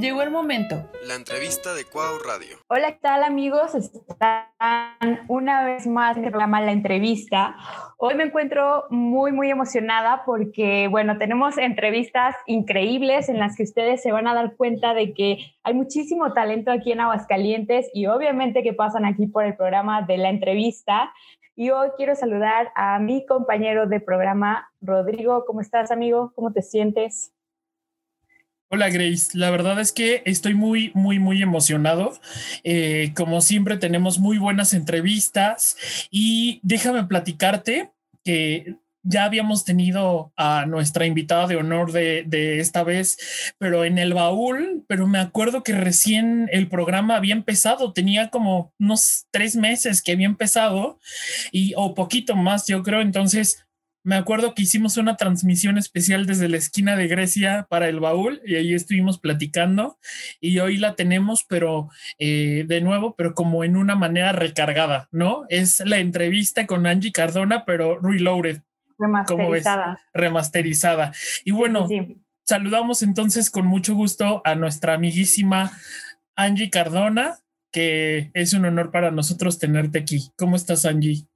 Llegó 0.00 0.22
el 0.22 0.30
momento. 0.30 0.88
La 1.06 1.14
entrevista 1.14 1.74
de 1.74 1.84
Cuau 1.84 2.20
Radio. 2.26 2.56
Hola, 2.68 2.92
¿qué 2.92 3.00
tal 3.02 3.22
amigos? 3.22 3.74
Están 3.74 4.46
una 5.28 5.62
vez 5.62 5.86
más 5.86 6.16
en 6.16 6.24
el 6.24 6.30
programa 6.30 6.62
La 6.62 6.72
Entrevista. 6.72 7.54
Hoy 7.98 8.14
me 8.14 8.24
encuentro 8.24 8.86
muy, 8.88 9.30
muy 9.32 9.50
emocionada 9.50 10.22
porque, 10.24 10.88
bueno, 10.88 11.18
tenemos 11.18 11.58
entrevistas 11.58 12.34
increíbles 12.46 13.28
en 13.28 13.38
las 13.38 13.56
que 13.56 13.64
ustedes 13.64 14.00
se 14.00 14.10
van 14.10 14.26
a 14.26 14.32
dar 14.32 14.56
cuenta 14.56 14.94
de 14.94 15.12
que 15.12 15.36
hay 15.64 15.74
muchísimo 15.74 16.32
talento 16.32 16.70
aquí 16.70 16.92
en 16.92 17.00
Aguascalientes 17.00 17.90
y 17.92 18.06
obviamente 18.06 18.62
que 18.62 18.72
pasan 18.72 19.04
aquí 19.04 19.26
por 19.26 19.44
el 19.44 19.54
programa 19.54 20.00
de 20.00 20.16
La 20.16 20.30
Entrevista. 20.30 21.12
Y 21.56 21.72
hoy 21.72 21.90
quiero 21.98 22.14
saludar 22.14 22.72
a 22.74 22.98
mi 23.00 23.26
compañero 23.26 23.86
de 23.86 24.00
programa, 24.00 24.70
Rodrigo. 24.80 25.44
¿Cómo 25.46 25.60
estás, 25.60 25.90
amigo? 25.90 26.32
¿Cómo 26.34 26.54
te 26.54 26.62
sientes? 26.62 27.34
Hola 28.72 28.88
Grace, 28.88 29.36
la 29.36 29.50
verdad 29.50 29.80
es 29.80 29.90
que 29.90 30.22
estoy 30.26 30.54
muy, 30.54 30.92
muy, 30.94 31.18
muy 31.18 31.42
emocionado. 31.42 32.12
Eh, 32.62 33.12
como 33.16 33.40
siempre 33.40 33.76
tenemos 33.78 34.20
muy 34.20 34.38
buenas 34.38 34.74
entrevistas 34.74 35.76
y 36.08 36.60
déjame 36.62 37.02
platicarte 37.02 37.90
que 38.22 38.76
ya 39.02 39.24
habíamos 39.24 39.64
tenido 39.64 40.32
a 40.36 40.66
nuestra 40.66 41.06
invitada 41.06 41.48
de 41.48 41.56
honor 41.56 41.90
de, 41.90 42.22
de, 42.28 42.60
esta 42.60 42.84
vez, 42.84 43.52
pero 43.58 43.84
en 43.84 43.98
el 43.98 44.14
baúl, 44.14 44.84
pero 44.86 45.08
me 45.08 45.18
acuerdo 45.18 45.64
que 45.64 45.72
recién 45.72 46.48
el 46.52 46.68
programa 46.68 47.16
había 47.16 47.34
empezado, 47.34 47.92
tenía 47.92 48.30
como 48.30 48.72
unos 48.78 49.26
tres 49.32 49.56
meses 49.56 50.00
que 50.00 50.12
había 50.12 50.26
empezado 50.26 51.00
y 51.50 51.72
o 51.76 51.96
poquito 51.96 52.36
más, 52.36 52.68
yo 52.68 52.84
creo, 52.84 53.00
entonces 53.00 53.66
me 54.02 54.16
acuerdo 54.16 54.54
que 54.54 54.62
hicimos 54.62 54.96
una 54.96 55.16
transmisión 55.16 55.76
especial 55.76 56.26
desde 56.26 56.48
la 56.48 56.56
esquina 56.56 56.96
de 56.96 57.06
Grecia 57.06 57.66
para 57.68 57.88
el 57.88 58.00
baúl 58.00 58.40
y 58.44 58.54
ahí 58.56 58.74
estuvimos 58.74 59.18
platicando 59.18 59.98
y 60.40 60.58
hoy 60.58 60.78
la 60.78 60.94
tenemos, 60.94 61.44
pero 61.44 61.90
eh, 62.18 62.64
de 62.66 62.80
nuevo, 62.80 63.14
pero 63.14 63.34
como 63.34 63.62
en 63.62 63.76
una 63.76 63.96
manera 63.96 64.32
recargada, 64.32 65.08
¿no? 65.12 65.44
Es 65.48 65.80
la 65.80 65.98
entrevista 65.98 66.66
con 66.66 66.86
Angie 66.86 67.12
Cardona, 67.12 67.64
pero 67.64 67.98
reloaded. 68.00 68.62
Remasterizada. 68.98 70.00
Remasterizada. 70.12 71.12
Y 71.44 71.52
bueno, 71.52 71.88
saludamos 72.44 73.02
entonces 73.02 73.50
con 73.50 73.66
mucho 73.66 73.94
gusto 73.94 74.42
a 74.44 74.54
nuestra 74.54 74.94
amiguísima 74.94 75.72
Angie 76.36 76.70
Cardona, 76.70 77.38
que 77.70 78.30
es 78.34 78.52
un 78.52 78.64
honor 78.64 78.90
para 78.90 79.10
nosotros 79.10 79.58
tenerte 79.58 79.98
aquí. 79.98 80.30
¿Cómo 80.36 80.56
estás, 80.56 80.84
Angie? 80.84 81.29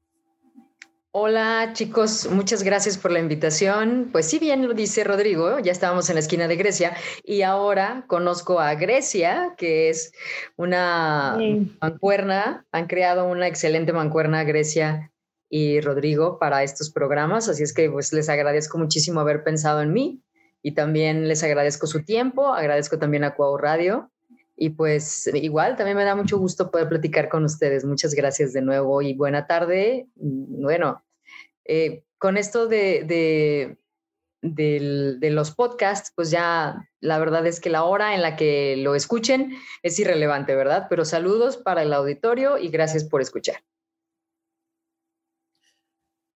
Hola 1.17 1.71
chicos, 1.75 2.29
muchas 2.29 2.65
gracias 2.65 2.99
por 2.99 3.13
la 3.13 3.21
invitación. 3.21 4.09
Pues 4.11 4.27
sí, 4.27 4.41
bien 4.41 4.67
lo 4.67 4.75
dice 4.75 5.05
Rodrigo, 5.05 5.61
ya 5.61 5.71
estábamos 5.71 6.09
en 6.09 6.17
la 6.17 6.21
esquina 6.21 6.49
de 6.49 6.57
Grecia 6.57 6.97
y 7.23 7.43
ahora 7.43 8.05
conozco 8.09 8.59
a 8.59 8.75
Grecia, 8.75 9.55
que 9.57 9.91
es 9.91 10.13
una 10.57 11.39
mancuerna, 11.81 12.67
han 12.73 12.89
creado 12.89 13.29
una 13.29 13.47
excelente 13.47 13.93
mancuerna 13.93 14.43
Grecia 14.43 15.13
y 15.49 15.81
Rodrigo 15.81 16.41
para 16.41 16.65
estos 16.65 16.91
programas, 16.91 17.49
así 17.49 17.63
es 17.63 17.73
que 17.73 17.89
pues 17.89 18.13
les 18.13 18.29
agradezco 18.29 18.77
muchísimo 18.77 19.21
haber 19.21 19.45
pensado 19.45 19.83
en 19.83 19.93
mí 19.93 20.21
y 20.63 20.73
también 20.73 21.29
les 21.29 21.45
agradezco 21.45 21.87
su 21.87 22.03
tiempo, 22.03 22.53
agradezco 22.53 22.99
también 22.99 23.23
a 23.23 23.37
Cuau 23.37 23.57
Radio 23.57 24.11
y 24.57 24.71
pues 24.71 25.29
igual, 25.33 25.77
también 25.77 25.97
me 25.97 26.05
da 26.05 26.17
mucho 26.17 26.39
gusto 26.39 26.73
poder 26.73 26.89
platicar 26.89 27.29
con 27.29 27.45
ustedes. 27.45 27.85
Muchas 27.85 28.15
gracias 28.15 28.53
de 28.53 28.63
nuevo 28.63 29.01
y 29.01 29.15
buena 29.15 29.47
tarde. 29.47 30.09
Bueno, 30.17 31.04
eh, 31.65 32.05
con 32.19 32.37
esto 32.37 32.67
de, 32.67 33.05
de, 34.41 35.31
los 35.31 35.51
podcasts, 35.55 36.13
pues 36.15 36.31
ya 36.31 36.89
la 37.01 37.19
verdad 37.19 37.47
es 37.47 37.61
que 37.61 37.71
la 37.71 37.85
hora 37.85 38.15
en 38.15 38.23
la 38.23 38.37
que 38.37 38.77
lo 38.77 38.95
escuchen 38.95 39.57
es 39.83 39.99
irrelevante, 39.99 40.55
¿verdad? 40.55 40.87
Pero 40.89 41.05
saludos 41.05 41.57
para 41.57 41.83
el 41.83 41.93
auditorio 41.93 42.59
y 42.59 42.69
gracias 42.69 43.05
por 43.05 43.21
escuchar. 43.21 43.57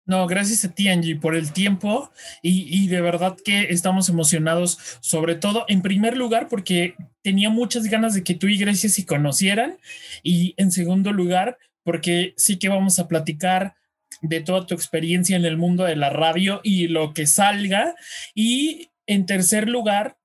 No, 0.04 0.26
gracias 0.26 0.64
a 0.64 0.72
ti, 0.72 0.88
Angie, 0.88 1.16
por 1.16 1.34
el 1.34 1.52
tiempo 1.52 2.10
y, 2.40 2.66
y, 2.74 2.88
de 2.88 3.02
verdad 3.02 3.36
que 3.44 3.64
estamos 3.68 4.08
emocionados, 4.08 4.78
sobre 5.00 5.34
todo, 5.34 5.66
en 5.68 5.82
primer 5.82 6.16
lugar, 6.16 6.48
porque 6.48 6.96
tenía 7.20 7.50
muchas 7.50 7.84
ganas 7.84 8.14
de 8.14 8.24
que 8.24 8.34
tú 8.34 8.46
y 8.46 8.56
Grecia 8.56 8.88
se 8.88 9.04
conocieran 9.04 9.76
y 10.22 10.54
en 10.56 10.72
segundo 10.72 11.12
lugar, 11.12 11.58
porque 11.82 12.32
sí 12.38 12.58
que 12.58 12.70
vamos 12.70 12.98
a 12.98 13.06
platicar 13.06 13.74
de 14.20 14.40
toda 14.40 14.66
tu 14.66 14.74
experiencia 14.74 15.36
en 15.36 15.44
el 15.44 15.56
mundo 15.56 15.84
de 15.84 15.96
la 15.96 16.10
radio 16.10 16.60
y 16.62 16.88
lo 16.88 17.14
que 17.14 17.26
salga. 17.26 17.94
Y 18.34 18.90
en 19.06 19.26
tercer 19.26 19.68
lugar, 19.68 20.16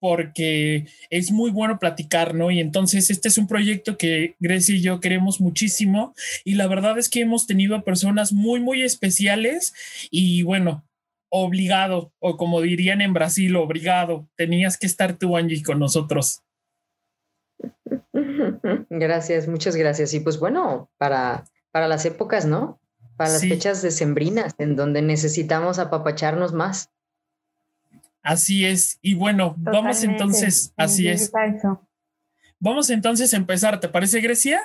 porque 0.00 0.86
es 1.10 1.30
muy 1.30 1.50
bueno 1.50 1.78
platicar, 1.78 2.34
¿no? 2.34 2.50
Y 2.50 2.58
entonces 2.60 3.10
este 3.10 3.28
es 3.28 3.38
un 3.38 3.46
proyecto 3.46 3.98
que 3.98 4.34
Grecia 4.40 4.74
y 4.74 4.80
yo 4.80 4.98
queremos 4.98 5.40
muchísimo 5.40 6.14
y 6.44 6.54
la 6.54 6.66
verdad 6.66 6.98
es 6.98 7.08
que 7.08 7.20
hemos 7.20 7.46
tenido 7.46 7.76
a 7.76 7.84
personas 7.84 8.32
muy, 8.32 8.60
muy 8.60 8.82
especiales 8.82 9.74
y 10.10 10.42
bueno, 10.42 10.84
obligado, 11.30 12.12
o 12.18 12.36
como 12.36 12.60
dirían 12.60 13.00
en 13.02 13.12
Brasil, 13.12 13.54
obligado, 13.56 14.26
tenías 14.36 14.78
que 14.78 14.86
estar 14.86 15.16
tú, 15.16 15.36
Angie, 15.36 15.62
con 15.62 15.78
nosotros. 15.78 16.42
Gracias, 18.90 19.48
muchas 19.48 19.76
gracias. 19.76 20.14
Y 20.14 20.20
pues 20.20 20.38
bueno, 20.38 20.90
para, 20.98 21.44
para 21.70 21.88
las 21.88 22.04
épocas, 22.06 22.46
¿no? 22.46 22.80
Para 23.20 23.32
las 23.32 23.42
fechas 23.42 23.82
decembrinas, 23.82 24.54
en 24.56 24.76
donde 24.76 25.02
necesitamos 25.02 25.78
apapacharnos 25.78 26.54
más. 26.54 26.90
Así 28.22 28.64
es. 28.64 28.98
Y 29.02 29.14
bueno, 29.14 29.56
vamos 29.58 30.02
entonces, 30.04 30.72
así 30.74 31.06
es. 31.06 31.30
Vamos 32.58 32.88
entonces 32.88 33.34
a 33.34 33.36
empezar, 33.36 33.78
¿te 33.78 33.90
parece, 33.90 34.22
Grecia? 34.22 34.62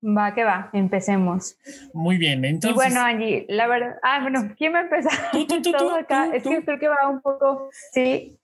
Va, 0.00 0.34
que 0.34 0.44
va, 0.44 0.70
empecemos. 0.72 1.58
Muy 1.92 2.16
bien, 2.16 2.44
entonces. 2.44 2.70
Y 2.70 2.74
bueno, 2.76 3.00
Angie, 3.00 3.44
la 3.48 3.66
verdad, 3.66 3.96
ah, 4.04 4.20
bueno, 4.22 4.54
¿quién 4.56 4.72
va 4.72 4.78
a 4.78 4.82
empezar? 4.82 5.32
Tú, 5.32 5.48
tú, 5.48 5.60
tú, 5.60 5.90
acá, 5.98 6.32
es 6.32 6.44
que 6.44 6.64
creo 6.64 6.78
que 6.78 6.86
va 6.86 7.08
un 7.08 7.22
poco, 7.22 7.70
sí. 7.92 8.38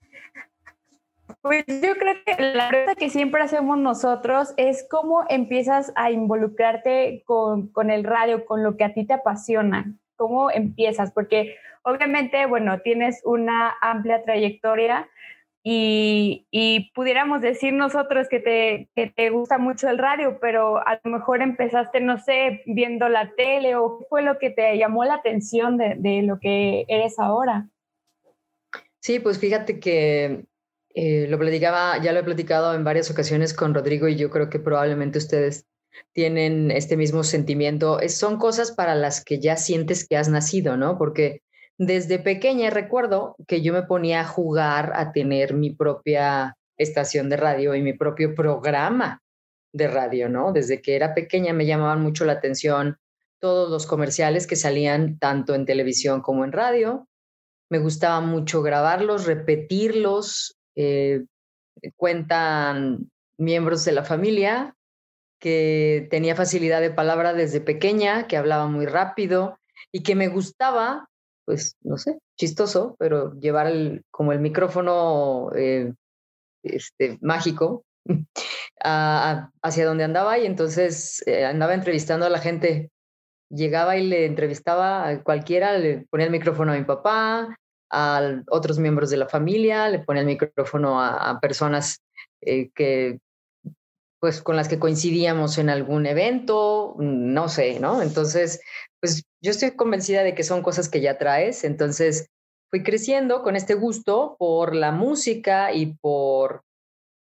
Pues 1.43 1.65
yo 1.67 1.93
creo 1.97 2.15
que 2.25 2.41
la 2.41 2.69
pregunta 2.69 2.95
que 2.95 3.09
siempre 3.09 3.41
hacemos 3.41 3.77
nosotros 3.77 4.53
es 4.55 4.87
cómo 4.89 5.25
empiezas 5.27 5.91
a 5.97 6.09
involucrarte 6.09 7.21
con, 7.25 7.67
con 7.67 7.91
el 7.91 8.05
radio, 8.05 8.45
con 8.45 8.63
lo 8.63 8.77
que 8.77 8.85
a 8.85 8.93
ti 8.93 9.05
te 9.05 9.13
apasiona. 9.13 9.93
¿Cómo 10.15 10.49
empiezas? 10.49 11.11
Porque 11.11 11.57
obviamente, 11.81 12.45
bueno, 12.45 12.79
tienes 12.79 13.19
una 13.25 13.75
amplia 13.81 14.23
trayectoria 14.23 15.09
y, 15.61 16.47
y 16.49 16.93
pudiéramos 16.93 17.41
decir 17.41 17.73
nosotros 17.73 18.29
que 18.29 18.39
te, 18.39 18.89
que 18.95 19.07
te 19.07 19.29
gusta 19.29 19.57
mucho 19.57 19.89
el 19.89 19.97
radio, 19.97 20.37
pero 20.39 20.77
a 20.77 21.01
lo 21.03 21.11
mejor 21.11 21.41
empezaste, 21.41 21.99
no 21.99 22.19
sé, 22.19 22.63
viendo 22.67 23.09
la 23.09 23.33
tele 23.35 23.75
o 23.75 23.99
qué 23.99 24.05
fue 24.07 24.21
lo 24.21 24.39
que 24.39 24.49
te 24.49 24.77
llamó 24.77 25.03
la 25.03 25.15
atención 25.15 25.77
de, 25.77 25.95
de 25.97 26.21
lo 26.21 26.39
que 26.39 26.85
eres 26.87 27.19
ahora. 27.19 27.67
Sí, 29.01 29.19
pues 29.19 29.37
fíjate 29.39 29.81
que 29.81 30.45
eh, 30.93 31.27
lo 31.27 31.39
platicaba, 31.39 32.01
ya 32.01 32.13
lo 32.13 32.19
he 32.19 32.23
platicado 32.23 32.73
en 32.75 32.83
varias 32.83 33.09
ocasiones 33.09 33.53
con 33.53 33.73
Rodrigo 33.73 34.07
y 34.07 34.15
yo 34.15 34.29
creo 34.29 34.49
que 34.49 34.59
probablemente 34.59 35.17
ustedes 35.17 35.65
tienen 36.13 36.71
este 36.71 36.97
mismo 36.97 37.23
sentimiento. 37.23 37.99
Es, 37.99 38.17
son 38.17 38.37
cosas 38.37 38.71
para 38.71 38.95
las 38.95 39.23
que 39.23 39.39
ya 39.39 39.57
sientes 39.57 40.07
que 40.07 40.17
has 40.17 40.29
nacido, 40.29 40.77
¿no? 40.77 40.97
Porque 40.97 41.41
desde 41.77 42.19
pequeña 42.19 42.69
recuerdo 42.69 43.35
que 43.47 43.61
yo 43.61 43.73
me 43.73 43.83
ponía 43.83 44.21
a 44.21 44.27
jugar 44.27 44.93
a 44.95 45.11
tener 45.11 45.53
mi 45.53 45.71
propia 45.71 46.55
estación 46.77 47.29
de 47.29 47.37
radio 47.37 47.75
y 47.75 47.81
mi 47.81 47.93
propio 47.93 48.35
programa 48.35 49.21
de 49.73 49.87
radio, 49.87 50.29
¿no? 50.29 50.51
Desde 50.51 50.81
que 50.81 50.95
era 50.95 51.15
pequeña 51.15 51.53
me 51.53 51.65
llamaban 51.65 52.01
mucho 52.01 52.25
la 52.25 52.33
atención 52.33 52.97
todos 53.39 53.69
los 53.69 53.87
comerciales 53.87 54.47
que 54.47 54.55
salían 54.55 55.17
tanto 55.17 55.55
en 55.55 55.65
televisión 55.65 56.21
como 56.21 56.45
en 56.45 56.51
radio. 56.51 57.07
Me 57.69 57.79
gustaba 57.79 58.21
mucho 58.21 58.61
grabarlos, 58.61 59.25
repetirlos. 59.25 60.55
Eh, 60.75 61.25
cuentan 61.95 63.09
miembros 63.37 63.83
de 63.85 63.91
la 63.91 64.03
familia 64.03 64.75
que 65.39 66.07
tenía 66.09 66.35
facilidad 66.35 66.79
de 66.79 66.89
palabra 66.89 67.33
desde 67.33 67.59
pequeña, 67.59 68.27
que 68.27 68.37
hablaba 68.37 68.67
muy 68.67 68.85
rápido 68.85 69.59
y 69.91 70.01
que 70.01 70.15
me 70.15 70.29
gustaba, 70.29 71.09
pues, 71.45 71.75
no 71.81 71.97
sé, 71.97 72.17
chistoso, 72.37 72.95
pero 72.97 73.33
llevar 73.39 73.67
el, 73.67 74.05
como 74.09 74.31
el 74.31 74.39
micrófono 74.39 75.51
eh, 75.53 75.91
este, 76.63 77.17
mágico 77.21 77.83
hacia 78.79 79.85
donde 79.85 80.05
andaba 80.05 80.39
y 80.39 80.45
entonces 80.45 81.21
eh, 81.27 81.43
andaba 81.45 81.73
entrevistando 81.73 82.25
a 82.25 82.29
la 82.29 82.39
gente. 82.39 82.89
Llegaba 83.49 83.97
y 83.97 84.07
le 84.07 84.25
entrevistaba 84.25 85.07
a 85.07 85.23
cualquiera, 85.23 85.77
le 85.77 86.07
ponía 86.09 86.25
el 86.25 86.31
micrófono 86.31 86.71
a 86.71 86.77
mi 86.77 86.85
papá, 86.85 87.55
a 87.93 88.41
otros 88.49 88.79
miembros 88.79 89.09
de 89.09 89.17
la 89.17 89.29
familia, 89.29 89.87
le 89.87 89.99
ponía 89.99 90.21
el 90.21 90.27
micrófono 90.27 91.01
a, 91.01 91.39
personas 91.39 92.01
eh, 92.41 92.69
que 92.73 93.19
pues 94.19 94.41
con 94.41 94.55
las 94.55 94.69
que 94.69 94.79
coincidíamos 94.79 95.57
en 95.57 95.69
algún 95.69 96.05
evento, 96.05 96.95
no 96.97 97.49
sé, 97.49 97.79
¿no? 97.81 98.01
Entonces, 98.01 98.61
pues 99.01 99.23
yo 99.41 99.51
estoy 99.51 99.71
convencida 99.71 100.23
de 100.23 100.33
que 100.33 100.43
son 100.43 100.63
cosas 100.63 100.87
que 100.87 101.01
ya 101.01 101.17
traes, 101.17 101.65
entonces, 101.65 102.29
fui 102.73 102.81
creciendo 102.81 103.43
con 103.43 103.55
este 103.55 103.75
gusto 103.75 104.35
por 104.39 104.73
la 104.73 104.91
música 104.91 105.71
y 105.73 105.93
por, 106.01 106.63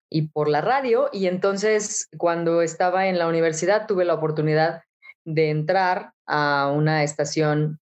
y 0.09 0.29
por 0.29 0.49
la 0.49 0.61
radio. 0.61 1.09
Y 1.13 1.27
entonces 1.27 2.07
cuando 2.17 2.63
estaba 2.63 3.05
en 3.05 3.19
la 3.19 3.27
universidad 3.27 3.85
tuve 3.85 4.05
la 4.05 4.15
oportunidad 4.15 4.81
de 5.23 5.51
entrar 5.51 6.13
a 6.25 6.71
una 6.73 7.03
estación, 7.03 7.79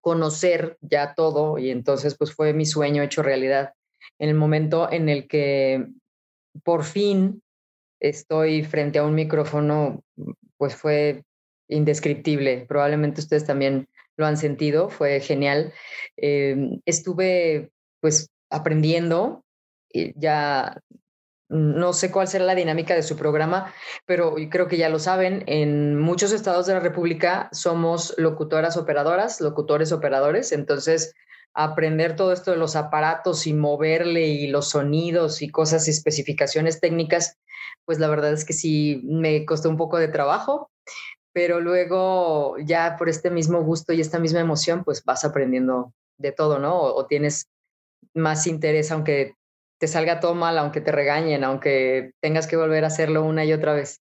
conocer 0.00 0.76
ya 0.80 1.14
todo 1.14 1.58
y 1.58 1.70
entonces 1.70 2.16
pues 2.16 2.34
fue 2.34 2.52
mi 2.52 2.66
sueño 2.66 3.02
hecho 3.02 3.22
realidad. 3.22 3.72
En 4.18 4.28
el 4.28 4.34
momento 4.34 4.90
en 4.90 5.08
el 5.08 5.26
que 5.28 5.86
por 6.64 6.84
fin 6.84 7.42
estoy 8.00 8.64
frente 8.64 8.98
a 8.98 9.04
un 9.04 9.14
micrófono, 9.14 10.02
pues 10.56 10.74
fue 10.74 11.24
indescriptible. 11.68 12.66
Probablemente 12.68 13.20
ustedes 13.20 13.44
también 13.44 13.88
lo 14.16 14.26
han 14.26 14.36
sentido, 14.36 14.88
fue 14.88 15.20
genial. 15.20 15.72
Em, 16.16 16.80
estuve 16.86 17.70
pues 18.00 18.28
aprendiendo, 18.50 19.44
ya 20.14 20.80
no 21.48 21.92
sé 21.92 22.10
cuál 22.10 22.28
será 22.28 22.44
la 22.44 22.54
dinámica 22.54 22.94
de 22.94 23.02
su 23.02 23.16
programa, 23.16 23.72
pero 24.04 24.34
creo 24.50 24.68
que 24.68 24.76
ya 24.76 24.88
lo 24.88 24.98
saben, 24.98 25.44
en 25.46 25.98
muchos 25.98 26.32
estados 26.32 26.66
de 26.66 26.74
la 26.74 26.80
República 26.80 27.48
somos 27.52 28.14
locutoras 28.18 28.76
operadoras, 28.76 29.40
locutores 29.40 29.92
operadores, 29.92 30.52
entonces 30.52 31.14
aprender 31.54 32.16
todo 32.16 32.32
esto 32.32 32.50
de 32.50 32.58
los 32.58 32.76
aparatos 32.76 33.46
y 33.46 33.54
moverle 33.54 34.26
y 34.26 34.46
los 34.48 34.70
sonidos 34.70 35.40
y 35.40 35.48
cosas 35.48 35.88
y 35.88 35.90
especificaciones 35.90 36.80
técnicas, 36.80 37.38
pues 37.86 37.98
la 37.98 38.08
verdad 38.08 38.32
es 38.32 38.44
que 38.44 38.52
sí 38.52 39.00
me 39.04 39.46
costó 39.46 39.70
un 39.70 39.78
poco 39.78 39.96
de 39.96 40.08
trabajo, 40.08 40.70
pero 41.32 41.60
luego 41.60 42.56
ya 42.58 42.96
por 42.98 43.08
este 43.08 43.30
mismo 43.30 43.62
gusto 43.62 43.92
y 43.92 44.00
esta 44.00 44.18
misma 44.18 44.40
emoción, 44.40 44.84
pues 44.84 45.02
vas 45.04 45.24
aprendiendo 45.24 45.92
de 46.18 46.32
todo, 46.32 46.58
¿no? 46.58 46.78
O, 46.78 47.06
tienes 47.06 47.48
más 48.14 48.46
interés, 48.46 48.90
aunque 48.90 49.34
te 49.78 49.88
salga 49.88 50.20
todo 50.20 50.34
mal, 50.34 50.58
aunque 50.58 50.80
te 50.80 50.92
regañen, 50.92 51.44
aunque 51.44 52.12
tengas 52.20 52.46
que 52.46 52.56
volver 52.56 52.84
a 52.84 52.88
hacerlo 52.88 53.24
una 53.24 53.44
y 53.44 53.52
otra 53.52 53.74
vez. 53.74 54.00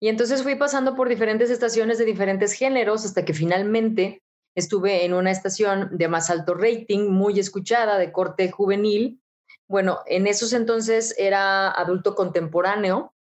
Y 0.00 0.08
entonces 0.08 0.42
fui 0.42 0.54
pasando 0.54 0.94
por 0.94 1.08
diferentes 1.08 1.50
estaciones 1.50 1.98
de 1.98 2.04
diferentes 2.04 2.52
géneros 2.52 3.04
hasta 3.04 3.24
que 3.24 3.34
finalmente 3.34 4.22
estuve 4.54 5.04
en 5.04 5.14
una 5.14 5.30
estación 5.30 5.96
de 5.96 6.08
más 6.08 6.30
alto 6.30 6.54
rating, 6.54 7.08
muy 7.08 7.38
escuchada, 7.40 7.98
de 7.98 8.12
corte 8.12 8.50
juvenil. 8.50 9.20
Bueno, 9.68 10.00
en 10.06 10.26
esos 10.26 10.52
entonces 10.52 11.14
era 11.18 11.70
adulto 11.70 12.14
contemporáneo 12.14 13.14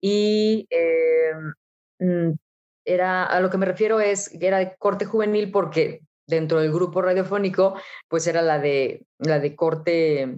y 0.00 0.66
eh, 0.70 1.32
mm, 1.98 2.32
era, 2.84 3.24
a 3.24 3.40
lo 3.40 3.50
que 3.50 3.58
me 3.58 3.66
refiero 3.66 4.00
es 4.00 4.30
que 4.30 4.46
era 4.46 4.58
de 4.58 4.74
corte 4.78 5.04
juvenil 5.04 5.50
porque 5.50 6.00
dentro 6.26 6.60
del 6.60 6.72
grupo 6.72 7.02
radiofónico, 7.02 7.74
pues 8.08 8.26
era 8.26 8.42
la 8.42 8.58
de, 8.58 9.04
la 9.18 9.40
de 9.40 9.56
corte, 9.56 10.36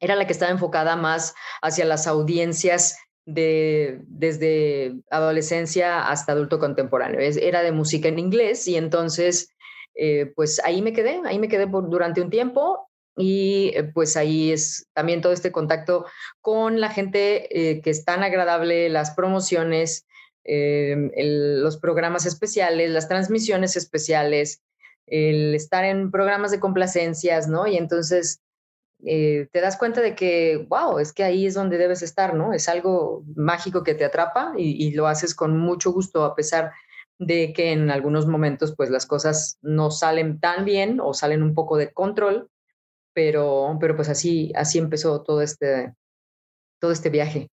era 0.00 0.16
la 0.16 0.26
que 0.26 0.32
estaba 0.32 0.50
enfocada 0.50 0.96
más 0.96 1.34
hacia 1.62 1.84
las 1.84 2.06
audiencias 2.06 2.96
de, 3.28 4.00
desde 4.06 4.94
adolescencia 5.10 6.08
hasta 6.08 6.32
adulto 6.32 6.58
contemporáneo. 6.58 7.20
era 7.20 7.62
de 7.62 7.72
música 7.72 8.08
en 8.08 8.18
inglés 8.18 8.66
y 8.66 8.76
entonces, 8.76 9.54
eh, 9.94 10.32
pues 10.34 10.60
ahí 10.64 10.80
me 10.80 10.94
quedé, 10.94 11.20
ahí 11.26 11.38
me 11.38 11.48
quedé 11.48 11.66
por, 11.66 11.90
durante 11.90 12.22
un 12.22 12.30
tiempo 12.30 12.88
y 13.16 13.72
eh, 13.74 13.84
pues 13.84 14.16
ahí 14.16 14.52
es 14.52 14.88
también 14.94 15.20
todo 15.20 15.32
este 15.32 15.52
contacto 15.52 16.06
con 16.40 16.80
la 16.80 16.88
gente 16.88 17.48
eh, 17.50 17.82
que 17.82 17.90
es 17.90 18.04
tan 18.04 18.22
agradable, 18.22 18.88
las 18.88 19.10
promociones, 19.12 20.06
los 20.50 21.76
programas 21.76 22.24
especiales, 22.24 22.90
las 22.90 23.06
transmisiones 23.06 23.76
especiales, 23.76 24.62
el 25.06 25.54
estar 25.54 25.84
en 25.84 26.10
programas 26.10 26.50
de 26.50 26.60
complacencias, 26.60 27.48
¿no? 27.48 27.66
Y 27.66 27.76
entonces 27.76 28.40
eh, 29.04 29.48
te 29.52 29.60
das 29.60 29.76
cuenta 29.76 30.00
de 30.00 30.14
que, 30.14 30.66
wow, 30.68 30.98
es 30.98 31.12
que 31.12 31.22
ahí 31.24 31.46
es 31.46 31.54
donde 31.54 31.78
debes 31.78 32.02
estar, 32.02 32.34
¿no? 32.34 32.52
Es 32.52 32.68
algo 32.68 33.24
mágico 33.36 33.84
que 33.84 33.94
te 33.94 34.04
atrapa 34.04 34.52
y, 34.56 34.86
y, 34.86 34.92
lo 34.92 35.06
haces 35.06 35.34
con 35.34 35.56
mucho 35.58 35.92
gusto 35.92 36.24
a 36.24 36.34
pesar 36.34 36.72
de 37.18 37.52
que 37.52 37.72
en 37.72 37.90
algunos 37.90 38.26
momentos 38.26 38.74
pues 38.76 38.90
las 38.90 39.06
cosas 39.06 39.58
no 39.60 39.90
salen 39.90 40.40
tan 40.40 40.64
bien 40.64 41.00
o 41.00 41.14
salen 41.14 41.42
un 41.42 41.54
poco 41.54 41.76
de 41.76 41.92
control, 41.92 42.48
pero, 43.12 43.76
pero 43.80 43.96
pues 43.96 44.08
así, 44.08 44.52
así 44.54 44.78
empezó 44.78 45.22
todo 45.22 45.42
este, 45.42 45.94
todo 46.80 46.92
este 46.92 47.10
viaje. 47.10 47.48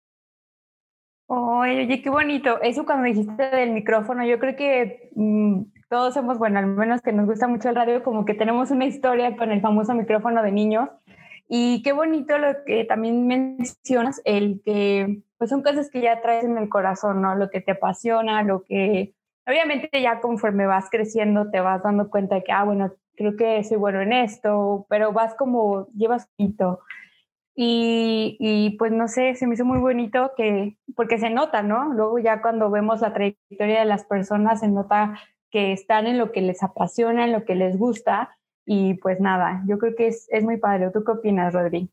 Oye, 1.27 2.01
qué 2.01 2.09
bonito. 2.09 2.61
Eso 2.61 2.85
cuando 2.85 3.05
dijiste 3.05 3.43
del 3.43 3.71
micrófono, 3.71 4.25
yo 4.25 4.37
creo 4.37 4.55
que 4.57 5.11
mm, 5.15 5.61
todos 5.87 6.13
somos, 6.13 6.37
bueno, 6.37 6.59
al 6.59 6.67
menos 6.67 7.01
que 7.01 7.13
nos 7.13 7.25
gusta 7.25 7.47
mucho 7.47 7.69
el 7.69 7.75
radio, 7.75 8.03
como 8.03 8.25
que 8.25 8.33
tenemos 8.33 8.69
una 8.71 8.85
historia 8.85 9.37
con 9.37 9.51
el 9.51 9.61
famoso 9.61 9.93
micrófono 9.93 10.43
de 10.43 10.51
niños. 10.51 10.89
Y 11.53 11.83
qué 11.83 11.91
bonito 11.91 12.37
lo 12.37 12.63
que 12.63 12.85
también 12.85 13.27
mencionas, 13.27 14.21
el 14.23 14.61
que 14.63 15.21
pues 15.37 15.49
son 15.49 15.61
cosas 15.61 15.89
que 15.89 15.99
ya 15.99 16.21
traes 16.21 16.45
en 16.45 16.57
el 16.57 16.69
corazón, 16.69 17.21
¿no? 17.21 17.35
Lo 17.35 17.49
que 17.49 17.59
te 17.59 17.73
apasiona, 17.73 18.41
lo 18.41 18.63
que 18.63 19.15
obviamente 19.45 19.89
ya 20.01 20.21
conforme 20.21 20.65
vas 20.65 20.89
creciendo 20.89 21.51
te 21.51 21.59
vas 21.59 21.83
dando 21.83 22.09
cuenta 22.09 22.35
de 22.35 22.43
que, 22.45 22.53
ah, 22.53 22.63
bueno, 22.63 22.93
creo 23.17 23.35
que 23.35 23.61
soy 23.65 23.75
bueno 23.75 23.99
en 23.99 24.13
esto, 24.13 24.85
pero 24.87 25.11
vas 25.11 25.35
como, 25.35 25.89
llevas 25.93 26.29
poquito. 26.37 26.79
Y, 27.53 28.37
y, 28.39 28.77
pues 28.77 28.93
no 28.93 29.09
sé, 29.09 29.35
se 29.35 29.45
me 29.45 29.55
hizo 29.55 29.65
muy 29.65 29.79
bonito 29.79 30.31
que, 30.37 30.77
porque 30.95 31.17
se 31.17 31.29
nota, 31.29 31.63
¿no? 31.63 31.91
Luego 31.93 32.17
ya 32.19 32.41
cuando 32.41 32.71
vemos 32.71 33.01
la 33.01 33.13
trayectoria 33.13 33.79
de 33.79 33.85
las 33.85 34.05
personas, 34.05 34.61
se 34.61 34.69
nota 34.69 35.19
que 35.49 35.73
están 35.73 36.07
en 36.07 36.17
lo 36.17 36.31
que 36.31 36.39
les 36.39 36.63
apasiona, 36.63 37.25
en 37.25 37.33
lo 37.33 37.43
que 37.43 37.55
les 37.55 37.77
gusta. 37.77 38.37
Y 38.73 38.93
pues 38.93 39.19
nada, 39.19 39.65
yo 39.67 39.77
creo 39.77 39.97
que 39.97 40.07
es, 40.07 40.27
es 40.31 40.45
muy 40.45 40.55
padre. 40.55 40.91
¿Tú 40.93 41.03
qué 41.03 41.11
opinas, 41.11 41.53
Rodri? 41.53 41.89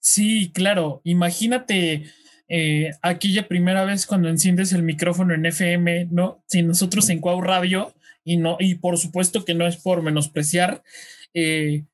Sí, 0.00 0.50
claro. 0.52 1.00
Imagínate 1.04 2.02
eh, 2.48 2.90
aquella 3.00 3.46
primera 3.46 3.84
vez 3.84 4.04
cuando 4.04 4.28
enciendes 4.28 4.72
el 4.72 4.82
micrófono 4.82 5.34
en 5.34 5.46
FM, 5.46 6.08
¿no? 6.10 6.42
Si 6.48 6.64
nosotros 6.64 7.08
en 7.10 7.20
Cuau 7.20 7.40
Radio, 7.40 7.94
y 8.24 8.38
no, 8.38 8.56
y 8.58 8.74
por 8.74 8.98
supuesto 8.98 9.44
que 9.44 9.54
no 9.54 9.68
es 9.68 9.76
por 9.76 10.02
menospreciar, 10.02 10.82
eh, 11.32 11.84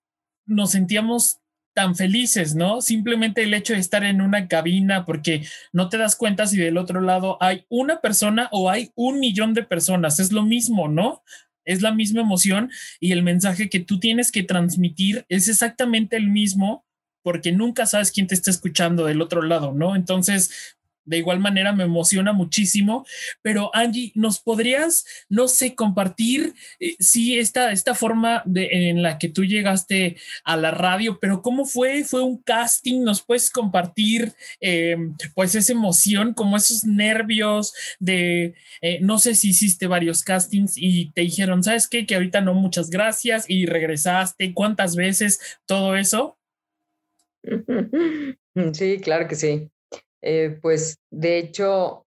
nos 0.46 0.70
sentíamos 0.70 1.40
tan 1.74 1.94
felices, 1.94 2.54
¿no? 2.54 2.80
Simplemente 2.80 3.42
el 3.42 3.52
hecho 3.52 3.74
de 3.74 3.80
estar 3.80 4.02
en 4.02 4.22
una 4.22 4.48
cabina, 4.48 5.04
porque 5.04 5.44
no 5.74 5.90
te 5.90 5.98
das 5.98 6.16
cuenta 6.16 6.46
si 6.46 6.56
del 6.56 6.78
otro 6.78 7.02
lado 7.02 7.36
hay 7.42 7.66
una 7.68 8.00
persona 8.00 8.48
o 8.50 8.70
hay 8.70 8.92
un 8.94 9.20
millón 9.20 9.52
de 9.52 9.62
personas, 9.62 10.20
es 10.20 10.32
lo 10.32 10.42
mismo, 10.42 10.88
¿no? 10.88 11.22
Es 11.64 11.82
la 11.82 11.92
misma 11.92 12.20
emoción 12.20 12.70
y 13.00 13.12
el 13.12 13.22
mensaje 13.22 13.68
que 13.68 13.80
tú 13.80 13.98
tienes 14.00 14.30
que 14.30 14.42
transmitir 14.42 15.24
es 15.28 15.48
exactamente 15.48 16.16
el 16.16 16.28
mismo 16.28 16.84
porque 17.22 17.52
nunca 17.52 17.86
sabes 17.86 18.12
quién 18.12 18.26
te 18.26 18.34
está 18.34 18.50
escuchando 18.50 19.06
del 19.06 19.22
otro 19.22 19.42
lado, 19.42 19.72
¿no? 19.72 19.96
Entonces, 19.96 20.76
de 21.04 21.18
igual 21.18 21.40
manera 21.40 21.72
me 21.72 21.84
emociona 21.84 22.32
muchísimo, 22.32 23.06
pero 23.42 23.70
Angie, 23.74 24.12
¿nos 24.14 24.40
podrías, 24.40 25.04
no 25.28 25.48
sé, 25.48 25.74
compartir, 25.74 26.54
eh, 26.80 26.96
sí, 26.98 27.38
esta, 27.38 27.72
esta 27.72 27.94
forma 27.94 28.42
de, 28.46 28.88
en 28.90 29.02
la 29.02 29.18
que 29.18 29.28
tú 29.28 29.44
llegaste 29.44 30.16
a 30.44 30.56
la 30.56 30.70
radio, 30.70 31.18
pero 31.20 31.42
cómo 31.42 31.64
fue? 31.64 32.04
¿Fue 32.04 32.22
un 32.22 32.42
casting? 32.42 33.02
¿Nos 33.02 33.22
puedes 33.22 33.50
compartir 33.50 34.32
em, 34.60 35.14
pues 35.34 35.54
esa 35.54 35.72
emoción, 35.72 36.34
como 36.34 36.56
esos 36.56 36.84
nervios 36.84 37.74
de, 37.98 38.54
eh, 38.80 38.98
no 39.00 39.18
sé 39.18 39.34
si 39.34 39.50
hiciste 39.50 39.86
varios 39.86 40.22
castings 40.22 40.74
y 40.76 41.10
te 41.12 41.22
dijeron, 41.22 41.62
¿sabes 41.62 41.88
qué? 41.88 42.06
Que 42.06 42.14
ahorita 42.14 42.40
no, 42.40 42.54
muchas 42.54 42.90
gracias 42.90 43.44
y 43.48 43.66
regresaste, 43.66 44.54
¿cuántas 44.54 44.96
veces? 44.96 45.40
Todo 45.66 45.96
eso. 45.96 46.38
Sí, 48.72 49.00
claro 49.00 49.26
que 49.26 49.34
sí. 49.34 49.68
Eh, 50.26 50.58
pues 50.62 50.96
de 51.10 51.36
hecho 51.38 52.06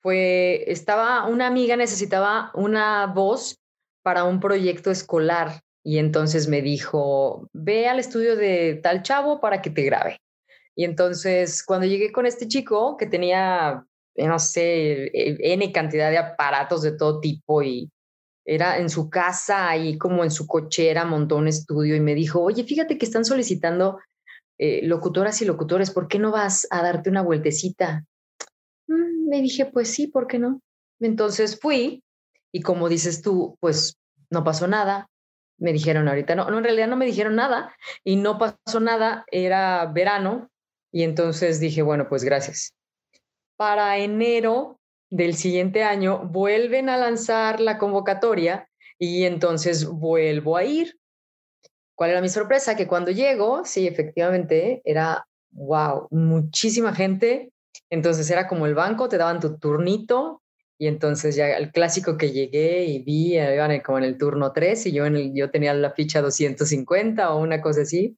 fue, 0.00 0.64
estaba, 0.72 1.26
una 1.26 1.46
amiga 1.46 1.76
necesitaba 1.76 2.50
una 2.54 3.06
voz 3.08 3.58
para 4.02 4.24
un 4.24 4.40
proyecto 4.40 4.90
escolar 4.90 5.60
y 5.84 5.98
entonces 5.98 6.48
me 6.48 6.62
dijo, 6.62 7.46
ve 7.52 7.88
al 7.88 7.98
estudio 7.98 8.36
de 8.36 8.80
tal 8.82 9.02
chavo 9.02 9.38
para 9.38 9.60
que 9.60 9.68
te 9.68 9.82
grabe. 9.82 10.16
Y 10.74 10.84
entonces 10.84 11.62
cuando 11.62 11.86
llegué 11.86 12.10
con 12.10 12.24
este 12.24 12.48
chico 12.48 12.96
que 12.96 13.04
tenía, 13.04 13.84
no 14.16 14.38
sé, 14.38 15.10
e, 15.12 15.52
N 15.52 15.72
cantidad 15.72 16.10
de 16.10 16.16
aparatos 16.16 16.80
de 16.80 16.92
todo 16.92 17.20
tipo 17.20 17.62
y 17.62 17.90
era 18.46 18.78
en 18.78 18.88
su 18.88 19.10
casa 19.10 19.76
y 19.76 19.98
como 19.98 20.24
en 20.24 20.30
su 20.30 20.46
cochera 20.46 21.04
montó 21.04 21.36
un 21.36 21.48
estudio 21.48 21.94
y 21.96 22.00
me 22.00 22.14
dijo, 22.14 22.40
oye, 22.40 22.64
fíjate 22.64 22.96
que 22.96 23.04
están 23.04 23.26
solicitando 23.26 23.98
eh, 24.62 24.80
locutoras 24.82 25.40
y 25.40 25.46
locutores, 25.46 25.90
¿por 25.90 26.06
qué 26.06 26.18
no 26.18 26.30
vas 26.30 26.66
a 26.70 26.82
darte 26.82 27.08
una 27.08 27.22
vueltecita? 27.22 28.04
Mm, 28.88 29.30
me 29.30 29.40
dije, 29.40 29.64
pues 29.64 29.88
sí, 29.88 30.06
¿por 30.06 30.26
qué 30.26 30.38
no? 30.38 30.60
Entonces 31.00 31.58
fui 31.58 32.04
y 32.52 32.60
como 32.60 32.90
dices 32.90 33.22
tú, 33.22 33.56
pues 33.60 33.96
no 34.28 34.44
pasó 34.44 34.68
nada. 34.68 35.08
Me 35.56 35.72
dijeron 35.72 36.08
ahorita, 36.08 36.34
no, 36.34 36.50
no, 36.50 36.58
en 36.58 36.64
realidad 36.64 36.88
no 36.88 36.96
me 36.96 37.06
dijeron 37.06 37.36
nada 37.36 37.74
y 38.04 38.16
no 38.16 38.36
pasó 38.36 38.80
nada, 38.80 39.24
era 39.30 39.86
verano 39.86 40.50
y 40.92 41.04
entonces 41.04 41.58
dije, 41.58 41.80
bueno, 41.80 42.10
pues 42.10 42.22
gracias. 42.22 42.74
Para 43.56 43.96
enero 43.96 44.78
del 45.08 45.36
siguiente 45.36 45.84
año 45.84 46.18
vuelven 46.28 46.90
a 46.90 46.98
lanzar 46.98 47.60
la 47.60 47.78
convocatoria 47.78 48.68
Y 48.98 49.24
entonces 49.24 49.86
vuelvo 49.86 50.58
a 50.58 50.64
ir. 50.64 50.99
¿Cuál 52.00 52.12
era 52.12 52.22
mi 52.22 52.30
sorpresa? 52.30 52.76
Que 52.76 52.86
cuando 52.86 53.10
llego, 53.10 53.66
sí, 53.66 53.86
efectivamente, 53.86 54.80
era, 54.86 55.26
wow, 55.50 56.08
muchísima 56.10 56.94
gente. 56.94 57.52
Entonces 57.90 58.30
era 58.30 58.48
como 58.48 58.64
el 58.64 58.74
banco, 58.74 59.10
te 59.10 59.18
daban 59.18 59.38
tu 59.38 59.58
turnito 59.58 60.40
y 60.78 60.86
entonces 60.86 61.36
ya 61.36 61.50
el 61.58 61.72
clásico 61.72 62.16
que 62.16 62.32
llegué 62.32 62.86
y 62.86 63.02
vi, 63.02 63.34
iban 63.34 63.78
como 63.80 63.98
en 63.98 64.04
el 64.04 64.16
turno 64.16 64.50
3 64.50 64.86
y 64.86 64.92
yo, 64.92 65.04
en 65.04 65.14
el, 65.14 65.34
yo 65.34 65.50
tenía 65.50 65.74
la 65.74 65.90
ficha 65.90 66.22
250 66.22 67.34
o 67.34 67.38
una 67.38 67.60
cosa 67.60 67.82
así. 67.82 68.16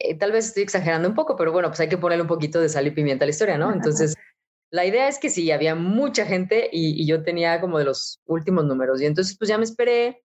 Eh, 0.00 0.18
tal 0.18 0.32
vez 0.32 0.46
estoy 0.46 0.64
exagerando 0.64 1.08
un 1.08 1.14
poco, 1.14 1.36
pero 1.36 1.52
bueno, 1.52 1.68
pues 1.68 1.78
hay 1.78 1.88
que 1.88 1.96
ponerle 1.96 2.22
un 2.22 2.28
poquito 2.28 2.60
de 2.60 2.68
sal 2.68 2.88
y 2.88 2.90
pimienta 2.90 3.24
a 3.24 3.28
la 3.28 3.30
historia, 3.30 3.56
¿no? 3.56 3.72
Entonces, 3.72 4.16
la 4.72 4.84
idea 4.84 5.06
es 5.06 5.20
que 5.20 5.30
sí, 5.30 5.52
había 5.52 5.76
mucha 5.76 6.26
gente 6.26 6.68
y, 6.72 7.06
yo 7.06 7.22
tenía 7.22 7.60
como 7.60 7.78
de 7.78 7.84
los 7.84 8.20
últimos 8.26 8.64
números. 8.64 9.00
Y 9.00 9.06
entonces, 9.06 9.38
pues 9.38 9.48
ya 9.48 9.58
me 9.58 9.64
esperé, 9.64 10.24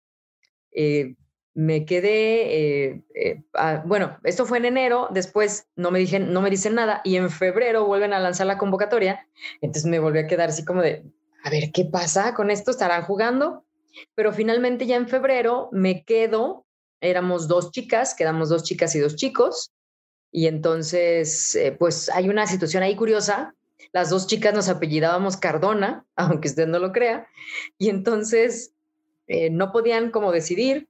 eh, 0.72 1.16
me 1.56 1.86
quedé, 1.86 2.96
eh, 3.14 3.44
ah, 3.54 3.84
bueno, 3.86 4.18
esto 4.24 4.46
fue 4.46 4.58
en 4.58 4.66
enero, 4.66 5.08
después 5.12 5.68
no 5.76 5.92
me, 5.92 6.00
dije, 6.00 6.20
no 6.20 6.42
me 6.42 6.50
dicen 6.50 6.76
nada 6.76 7.02
y 7.04 7.16
en 7.16 7.30
febrero 7.30 7.86
vuelven 7.86 8.14
a 8.14 8.20
lanzar 8.20 8.48
la 8.48 8.58
convocatoria. 8.58 9.28
Entonces 9.62 9.86
me 9.86 10.00
volví 10.00 10.20
a 10.20 10.28
quedar 10.28 10.50
así 10.50 10.66
como 10.66 10.82
de, 10.82 11.04
a 11.44 11.50
ver, 11.50 11.72
¿qué 11.72 11.86
pasa 11.86 12.34
con 12.34 12.50
esto? 12.50 12.72
¿Estarán 12.72 13.04
jugando? 13.04 13.66
Pero 14.16 14.34
finalmente 14.34 14.88
ya 14.88 14.96
en 14.96 15.08
febrero 15.08 15.70
me 15.72 16.04
quedo 16.04 16.66
éramos 17.04 17.48
dos 17.48 17.72
chicas, 17.72 18.16
quedamos 18.16 18.50
dos 18.50 18.64
chicas 18.64 18.96
y 18.96 19.00
dos 19.00 19.16
chicos. 19.16 19.72
Y 20.32 20.48
entonces, 20.48 21.54
eh, 21.56 21.72
pues 21.72 22.10
hay 22.10 22.30
una 22.30 22.48
situación 22.48 22.82
ahí 22.82 22.96
curiosa. 22.96 23.56
Las 23.92 24.10
dos 24.10 24.26
chicas 24.26 24.54
nos 24.54 24.70
apellidábamos 24.70 25.38
Cardona, 25.38 26.06
aunque 26.16 26.48
usted 26.48 26.68
no 26.68 26.80
lo 26.80 26.92
crea. 26.92 27.28
Y 27.78 27.90
entonces 27.90 28.74
eh, 29.28 29.50
no 29.50 29.72
podían 29.72 30.12
como 30.12 30.32
decidir 30.32 30.88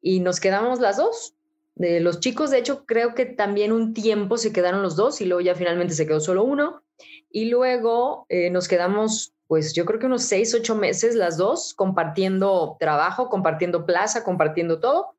y 0.00 0.20
nos 0.20 0.40
quedamos 0.40 0.80
las 0.80 0.96
dos. 0.96 1.34
De 1.74 2.00
los 2.00 2.18
chicos, 2.20 2.50
de 2.50 2.58
hecho, 2.58 2.84
creo 2.86 3.14
que 3.14 3.24
también 3.24 3.70
un 3.72 3.94
tiempo 3.94 4.36
se 4.36 4.52
quedaron 4.52 4.82
los 4.82 4.96
dos 4.96 5.20
y 5.20 5.26
luego 5.26 5.40
ya 5.40 5.54
finalmente 5.54 5.94
se 5.94 6.06
quedó 6.06 6.20
solo 6.20 6.42
uno. 6.42 6.82
Y 7.30 7.46
luego 7.46 8.26
eh, 8.28 8.50
nos 8.50 8.66
quedamos, 8.66 9.34
pues 9.46 9.74
yo 9.74 9.84
creo 9.84 10.00
que 10.00 10.06
unos 10.06 10.24
seis, 10.24 10.54
ocho 10.54 10.74
meses 10.74 11.14
las 11.14 11.36
dos, 11.36 11.74
compartiendo 11.74 12.76
trabajo, 12.80 13.28
compartiendo 13.28 13.86
plaza, 13.86 14.24
compartiendo 14.24 14.80
todo. 14.80 15.14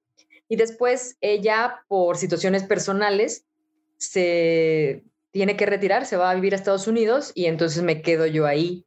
Y 0.49 0.57
después 0.57 1.17
ella, 1.21 1.85
por 1.87 2.17
situaciones 2.17 2.63
personales, 2.63 3.45
se 3.97 5.03
tiene 5.31 5.55
que 5.55 5.65
retirar, 5.65 6.05
se 6.05 6.17
va 6.17 6.31
a 6.31 6.35
vivir 6.35 6.53
a 6.53 6.57
Estados 6.57 6.87
Unidos 6.87 7.31
y 7.35 7.45
entonces 7.45 7.83
me 7.83 8.01
quedo 8.01 8.25
yo 8.25 8.45
ahí, 8.45 8.85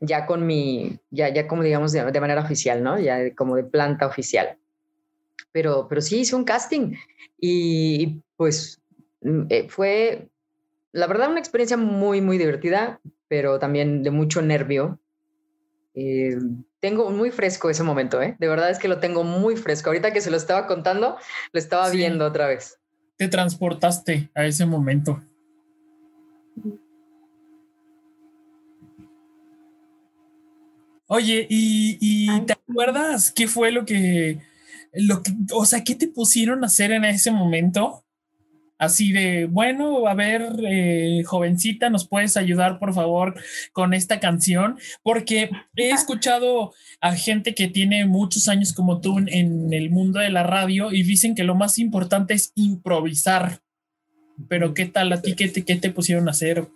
ya 0.00 0.26
con 0.26 0.46
mi, 0.46 1.00
ya, 1.10 1.28
ya 1.28 1.48
como 1.48 1.62
digamos 1.62 1.92
de, 1.92 2.20
manera 2.20 2.40
oficial, 2.40 2.82
¿no? 2.82 2.98
Ya 2.98 3.34
como 3.34 3.56
de 3.56 3.64
planta 3.64 4.06
oficial. 4.06 4.58
Pero, 5.52 5.86
pero 5.88 6.00
sí 6.00 6.20
hice 6.20 6.34
un 6.34 6.44
casting 6.44 6.94
y 7.38 8.22
pues 8.36 8.80
mm, 9.20 9.42
eh, 9.50 9.68
fue, 9.68 10.28
la 10.92 11.06
verdad, 11.06 11.30
una 11.30 11.40
experiencia 11.40 11.76
muy, 11.76 12.20
muy 12.20 12.38
divertida, 12.38 13.00
pero 13.28 13.58
también 13.58 14.02
de 14.02 14.10
mucho 14.10 14.42
nervio. 14.42 14.98
Eh, 15.94 16.38
tengo 16.80 17.10
muy 17.10 17.30
fresco 17.30 17.70
ese 17.70 17.82
momento, 17.82 18.20
¿eh? 18.22 18.36
De 18.38 18.48
verdad 18.48 18.70
es 18.70 18.78
que 18.78 18.88
lo 18.88 18.98
tengo 18.98 19.24
muy 19.24 19.56
fresco. 19.56 19.90
Ahorita 19.90 20.12
que 20.12 20.20
se 20.20 20.30
lo 20.30 20.36
estaba 20.36 20.66
contando, 20.66 21.16
lo 21.52 21.58
estaba 21.60 21.90
viendo 21.90 22.26
otra 22.26 22.48
vez. 22.48 22.78
Te 23.16 23.28
transportaste 23.28 24.30
a 24.34 24.46
ese 24.46 24.66
momento. 24.66 25.22
Oye, 31.14 31.46
¿y, 31.50 32.26
te 32.46 32.54
acuerdas 32.54 33.30
qué 33.32 33.46
fue 33.46 33.70
lo 33.70 33.84
que, 33.84 34.40
lo 34.92 35.22
que, 35.22 35.32
o 35.52 35.64
sea, 35.64 35.84
qué 35.84 35.94
te 35.94 36.08
pusieron 36.08 36.64
a 36.64 36.66
hacer 36.66 36.92
en 36.92 37.04
ese 37.04 37.30
momento? 37.30 38.04
así 38.82 39.12
de, 39.12 39.46
bueno, 39.46 40.08
a 40.08 40.14
ver, 40.14 40.42
eh, 40.66 41.22
jovencita, 41.24 41.88
¿nos 41.88 42.08
puedes 42.08 42.36
ayudar, 42.36 42.80
por 42.80 42.92
favor, 42.92 43.40
con 43.72 43.94
esta 43.94 44.18
canción? 44.18 44.76
Porque 45.04 45.50
he 45.76 45.90
escuchado 45.90 46.72
a 47.00 47.14
gente 47.14 47.54
que 47.54 47.68
tiene 47.68 48.06
muchos 48.06 48.48
años 48.48 48.72
como 48.72 49.00
tú 49.00 49.18
en 49.20 49.72
el 49.72 49.90
mundo 49.90 50.18
de 50.18 50.30
la 50.30 50.42
radio 50.42 50.90
y 50.90 51.04
dicen 51.04 51.36
que 51.36 51.44
lo 51.44 51.54
más 51.54 51.78
importante 51.78 52.34
es 52.34 52.50
improvisar. 52.56 53.60
Pero 54.48 54.74
¿qué 54.74 54.86
tal 54.86 55.12
a 55.12 55.22
ti? 55.22 55.34
¿Qué 55.36 55.46
te, 55.46 55.64
qué 55.64 55.76
te 55.76 55.90
pusieron 55.90 56.26
a 56.26 56.32
hacer? 56.32 56.68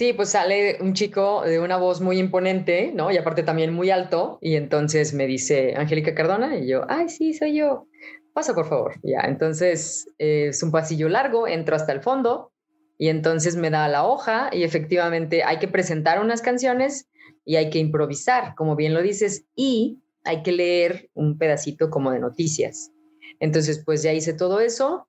Sí, 0.00 0.14
pues 0.14 0.30
sale 0.30 0.78
un 0.80 0.94
chico 0.94 1.42
de 1.42 1.60
una 1.60 1.76
voz 1.76 2.00
muy 2.00 2.18
imponente, 2.18 2.90
¿no? 2.94 3.10
Y 3.10 3.18
aparte 3.18 3.42
también 3.42 3.74
muy 3.74 3.90
alto, 3.90 4.38
y 4.40 4.54
entonces 4.54 5.12
me 5.12 5.26
dice 5.26 5.74
Angélica 5.76 6.14
Cardona, 6.14 6.56
y 6.56 6.66
yo, 6.66 6.86
ay, 6.88 7.10
sí, 7.10 7.34
soy 7.34 7.54
yo 7.54 7.86
pasa 8.32 8.54
por 8.54 8.66
favor. 8.66 8.94
Ya, 9.02 9.20
entonces 9.28 10.06
eh, 10.16 10.46
es 10.48 10.62
un 10.62 10.70
pasillo 10.70 11.10
largo, 11.10 11.46
entro 11.46 11.76
hasta 11.76 11.92
el 11.92 12.00
fondo 12.00 12.50
y 12.96 13.08
entonces 13.08 13.56
me 13.56 13.68
da 13.68 13.86
la 13.88 14.06
hoja 14.06 14.48
y 14.50 14.62
efectivamente 14.62 15.44
hay 15.44 15.58
que 15.58 15.68
presentar 15.68 16.18
unas 16.18 16.40
canciones 16.40 17.10
y 17.44 17.56
hay 17.56 17.68
que 17.68 17.78
improvisar, 17.78 18.54
como 18.54 18.76
bien 18.76 18.94
lo 18.94 19.02
dices, 19.02 19.44
y 19.54 20.00
hay 20.24 20.42
que 20.42 20.52
leer 20.52 21.10
un 21.12 21.36
pedacito 21.36 21.90
como 21.90 22.10
de 22.10 22.20
noticias. 22.20 22.90
Entonces, 23.38 23.82
pues 23.84 24.02
ya 24.02 24.14
hice 24.14 24.32
todo 24.32 24.60
eso 24.60 25.08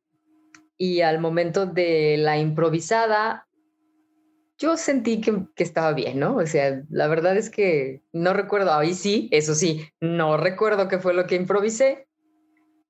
y 0.78 1.00
al 1.00 1.20
momento 1.20 1.66
de 1.66 2.18
la 2.18 2.38
improvisada, 2.38 3.48
yo 4.62 4.78
sentí 4.78 5.22
que, 5.22 5.48
que, 5.56 5.64
estaba 5.64 5.94
bien, 5.94 6.20
¿no? 6.20 6.36
O 6.36 6.46
sea, 6.46 6.84
la 6.90 7.08
verdad 7.08 7.36
es 7.36 7.50
que 7.50 8.04
no 8.14 8.34
recuerdo, 8.34 8.72
ahí 8.72 8.94
sí, 8.94 9.28
eso 9.32 9.56
sí, 9.56 9.90
no 10.00 10.38
recuerdo 10.38 10.88
qué 10.88 11.00
fue 11.00 11.16
lo 11.16 11.26
que 11.26 11.36
improvisé, 11.36 12.08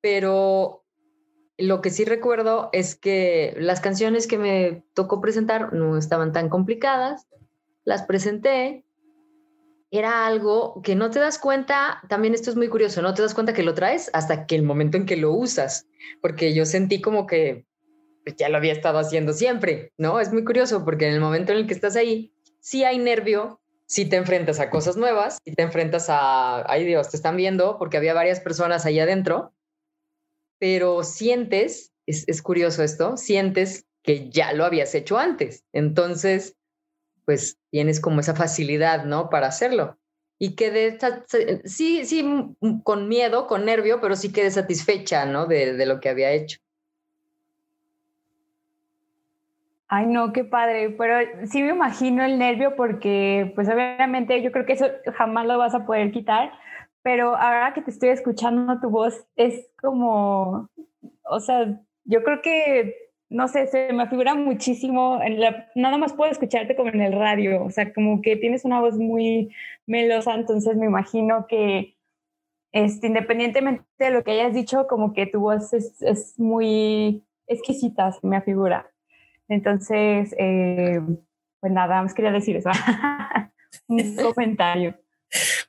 pero 0.02 0.84
lo 1.58 1.82
que 1.82 1.90
sí 1.90 2.04
recuerdo 2.04 2.70
es 2.74 2.96
que 2.96 3.56
las 3.58 3.80
canciones 3.80 4.28
que 4.28 4.38
me 4.38 4.84
tocó 4.94 5.22
presentar 5.22 5.72
no 5.72 5.98
estaban 5.98 6.34
tan 6.34 6.50
complicadas, 6.50 7.26
las 7.86 8.04
presenté, 8.04 8.84
era 9.92 10.26
algo 10.26 10.82
que 10.84 10.96
no 10.96 11.10
te 11.10 11.20
das 11.20 11.38
cuenta, 11.38 12.02
también 12.10 12.34
esto 12.34 12.50
es 12.50 12.58
muy 12.58 12.68
curioso, 12.68 13.02
no 13.02 13.14
te 13.14 13.22
das 13.22 13.34
cuenta 13.34 13.54
que 13.54 13.64
lo 13.64 13.74
traes 13.74 14.10
hasta 14.14 14.46
que 14.46 14.56
el 14.56 14.64
momento 14.64 14.98
en 14.98 15.06
que 15.06 15.16
lo 15.16 15.32
usas, 15.32 15.88
porque 16.22 16.54
yo 16.54 16.66
sentí 16.66 17.02
como 17.02 17.28
que 17.28 17.66
pues, 18.24 18.36
ya 18.36 18.50
lo 18.50 18.58
había 18.58 18.74
estado 18.74 19.00
haciendo 19.00 19.34
siempre, 19.34 19.94
¿no? 19.98 20.20
Es 20.20 20.32
muy 20.32 20.44
curioso 20.44 20.84
porque 20.86 21.08
en 21.08 21.14
el 21.14 21.20
momento 21.22 21.52
en 21.52 21.60
el 21.60 21.68
que 21.68 21.74
estás 21.74 21.96
ahí, 21.96 22.34
sí 22.60 22.84
hay 22.84 22.98
nervio, 22.98 23.62
sí 23.86 24.06
te 24.06 24.16
enfrentas 24.16 24.60
a 24.60 24.70
cosas 24.70 24.96
nuevas, 24.98 25.40
y 25.44 25.54
te 25.54 25.64
enfrentas 25.64 26.08
a, 26.10 26.64
ay 26.72 26.86
Dios, 26.86 27.10
te 27.10 27.18
están 27.18 27.36
viendo 27.36 27.78
porque 27.78 27.98
había 27.98 28.14
varias 28.14 28.40
personas 28.40 28.86
ahí 28.86 29.00
adentro, 29.00 29.54
pero 30.60 31.04
sientes, 31.04 31.92
es, 32.06 32.42
curioso 32.42 32.84
esto, 32.84 33.18
sientes 33.18 33.86
que 34.04 34.30
ya 34.30 34.54
lo 34.54 34.66
habías 34.66 34.94
hecho 34.96 35.18
antes. 35.18 35.66
Entonces, 35.74 36.56
pues 37.26 37.58
tienes 37.72 38.00
como 38.00 38.20
esa 38.20 38.36
facilidad, 38.36 39.06
¿no? 39.06 39.30
Para 39.30 39.48
hacerlo. 39.48 39.98
Y 40.40 40.56
quedé, 40.56 40.98
sí, 41.66 42.06
sí, 42.06 42.26
con 42.84 43.08
miedo, 43.08 43.48
con 43.48 43.66
nervio, 43.66 44.02
pero 44.02 44.16
sí 44.16 44.32
quedé 44.32 44.52
satisfecha, 44.52 45.26
¿no? 45.26 45.46
De 45.48 45.86
lo 45.86 46.00
que 46.00 46.10
había 46.10 46.32
hecho. 46.32 46.60
Ay, 49.94 50.06
no, 50.08 50.32
qué 50.32 50.46
padre, 50.46 50.92
pero 50.92 51.16
sí 51.48 51.62
me 51.62 51.72
imagino 51.72 52.24
el 52.24 52.40
nervio 52.40 52.78
porque, 52.78 53.52
pues 53.56 53.68
obviamente 53.68 54.42
yo 54.42 54.54
creo 54.54 54.66
que 54.66 54.72
eso 54.72 54.86
jamás 55.18 55.46
lo 55.46 55.58
vas 55.58 55.76
a 55.76 55.86
poder 55.86 56.14
quitar, 56.14 56.54
pero 57.02 57.36
ahora 57.36 57.74
que 57.74 57.82
te 57.82 57.92
estoy 57.92 58.08
escuchando 58.08 58.80
tu 58.80 58.90
voz, 58.90 59.26
es 59.36 59.68
como, 59.82 60.70
o 61.26 61.40
sea, 61.42 61.78
yo 62.06 62.24
creo 62.24 62.42
que, 62.42 62.96
no 63.30 63.50
sé, 63.50 63.68
se 63.68 63.92
me 63.92 64.08
figura 64.08 64.34
muchísimo, 64.34 65.20
en 65.22 65.42
la, 65.42 65.68
nada 65.76 65.98
más 65.98 66.14
puedo 66.14 66.32
escucharte 66.32 66.78
como 66.78 66.90
en 66.92 67.02
el 67.02 67.12
radio, 67.12 67.62
o 67.66 67.70
sea, 67.70 67.92
como 67.94 68.22
que 68.22 68.38
tienes 68.38 68.64
una 68.64 68.80
voz 68.80 68.96
muy 68.98 69.54
melosa, 69.88 70.36
entonces 70.36 70.78
me 70.78 70.86
imagino 70.86 71.48
que, 71.48 71.98
este, 72.72 73.08
independientemente 73.08 73.84
de 74.00 74.12
lo 74.12 74.24
que 74.24 74.32
hayas 74.32 74.54
dicho, 74.54 74.88
como 74.88 75.12
que 75.12 75.26
tu 75.26 75.42
voz 75.42 75.74
es, 75.74 76.02
es 76.02 76.40
muy 76.40 77.26
exquisita, 77.48 78.14
se 78.14 78.26
me 78.26 78.42
figura. 78.42 78.90
Entonces, 79.52 80.34
eh, 80.40 81.02
pues 81.60 81.74
nada, 81.74 82.02
más 82.02 82.14
quería 82.14 82.32
decir 82.32 82.56
eso. 82.56 82.70
Un 83.90 84.16
comentario. 84.16 84.98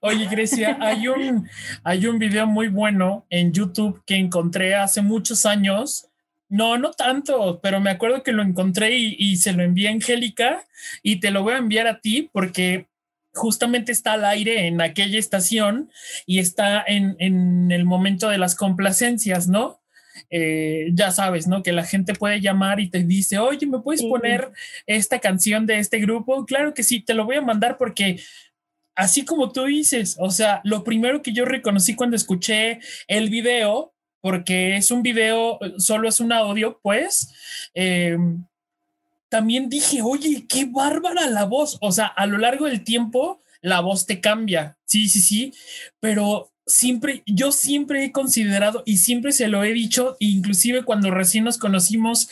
Oye, 0.00 0.26
Grecia, 0.26 0.78
hay 0.80 1.08
un, 1.08 1.48
hay 1.82 2.06
un 2.06 2.20
video 2.20 2.46
muy 2.46 2.68
bueno 2.68 3.26
en 3.28 3.52
YouTube 3.52 4.00
que 4.06 4.14
encontré 4.14 4.76
hace 4.76 5.02
muchos 5.02 5.46
años. 5.46 6.08
No, 6.48 6.78
no 6.78 6.92
tanto, 6.92 7.60
pero 7.60 7.80
me 7.80 7.90
acuerdo 7.90 8.22
que 8.22 8.30
lo 8.30 8.42
encontré 8.42 8.96
y, 8.96 9.36
se 9.36 9.52
lo 9.52 9.64
envié 9.64 9.88
a 9.88 9.92
Angélica 9.92 10.64
y 11.02 11.18
te 11.18 11.32
lo 11.32 11.42
voy 11.42 11.54
a 11.54 11.58
enviar 11.58 11.88
a 11.88 12.00
ti 12.00 12.30
porque 12.32 12.86
justamente 13.34 13.90
está 13.90 14.12
al 14.12 14.24
aire 14.24 14.68
en 14.68 14.80
aquella 14.80 15.18
estación 15.18 15.90
y 16.24 16.38
está 16.38 16.84
en, 16.86 17.16
en 17.18 17.72
el 17.72 17.84
momento 17.84 18.28
de 18.28 18.38
las 18.38 18.54
complacencias, 18.54 19.48
¿no? 19.48 19.81
Eh, 20.30 20.90
ya 20.94 21.10
sabes, 21.10 21.46
¿no? 21.46 21.62
Que 21.62 21.72
la 21.72 21.84
gente 21.84 22.14
puede 22.14 22.40
llamar 22.40 22.80
y 22.80 22.90
te 22.90 23.02
dice, 23.02 23.38
oye, 23.38 23.66
¿me 23.66 23.80
puedes 23.80 24.02
poner 24.02 24.50
esta 24.86 25.18
canción 25.18 25.66
de 25.66 25.78
este 25.78 25.98
grupo? 25.98 26.44
Claro 26.46 26.74
que 26.74 26.82
sí, 26.82 27.00
te 27.00 27.14
lo 27.14 27.24
voy 27.24 27.36
a 27.36 27.42
mandar 27.42 27.76
porque 27.78 28.20
así 28.94 29.24
como 29.24 29.52
tú 29.52 29.64
dices, 29.64 30.16
o 30.18 30.30
sea, 30.30 30.60
lo 30.64 30.84
primero 30.84 31.22
que 31.22 31.32
yo 31.32 31.44
reconocí 31.44 31.94
cuando 31.94 32.16
escuché 32.16 32.80
el 33.08 33.30
video, 33.30 33.92
porque 34.20 34.76
es 34.76 34.90
un 34.90 35.02
video, 35.02 35.58
solo 35.78 36.08
es 36.08 36.20
un 36.20 36.32
audio, 36.32 36.78
pues, 36.82 37.32
eh, 37.74 38.16
también 39.32 39.70
dije, 39.70 40.02
oye, 40.02 40.46
qué 40.46 40.66
bárbara 40.66 41.26
la 41.26 41.44
voz. 41.46 41.78
O 41.80 41.90
sea, 41.90 42.06
a 42.06 42.26
lo 42.26 42.36
largo 42.36 42.66
del 42.66 42.84
tiempo, 42.84 43.42
la 43.62 43.80
voz 43.80 44.04
te 44.04 44.20
cambia. 44.20 44.76
Sí, 44.84 45.08
sí, 45.08 45.20
sí. 45.20 45.54
Pero 46.00 46.51
siempre, 46.66 47.22
yo 47.26 47.52
siempre 47.52 48.04
he 48.04 48.12
considerado 48.12 48.82
y 48.86 48.98
siempre 48.98 49.32
se 49.32 49.48
lo 49.48 49.64
he 49.64 49.72
dicho, 49.72 50.16
inclusive 50.20 50.84
cuando 50.84 51.10
recién 51.10 51.44
nos 51.44 51.58
conocimos, 51.58 52.28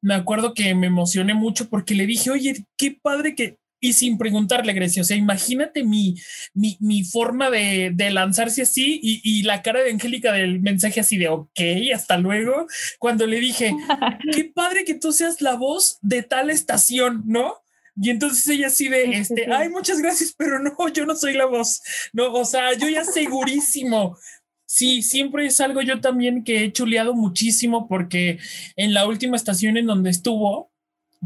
me 0.00 0.14
acuerdo 0.14 0.54
que 0.54 0.74
me 0.74 0.86
emocioné 0.86 1.34
mucho 1.34 1.68
porque 1.68 1.94
le 1.94 2.06
dije, 2.06 2.30
oye, 2.30 2.64
qué 2.76 2.98
padre 3.00 3.34
que 3.34 3.58
y 3.84 3.92
sin 3.92 4.16
preguntarle, 4.16 4.72
Grecia. 4.72 5.02
O 5.02 5.04
sea, 5.04 5.16
imagínate 5.16 5.84
mi, 5.84 6.14
mi, 6.54 6.78
mi 6.80 7.04
forma 7.04 7.50
de, 7.50 7.90
de, 7.92 8.10
lanzarse 8.10 8.62
así 8.62 8.98
y, 9.02 9.20
y, 9.22 9.42
la 9.42 9.60
cara 9.60 9.82
de 9.82 9.90
Angélica 9.90 10.32
del 10.32 10.60
mensaje 10.60 11.00
así 11.00 11.18
de, 11.18 11.28
ok, 11.28 11.60
hasta 11.94 12.16
luego, 12.16 12.66
cuando 12.98 13.26
le 13.26 13.38
dije, 13.40 13.76
qué 14.32 14.44
padre 14.44 14.86
que 14.86 14.94
tú 14.94 15.12
seas 15.12 15.42
la 15.42 15.56
voz 15.56 15.98
de 16.00 16.22
tal 16.22 16.48
estación, 16.48 17.24
¿no? 17.26 17.63
Y 17.96 18.10
entonces 18.10 18.46
ella 18.48 18.66
así 18.66 18.88
de, 18.88 19.04
este, 19.12 19.52
ay, 19.52 19.68
muchas 19.68 20.00
gracias, 20.00 20.34
pero 20.36 20.58
no, 20.58 20.72
yo 20.92 21.06
no 21.06 21.14
soy 21.14 21.34
la 21.34 21.46
voz. 21.46 21.82
No, 22.12 22.32
o 22.32 22.44
sea, 22.44 22.72
yo 22.74 22.88
ya 22.88 23.04
segurísimo. 23.04 24.16
Sí, 24.66 25.02
siempre 25.02 25.46
es 25.46 25.60
algo 25.60 25.82
yo 25.82 26.00
también 26.00 26.42
que 26.42 26.64
he 26.64 26.72
chuleado 26.72 27.14
muchísimo 27.14 27.86
porque 27.86 28.38
en 28.76 28.92
la 28.94 29.06
última 29.06 29.36
estación 29.36 29.76
en 29.76 29.86
donde 29.86 30.10
estuvo, 30.10 30.72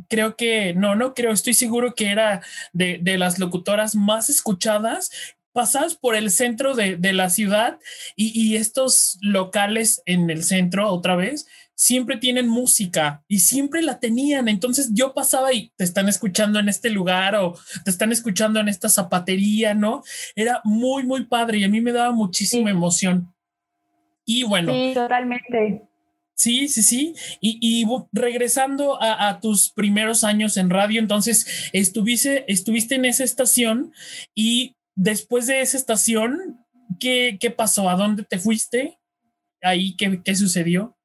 creo 0.09 0.37
que, 0.37 0.75
no, 0.75 0.95
no 0.97 1.15
creo, 1.15 1.33
estoy 1.33 1.55
seguro 1.55 1.95
que 1.95 2.11
era 2.11 2.43
de, 2.73 2.99
de 3.01 3.17
las 3.17 3.39
locutoras 3.39 3.95
más 3.95 4.29
escuchadas 4.29 5.11
pasadas 5.53 5.95
por 5.95 6.15
el 6.15 6.31
centro 6.31 6.75
de, 6.75 6.97
de 6.97 7.13
la 7.13 7.31
ciudad 7.31 7.79
y, 8.17 8.39
y, 8.39 8.57
estos 8.57 9.19
locales 9.23 10.03
en 10.05 10.31
el 10.31 10.45
centro 10.45 10.89
otra 10.93 11.17
vez 11.17 11.47
siempre 11.79 12.17
tienen 12.17 12.49
música 12.49 13.23
y 13.29 13.39
siempre 13.39 13.83
la 13.83 14.01
tenían. 14.01 14.49
Entonces 14.49 14.91
yo 14.93 15.15
pasaba 15.15 15.53
y 15.53 15.71
te 15.77 15.85
están 15.85 16.09
escuchando 16.09 16.59
en 16.59 16.69
este 16.69 16.91
lugar 16.91 17.37
o 17.37 17.55
te 17.85 17.91
están 17.91 18.11
escuchando 18.11 18.59
en 18.59 18.69
esta 18.69 18.89
zapatería, 18.89 19.75
¿no? 19.75 20.03
Era 20.35 20.61
muy, 20.65 21.05
muy 21.05 21.27
padre 21.27 21.59
y 21.59 21.65
a 21.65 21.69
mí 21.69 21.81
me 21.81 21.93
daba 21.93 22.11
muchísima 22.11 22.71
sí. 22.71 22.77
emoción. 22.77 23.33
Y 24.25 24.43
bueno. 24.43 24.73
Sí, 24.73 24.91
totalmente. 24.93 25.89
Sí, 26.35 26.69
sí, 26.69 26.83
sí. 26.83 27.15
Y, 27.41 27.59
y 27.61 27.87
regresando 28.13 29.01
a, 29.01 29.29
a, 29.29 29.41
tus 29.41 29.71
primeros 29.71 30.25
años 30.25 30.57
en 30.57 30.71
radio, 30.71 31.01
entonces 31.01 31.71
estuviste, 31.73 32.45
estuviste 32.53 32.97
en 32.97 33.05
esa 33.05 33.23
estación 33.23 33.93
y 34.35 34.77
después 34.97 35.47
de 35.47 35.61
esa 35.61 35.77
estación, 35.77 36.59
¿qué, 36.99 37.39
qué 37.41 37.51
pasó? 37.53 37.89
¿A 37.89 37.95
dónde 37.95 38.25
te 38.25 38.39
fuiste? 38.39 38.99
¿Ahí 39.63 39.97
qué, 39.97 40.21
qué 40.25 40.35
sucedió? 40.35 40.98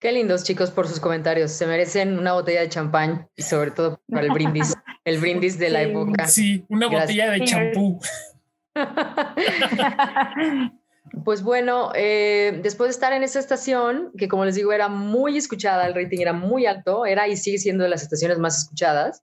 Qué 0.00 0.12
lindos 0.12 0.44
chicos 0.44 0.70
por 0.70 0.86
sus 0.86 1.00
comentarios. 1.00 1.50
Se 1.50 1.66
merecen 1.66 2.16
una 2.18 2.32
botella 2.32 2.60
de 2.60 2.68
champán 2.68 3.28
y 3.34 3.42
sobre 3.42 3.72
todo 3.72 4.00
para 4.08 4.26
el 4.26 4.32
brindis, 4.32 4.76
el 5.04 5.18
brindis 5.18 5.58
de 5.58 5.66
sí. 5.66 5.72
la 5.72 5.82
época. 5.82 6.28
Sí, 6.28 6.64
una 6.68 6.88
Gracias. 6.88 7.02
botella 7.02 7.30
de 7.32 7.44
champú. 7.44 8.00
Pues 11.24 11.42
bueno, 11.42 11.90
eh, 11.94 12.60
después 12.62 12.88
de 12.88 12.92
estar 12.92 13.14
en 13.14 13.22
esa 13.22 13.40
estación, 13.40 14.12
que 14.18 14.28
como 14.28 14.44
les 14.44 14.56
digo 14.56 14.72
era 14.72 14.88
muy 14.88 15.38
escuchada, 15.38 15.86
el 15.86 15.94
rating 15.94 16.18
era 16.20 16.34
muy 16.34 16.66
alto, 16.66 17.06
era 17.06 17.26
y 17.28 17.36
sigue 17.36 17.56
siendo 17.56 17.84
de 17.84 17.90
las 17.90 18.02
estaciones 18.02 18.38
más 18.38 18.58
escuchadas. 18.58 19.22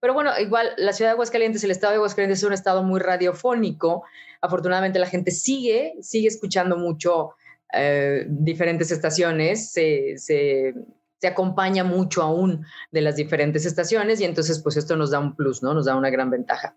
Pero 0.00 0.14
bueno, 0.14 0.30
igual 0.38 0.70
la 0.76 0.92
ciudad 0.92 1.10
de 1.10 1.14
Aguascalientes, 1.14 1.64
el 1.64 1.72
estado 1.72 1.90
de 1.90 1.96
Aguascalientes 1.96 2.38
es 2.38 2.44
un 2.44 2.52
estado 2.52 2.84
muy 2.84 3.00
radiofónico. 3.00 4.04
Afortunadamente 4.40 5.00
la 5.00 5.06
gente 5.06 5.32
sigue, 5.32 5.94
sigue 6.00 6.28
escuchando 6.28 6.76
mucho 6.76 7.34
eh, 7.74 8.26
diferentes 8.28 8.90
estaciones, 8.90 9.70
se, 9.70 10.16
se, 10.18 10.74
se, 11.20 11.26
acompaña 11.26 11.84
mucho 11.84 12.22
aún 12.22 12.64
de 12.90 13.00
las 13.00 13.16
diferentes 13.16 13.66
estaciones 13.66 14.20
y 14.20 14.24
entonces 14.24 14.60
pues 14.60 14.76
esto 14.76 14.96
nos 14.96 15.10
da 15.10 15.18
un 15.18 15.34
plus, 15.34 15.62
¿no? 15.62 15.74
Nos 15.74 15.86
da 15.86 15.96
una 15.96 16.10
gran 16.10 16.30
ventaja. 16.30 16.76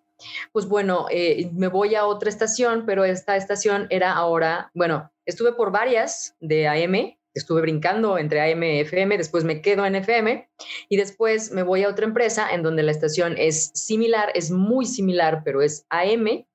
Pues 0.52 0.68
bueno, 0.68 1.06
eh, 1.12 1.50
me 1.54 1.68
voy 1.68 1.96
a 1.96 2.06
otra 2.06 2.30
estación, 2.30 2.86
pero 2.86 3.06
esta 3.06 3.36
estación 3.36 3.88
era 3.90 4.14
ahora, 4.14 4.72
bueno, 4.74 5.12
estuve 5.26 5.54
por 5.54 5.72
varias 5.72 6.36
de 6.40 6.68
AM, 6.68 7.18
estuve 7.34 7.62
brincando 7.62 8.18
entre 8.18 8.42
AM 8.42 8.64
y 8.64 8.80
FM, 8.80 9.18
después 9.18 9.44
me 9.44 9.62
quedo 9.62 9.86
en 9.86 9.96
FM 9.96 10.50
y 10.90 10.98
después 10.98 11.52
me 11.52 11.64
voy 11.64 11.84
a 11.84 11.90
otra 11.90 12.06
empresa 12.06 12.50
en 12.52 12.64
donde 12.64 12.84
la 12.84 12.92
estación 12.92 13.36
es 13.38 13.72
similar, 13.74 14.32
es 14.34 14.52
muy 14.52 14.86
similar, 14.86 15.42
pero 15.46 15.62
es 15.62 15.86
AM. 15.90 16.46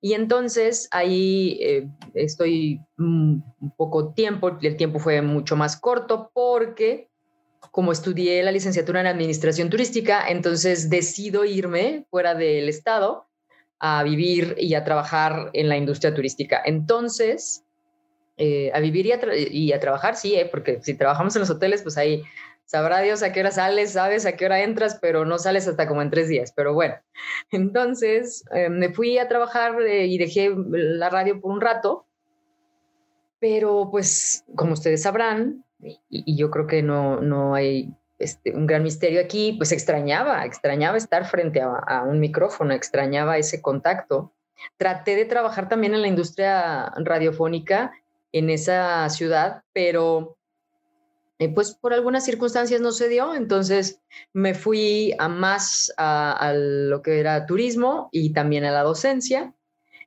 Y 0.00 0.12
entonces 0.12 0.88
ahí 0.90 1.58
eh, 1.60 1.88
estoy 2.14 2.80
un 2.98 3.42
poco 3.76 4.12
tiempo, 4.12 4.58
el 4.60 4.76
tiempo 4.76 4.98
fue 4.98 5.22
mucho 5.22 5.56
más 5.56 5.76
corto 5.76 6.30
porque 6.34 7.08
como 7.70 7.92
estudié 7.92 8.42
la 8.42 8.52
licenciatura 8.52 9.00
en 9.00 9.06
administración 9.06 9.68
turística, 9.70 10.28
entonces 10.28 10.88
decido 10.88 11.44
irme 11.44 12.06
fuera 12.10 12.34
del 12.34 12.68
estado 12.68 13.26
a 13.78 14.02
vivir 14.02 14.54
y 14.58 14.74
a 14.74 14.84
trabajar 14.84 15.50
en 15.52 15.68
la 15.68 15.76
industria 15.76 16.14
turística. 16.14 16.62
Entonces, 16.64 17.64
eh, 18.38 18.70
a 18.74 18.80
vivir 18.80 19.06
y 19.06 19.12
a, 19.12 19.20
y 19.50 19.72
a 19.72 19.80
trabajar, 19.80 20.16
sí, 20.16 20.34
eh, 20.34 20.46
porque 20.46 20.80
si 20.82 20.94
trabajamos 20.94 21.36
en 21.36 21.40
los 21.40 21.50
hoteles, 21.50 21.82
pues 21.82 21.96
ahí 21.98 22.22
sabrá 22.66 23.00
Dios 23.00 23.22
a 23.22 23.32
qué 23.32 23.40
hora 23.40 23.50
sales, 23.50 23.92
sabes 23.92 24.26
a 24.26 24.32
qué 24.32 24.44
hora 24.44 24.62
entras, 24.62 24.98
pero 25.00 25.24
no 25.24 25.38
sales 25.38 25.66
hasta 25.66 25.88
como 25.88 26.02
en 26.02 26.10
tres 26.10 26.28
días. 26.28 26.52
Pero 26.54 26.74
bueno, 26.74 26.96
entonces 27.50 28.44
eh, 28.52 28.68
me 28.68 28.92
fui 28.92 29.18
a 29.18 29.28
trabajar 29.28 29.80
eh, 29.80 30.06
y 30.06 30.18
dejé 30.18 30.54
la 30.70 31.08
radio 31.08 31.40
por 31.40 31.52
un 31.52 31.60
rato, 31.60 32.06
pero 33.38 33.88
pues 33.90 34.44
como 34.54 34.74
ustedes 34.74 35.02
sabrán, 35.02 35.64
y, 35.78 36.36
yo 36.36 36.50
creo 36.50 36.66
que 36.66 36.82
no, 36.82 37.20
no 37.20 37.54
hay 37.54 37.94
este, 38.18 38.54
un 38.54 38.66
gran 38.66 38.82
misterio 38.82 39.20
aquí, 39.20 39.54
pues 39.56 39.72
extrañaba, 39.72 40.44
extrañaba 40.44 40.96
estar 40.96 41.26
frente 41.26 41.60
a 41.60 42.02
un 42.02 42.18
micrófono, 42.18 42.74
extrañaba 42.74 43.38
ese 43.38 43.60
contacto. 43.60 44.32
Traté 44.78 45.16
de 45.16 45.26
trabajar 45.26 45.68
también 45.68 45.94
en 45.94 46.00
la 46.00 46.08
industria 46.08 46.92
radiofónica 46.96 47.92
en 48.32 48.48
esa 48.50 49.08
ciudad, 49.10 49.62
pero 49.72 50.36
eh, 51.38 51.52
pues 51.52 51.74
por 51.74 51.92
algunas 51.92 52.24
circunstancias 52.24 52.80
no 52.80 52.92
se 52.92 53.08
dio, 53.08 53.34
entonces 53.34 54.00
me 54.32 54.54
fui 54.54 55.14
a 55.18 55.28
más 55.28 55.92
a, 55.98 56.54
lo 56.54 57.02
que 57.02 57.20
era 57.20 57.46
turismo 57.46 58.08
y 58.10 58.32
también 58.32 58.64
a 58.64 58.72
la 58.72 58.82
docencia. 58.82 59.54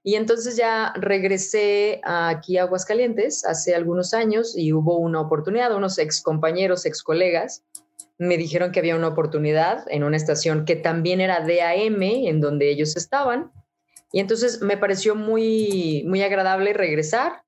Y 0.02 0.16
entonces 0.16 0.56
ya 0.56 0.94
regresé 0.96 2.02
aquí 2.04 2.58
a 2.58 2.64
Aguascalientes 2.64 3.46
hace 3.46 3.76
algunos 3.76 4.14
años 4.14 4.58
y 4.58 4.72
hubo 4.74 4.98
una 4.98 5.22
oportunidad, 5.22 5.76
unos 5.76 6.00
ex 6.00 6.22
compañeros, 6.22 6.86
ex 6.86 7.04
colegas, 7.04 7.64
me 8.20 8.38
dijeron 8.38 8.72
que 8.72 8.80
había 8.80 8.96
una 8.96 9.08
oportunidad 9.08 9.86
en 9.88 10.04
una 10.04 10.18
estación 10.18 10.66
que 10.66 10.76
también 10.76 11.22
era 11.22 11.40
DAM, 11.40 12.02
en 12.02 12.42
donde 12.42 12.70
ellos 12.70 12.98
estaban. 12.98 13.52
Y 14.12 14.20
entonces 14.20 14.62
me 14.62 14.78
pareció 14.78 15.16
muy, 15.16 16.04
muy 16.08 16.22
agradable 16.22 16.74
regresar. 16.74 17.44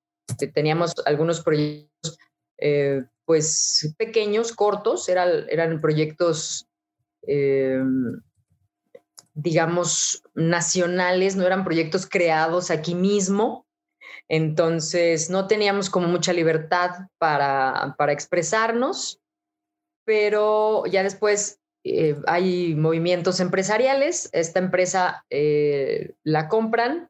Teníamos 0.54 0.94
algunos 1.06 1.42
proyectos 1.42 2.18
eh, 2.58 3.04
pues 3.32 3.96
pequeños, 3.98 4.52
cortos, 4.52 5.08
eran, 5.08 5.46
eran 5.48 5.80
proyectos, 5.80 6.68
eh, 7.26 7.82
digamos, 9.34 10.22
nacionales, 10.34 11.38
no 11.38 11.48
eran 11.48 11.64
proyectos 11.64 12.06
creados 12.06 12.72
aquí 12.72 12.94
mismo. 12.94 13.66
Entonces, 14.28 15.30
no 15.30 15.48
teníamos 15.48 15.90
como 15.90 16.10
mucha 16.10 16.34
libertad 16.34 17.08
para, 17.20 17.96
para 17.98 18.12
expresarnos, 18.12 19.22
pero 20.04 20.86
ya 20.88 21.02
después 21.02 21.62
eh, 21.86 22.18
hay 22.28 22.76
movimientos 22.76 23.40
empresariales. 23.40 24.30
Esta 24.34 24.60
empresa 24.60 25.24
eh, 25.30 26.16
la 26.26 26.50
compran, 26.50 27.10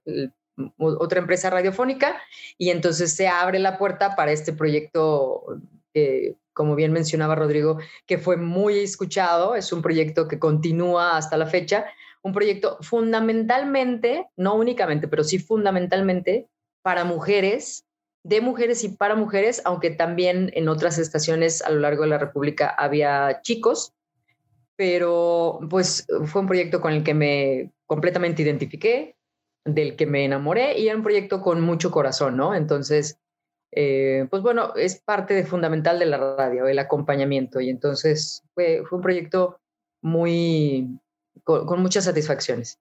otra 0.78 1.18
empresa 1.18 1.50
radiofónica, 1.50 2.22
y 2.60 2.70
entonces 2.70 3.16
se 3.16 3.28
abre 3.28 3.58
la 3.58 3.80
puerta 3.80 4.16
para 4.16 4.32
este 4.32 4.54
proyecto 4.54 5.60
eh, 5.94 6.36
como 6.54 6.76
bien 6.76 6.92
mencionaba 6.92 7.36
Rodrigo, 7.36 7.80
que 8.06 8.18
fue 8.18 8.38
muy 8.38 8.80
escuchado, 8.80 9.56
es 9.56 9.72
un 9.72 9.82
proyecto 9.82 10.28
que 10.28 10.40
continúa 10.40 11.18
hasta 11.18 11.38
la 11.38 11.46
fecha, 11.46 11.86
un 12.22 12.34
proyecto 12.34 12.78
fundamentalmente, 12.82 14.28
no 14.36 14.56
únicamente, 14.56 15.08
pero 15.08 15.24
sí 15.24 15.40
fundamentalmente 15.40 16.48
para 16.82 17.04
mujeres, 17.04 17.86
de 18.24 18.42
mujeres 18.42 18.84
y 18.84 18.90
para 18.90 19.16
mujeres, 19.16 19.62
aunque 19.66 19.90
también 19.90 20.52
en 20.54 20.70
otras 20.70 20.98
estaciones 20.98 21.62
a 21.62 21.72
lo 21.72 21.80
largo 21.80 22.04
de 22.04 22.10
la 22.10 22.18
República 22.18 22.70
había 22.70 23.42
chicos, 23.42 23.94
pero 24.76 25.60
pues 25.70 26.06
fue 26.26 26.42
un 26.42 26.48
proyecto 26.48 26.82
con 26.82 26.94
el 26.94 27.04
que 27.04 27.14
me 27.14 27.72
completamente 27.86 28.42
identifiqué, 28.42 29.16
del 29.66 29.96
que 29.96 30.06
me 30.06 30.26
enamoré 30.26 30.80
y 30.80 30.88
era 30.88 30.98
un 30.98 31.04
proyecto 31.04 31.42
con 31.42 31.62
mucho 31.62 31.92
corazón, 31.92 32.36
¿no? 32.36 32.56
Entonces, 32.56 33.20
eh, 33.72 34.28
pues 34.30 34.44
bueno, 34.44 34.76
es 34.76 35.00
parte 35.00 35.46
fundamental 35.46 35.98
de 36.00 36.06
la 36.06 36.36
radio, 36.36 36.68
el 36.68 36.80
acompañamiento. 36.80 37.62
Y 37.62 37.70
entonces 37.70 38.44
fue, 38.54 38.82
un 38.92 39.02
proyecto 39.02 39.60
muy, 40.02 41.00
con, 41.44 41.66
con, 41.66 41.82
muchas 41.82 42.06
satisfacciones. 42.06 42.80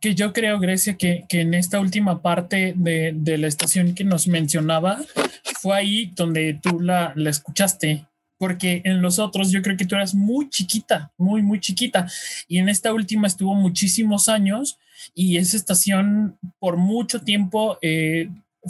Que 0.00 0.14
yo 0.14 0.32
creo, 0.32 0.58
Grecia, 0.58 0.96
que, 0.96 1.24
que 1.28 1.42
en 1.42 1.54
esta 1.54 1.80
última 1.80 2.22
parte 2.22 2.74
de, 2.76 3.12
de, 3.14 3.38
la 3.38 3.48
estación 3.48 3.94
que 3.94 4.04
nos 4.04 4.28
mencionaba, 4.28 4.98
fue 5.60 5.76
ahí 5.76 6.12
donde 6.14 6.58
tú 6.62 6.80
la, 6.80 7.12
la 7.16 7.30
escuchaste 7.30 8.06
porque 8.38 8.82
en 8.84 9.02
los 9.02 9.18
otros 9.18 9.50
yo 9.50 9.62
creo 9.62 9.76
que 9.76 9.86
tú 9.86 9.94
eras 9.94 10.14
muy 10.14 10.48
chiquita, 10.50 11.12
muy, 11.16 11.42
muy 11.42 11.60
chiquita, 11.60 12.06
y 12.48 12.58
en 12.58 12.68
esta 12.68 12.92
última 12.92 13.26
estuvo 13.26 13.54
muchísimos 13.54 14.28
años 14.28 14.78
y 15.14 15.36
esa 15.36 15.56
estación 15.56 16.38
por 16.58 16.76
mucho 16.76 17.20
tiempo 17.20 17.78
eh, 17.82 18.28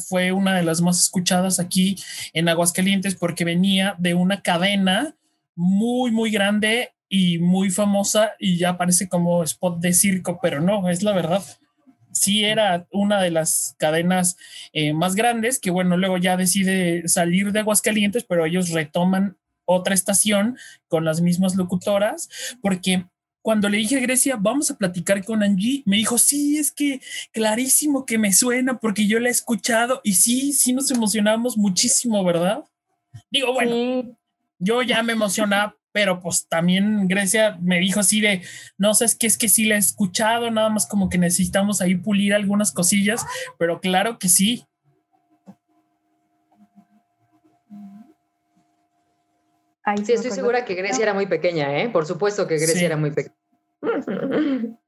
fue 0.08 0.32
una 0.32 0.54
de 0.54 0.62
las 0.62 0.80
más 0.80 1.00
escuchadas 1.00 1.58
aquí 1.58 1.96
en 2.32 2.48
Aguascalientes 2.48 3.14
porque 3.14 3.44
venía 3.44 3.94
de 3.98 4.14
una 4.14 4.42
cadena 4.42 5.16
muy, 5.54 6.10
muy 6.10 6.30
grande 6.30 6.92
y 7.08 7.38
muy 7.38 7.70
famosa 7.70 8.32
y 8.38 8.58
ya 8.58 8.76
parece 8.76 9.08
como 9.08 9.42
spot 9.42 9.78
de 9.80 9.92
circo, 9.92 10.38
pero 10.42 10.60
no, 10.60 10.88
es 10.88 11.02
la 11.02 11.12
verdad. 11.12 11.42
Sí 12.12 12.44
era 12.44 12.86
una 12.90 13.20
de 13.20 13.30
las 13.30 13.74
cadenas 13.78 14.36
eh, 14.72 14.92
más 14.92 15.14
grandes 15.14 15.58
que 15.58 15.70
bueno, 15.70 15.96
luego 15.96 16.18
ya 16.18 16.36
decide 16.36 17.08
salir 17.08 17.52
de 17.52 17.60
Aguascalientes, 17.60 18.24
pero 18.24 18.44
ellos 18.46 18.70
retoman 18.70 19.36
otra 19.66 19.94
estación 19.94 20.56
con 20.88 21.04
las 21.04 21.20
mismas 21.20 21.54
locutoras 21.54 22.28
porque 22.62 23.04
cuando 23.46 23.68
le 23.68 23.78
dije 23.78 23.98
a 23.98 24.00
Grecia, 24.00 24.36
vamos 24.36 24.72
a 24.72 24.76
platicar 24.76 25.24
con 25.24 25.44
Angie, 25.44 25.84
me 25.86 25.96
dijo, 25.96 26.18
sí, 26.18 26.58
es 26.58 26.72
que 26.72 27.00
clarísimo 27.30 28.04
que 28.04 28.18
me 28.18 28.32
suena 28.32 28.80
porque 28.80 29.06
yo 29.06 29.20
la 29.20 29.28
he 29.28 29.30
escuchado 29.30 30.00
y 30.02 30.14
sí, 30.14 30.52
sí 30.52 30.72
nos 30.72 30.90
emocionamos 30.90 31.56
muchísimo, 31.56 32.24
¿verdad? 32.24 32.64
Digo, 33.30 33.52
bueno, 33.52 34.16
yo 34.58 34.82
ya 34.82 35.00
me 35.04 35.12
emocionaba, 35.12 35.76
pero 35.92 36.18
pues 36.18 36.48
también 36.48 37.06
Grecia 37.06 37.56
me 37.62 37.78
dijo 37.78 38.00
así 38.00 38.20
de, 38.20 38.42
no 38.78 38.94
sé, 38.94 39.04
es 39.04 39.14
que 39.14 39.28
es 39.28 39.38
que 39.38 39.48
sí 39.48 39.64
la 39.64 39.76
he 39.76 39.78
escuchado, 39.78 40.50
nada 40.50 40.68
más 40.68 40.88
como 40.88 41.08
que 41.08 41.16
necesitamos 41.16 41.80
ahí 41.80 41.94
pulir 41.94 42.34
algunas 42.34 42.72
cosillas, 42.72 43.24
pero 43.60 43.80
claro 43.80 44.18
que 44.18 44.28
sí. 44.28 44.64
Sí, 50.04 50.12
estoy 50.12 50.30
segura 50.30 50.64
que 50.64 50.74
Grecia 50.74 51.02
era 51.02 51.14
muy 51.14 51.26
pequeña, 51.26 51.78
¿eh? 51.78 51.88
Por 51.88 52.06
supuesto 52.06 52.46
que 52.46 52.56
Grecia 52.56 52.86
era 52.86 52.96
muy 52.96 53.10
pequeña. 53.10 53.36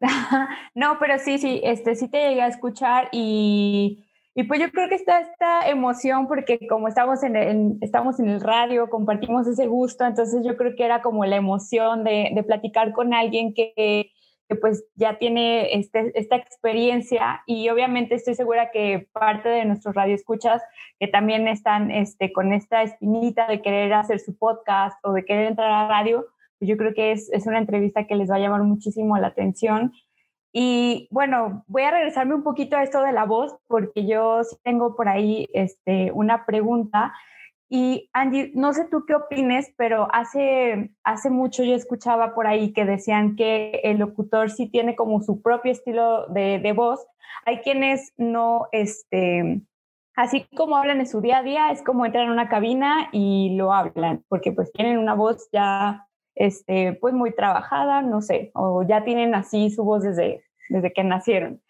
no, 0.75 0.99
pero 0.99 1.19
sí, 1.19 1.39
sí, 1.39 1.61
este, 1.63 1.95
sí 1.95 2.09
te 2.09 2.29
llegué 2.29 2.43
a 2.43 2.49
escuchar 2.49 3.09
y, 3.13 4.05
y 4.35 4.45
pues 4.45 4.61
yo 4.61 4.71
creo 4.71 4.89
que 4.89 4.95
está 4.97 5.21
esta 5.21 5.69
emoción 5.69 6.27
porque 6.27 6.67
como 6.69 6.89
estamos 6.89 7.23
en, 7.23 7.37
el, 7.37 7.79
estamos 7.81 8.19
en 8.19 8.29
el 8.29 8.41
radio, 8.41 8.89
compartimos 8.89 9.47
ese 9.47 9.67
gusto, 9.67 10.05
entonces 10.05 10.45
yo 10.45 10.57
creo 10.57 10.75
que 10.75 10.85
era 10.85 11.03
como 11.03 11.25
la 11.25 11.37
emoción 11.37 12.03
de, 12.03 12.31
de 12.35 12.43
platicar 12.43 12.93
con 12.93 13.15
alguien 13.15 13.55
que, 13.55 14.11
que 14.49 14.57
pues 14.57 14.85
ya 14.95 15.19
tiene 15.19 15.75
este, 15.75 16.13
esta 16.19 16.37
experiencia 16.37 17.43
y 17.47 17.69
obviamente 17.69 18.15
estoy 18.15 18.35
segura 18.35 18.71
que 18.71 19.09
parte 19.13 19.49
de 19.49 19.65
nuestros 19.67 19.95
radioescuchas 19.95 20.63
que 20.99 21.07
también 21.07 21.47
están 21.49 21.91
este, 21.91 22.33
con 22.33 22.53
esta 22.53 22.83
espinita 22.83 23.47
de 23.47 23.61
querer 23.61 23.93
hacer 23.93 24.21
su 24.21 24.37
podcast 24.37 24.99
o 25.05 25.13
de 25.13 25.25
querer 25.25 25.47
entrar 25.49 25.71
a 25.71 25.89
radio, 25.89 26.27
pues 26.59 26.69
yo 26.69 26.77
creo 26.77 26.95
que 26.95 27.13
es, 27.13 27.31
es 27.33 27.47
una 27.47 27.59
entrevista 27.59 28.07
que 28.07 28.17
les 28.17 28.31
va 28.31 28.37
a 28.37 28.41
llamar 28.41 28.63
muchísimo 28.63 29.19
la 29.19 29.29
atención. 29.29 29.93
Y 30.51 31.09
bueno, 31.11 31.65
voy 31.67 31.83
a 31.83 31.91
regresarme 31.91 32.35
un 32.35 32.43
poquito 32.43 32.77
a 32.77 32.83
esto 32.83 33.03
de 33.03 33.13
la 33.13 33.25
voz 33.25 33.55
porque 33.67 34.07
yo 34.07 34.41
tengo 34.65 34.97
por 34.97 35.09
ahí 35.09 35.47
este, 35.53 36.11
una 36.13 36.47
pregunta 36.47 37.13
y 37.71 38.09
Angie, 38.15 38.51
no 38.55 38.73
sé 38.73 38.87
tú 38.91 39.05
qué 39.07 39.15
opines, 39.15 39.73
pero 39.77 40.09
hace, 40.13 40.91
hace 41.05 41.29
mucho 41.29 41.65
yo 41.65 41.75
escuchaba 41.75 42.35
por 42.35 42.47
ahí 42.47 42.73
que 42.73 42.87
decían 42.87 43.37
que 43.37 43.81
el 43.85 43.99
locutor 43.99 44.51
sí 44.51 44.69
tiene 44.69 44.97
como 44.97 45.21
su 45.21 45.43
propio 45.43 45.73
estilo 45.73 46.27
de, 46.29 46.61
de 46.61 46.73
voz. 46.73 47.07
Hay 47.45 47.59
quienes 47.59 48.15
no, 48.17 48.69
este, 48.73 49.61
así 50.17 50.47
como 50.57 50.79
hablan 50.79 51.01
en 51.01 51.07
su 51.07 51.21
día 51.21 51.39
a 51.39 51.43
día, 51.43 51.71
es 51.71 51.83
como 51.83 52.07
entran 52.07 52.25
en 52.25 52.33
una 52.33 52.49
cabina 52.49 53.11
y 53.13 53.55
lo 53.57 53.73
hablan, 53.75 54.25
porque 54.29 54.51
pues 54.53 54.73
tienen 54.73 54.99
una 54.99 55.15
voz 55.15 55.49
ya, 55.53 56.07
este, 56.35 56.95
pues 56.95 57.13
muy 57.13 57.35
trabajada, 57.35 58.01
no 58.01 58.23
sé, 58.23 58.51
o 58.55 58.83
ya 58.83 59.05
tienen 59.05 59.35
así 59.35 59.69
su 59.71 59.85
voz 59.85 60.03
desde, 60.03 60.43
desde 60.71 60.93
que 60.93 61.05
nacieron. 61.05 61.61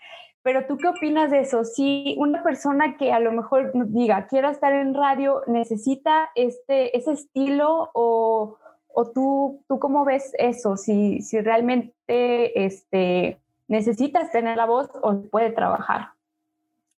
Pero 0.48 0.64
tú 0.64 0.78
qué 0.78 0.88
opinas 0.88 1.30
de 1.30 1.40
eso? 1.40 1.62
Si 1.62 2.14
una 2.16 2.42
persona 2.42 2.96
que 2.96 3.12
a 3.12 3.20
lo 3.20 3.32
mejor 3.32 3.70
diga, 3.88 4.26
quiera 4.28 4.50
estar 4.50 4.72
en 4.72 4.94
radio, 4.94 5.42
necesita 5.46 6.30
este, 6.34 6.96
ese 6.96 7.12
estilo 7.12 7.90
o, 7.92 8.56
o 8.88 9.10
tú, 9.10 9.62
tú 9.68 9.78
cómo 9.78 10.06
ves 10.06 10.32
eso? 10.38 10.78
Si, 10.78 11.20
si 11.20 11.38
realmente 11.42 12.64
este, 12.64 13.36
necesitas 13.66 14.32
tener 14.32 14.56
la 14.56 14.64
voz 14.64 14.88
o 15.02 15.20
puede 15.20 15.50
trabajar. 15.50 16.12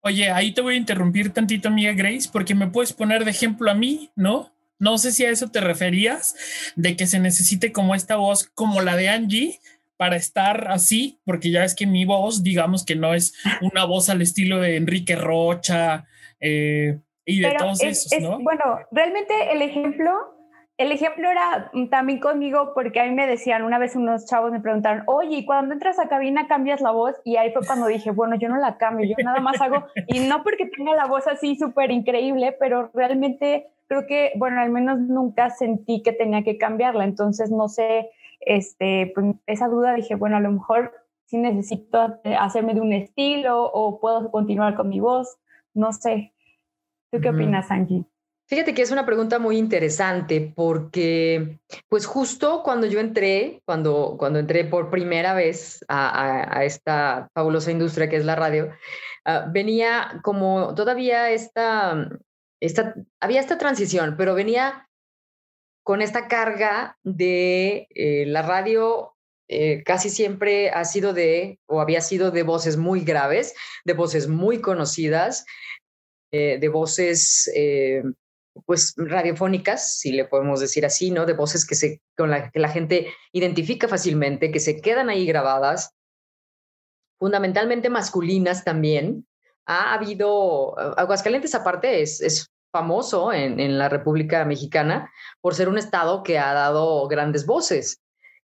Oye, 0.02 0.30
ahí 0.30 0.52
te 0.52 0.60
voy 0.60 0.74
a 0.74 0.76
interrumpir 0.76 1.32
tantito, 1.32 1.68
amiga 1.68 1.94
Grace, 1.94 2.28
porque 2.30 2.54
me 2.54 2.66
puedes 2.66 2.92
poner 2.92 3.24
de 3.24 3.30
ejemplo 3.30 3.70
a 3.70 3.74
mí, 3.74 4.10
¿no? 4.14 4.50
No 4.78 4.98
sé 4.98 5.10
si 5.10 5.24
a 5.24 5.30
eso 5.30 5.48
te 5.48 5.62
referías, 5.62 6.36
de 6.76 6.96
que 6.96 7.06
se 7.06 7.18
necesite 7.18 7.72
como 7.72 7.94
esta 7.94 8.16
voz, 8.16 8.44
como 8.44 8.82
la 8.82 8.94
de 8.94 9.08
Angie, 9.08 9.58
para 9.98 10.16
estar 10.16 10.68
así, 10.70 11.20
porque 11.26 11.50
ya 11.50 11.64
es 11.64 11.74
que 11.74 11.86
mi 11.86 12.04
voz, 12.06 12.44
digamos 12.44 12.86
que 12.86 12.94
no 12.94 13.14
es 13.14 13.34
una 13.60 13.84
voz 13.84 14.08
al 14.08 14.22
estilo 14.22 14.60
de 14.60 14.76
Enrique 14.76 15.16
Rocha 15.16 16.06
eh, 16.40 17.00
y 17.26 17.40
de 17.40 17.54
todos 17.58 17.82
esos, 17.82 18.18
¿no? 18.22 18.38
bueno, 18.38 18.78
realmente 18.92 19.34
el 19.52 19.60
ejemplo, 19.60 20.12
el 20.76 20.92
ejemplo 20.92 21.28
era 21.28 21.72
también 21.90 22.20
conmigo 22.20 22.70
porque 22.74 23.00
a 23.00 23.06
mí 23.06 23.10
me 23.10 23.26
decían, 23.26 23.64
una 23.64 23.78
vez 23.78 23.96
unos 23.96 24.24
chavos 24.26 24.52
me 24.52 24.60
preguntaron, 24.60 25.02
oye, 25.06 25.44
cuando 25.44 25.74
entras 25.74 25.98
a 25.98 26.08
cabina 26.08 26.46
cambias 26.46 26.80
la 26.80 26.92
voz? 26.92 27.16
Y 27.24 27.36
ahí 27.36 27.50
fue 27.52 27.66
cuando 27.66 27.88
dije, 27.88 28.12
bueno, 28.12 28.36
yo 28.36 28.48
no 28.48 28.56
la 28.56 28.78
cambio, 28.78 29.04
yo 29.04 29.16
nada 29.24 29.40
más 29.40 29.60
hago, 29.60 29.84
y 30.06 30.20
no 30.20 30.44
porque 30.44 30.66
tenga 30.66 30.94
la 30.94 31.06
voz 31.06 31.26
así 31.26 31.56
súper 31.56 31.90
increíble, 31.90 32.56
pero 32.60 32.88
realmente 32.94 33.66
creo 33.88 34.06
que, 34.06 34.30
bueno, 34.36 34.60
al 34.60 34.70
menos 34.70 35.00
nunca 35.00 35.50
sentí 35.50 36.02
que 36.04 36.12
tenía 36.12 36.44
que 36.44 36.56
cambiarla, 36.56 37.02
entonces 37.02 37.50
no 37.50 37.68
sé 37.68 38.10
este, 38.40 39.12
pues, 39.14 39.36
esa 39.46 39.68
duda 39.68 39.94
dije, 39.94 40.14
bueno, 40.14 40.36
a 40.36 40.40
lo 40.40 40.52
mejor 40.52 40.92
sí 41.26 41.38
necesito 41.38 42.20
hacerme 42.38 42.74
de 42.74 42.80
un 42.80 42.92
estilo 42.92 43.64
o 43.64 44.00
puedo 44.00 44.30
continuar 44.30 44.76
con 44.76 44.88
mi 44.88 45.00
voz, 45.00 45.38
no 45.74 45.92
sé. 45.92 46.32
¿Tú 47.10 47.20
qué 47.20 47.30
opinas, 47.30 47.70
Angie? 47.70 48.04
Fíjate 48.48 48.72
que 48.72 48.80
es 48.80 48.90
una 48.90 49.04
pregunta 49.04 49.38
muy 49.38 49.58
interesante 49.58 50.52
porque, 50.56 51.58
pues 51.90 52.06
justo 52.06 52.62
cuando 52.62 52.86
yo 52.86 52.98
entré, 52.98 53.60
cuando, 53.66 54.16
cuando 54.18 54.38
entré 54.38 54.64
por 54.64 54.88
primera 54.88 55.34
vez 55.34 55.84
a, 55.86 56.64
esta 56.64 57.28
fabulosa 57.34 57.70
industria 57.70 58.08
que 58.08 58.16
es 58.16 58.24
la 58.24 58.36
radio, 58.36 58.70
ah, 59.26 59.46
venía 59.52 60.20
como 60.22 60.74
todavía 60.74 61.30
esta, 61.30 62.08
esta, 62.58 62.94
había 63.20 63.40
esta 63.40 63.58
transición, 63.58 64.14
pero 64.16 64.34
venía 64.34 64.87
con 65.88 66.02
esta 66.02 66.28
carga 66.28 66.98
de 67.02 67.88
eh, 67.94 68.26
la 68.26 68.42
radio 68.42 69.16
eh, 69.48 69.82
casi 69.84 70.10
siempre 70.10 70.68
ha 70.68 70.84
sido 70.84 71.14
de, 71.14 71.60
o 71.64 71.80
había 71.80 72.02
sido 72.02 72.30
de 72.30 72.42
voces 72.42 72.76
muy 72.76 73.00
graves, 73.00 73.54
de 73.86 73.94
voces 73.94 74.28
muy 74.28 74.60
conocidas, 74.60 75.46
eh, 76.30 76.58
de 76.60 76.68
voces, 76.68 77.50
pues, 78.66 78.92
radiofónicas, 78.98 79.98
si 79.98 80.12
le 80.12 80.26
podemos 80.26 80.60
decir 80.60 80.84
así, 80.84 81.10
¿no? 81.10 81.24
De 81.24 81.32
voces 81.32 81.66
que, 81.66 81.74
se, 81.74 82.02
con 82.18 82.28
la 82.28 82.50
que 82.50 82.60
la 82.60 82.68
gente 82.68 83.06
identifica 83.32 83.88
fácilmente, 83.88 84.52
que 84.52 84.60
se 84.60 84.82
quedan 84.82 85.08
ahí 85.08 85.24
grabadas, 85.24 85.94
fundamentalmente 87.18 87.88
masculinas 87.88 88.62
también. 88.62 89.26
Ha 89.64 89.94
habido, 89.94 90.78
Aguascalientes 90.98 91.54
aparte 91.54 92.02
es 92.02 92.50
famoso 92.70 93.32
en, 93.32 93.78
la 93.78 93.88
República 93.88 94.44
Mexicana 94.44 95.10
por 95.40 95.54
ser 95.54 95.68
un 95.68 95.78
estado 95.78 96.22
que 96.22 96.38
ha 96.38 96.52
dado 96.52 97.06
grandes 97.08 97.46
voces. 97.46 98.00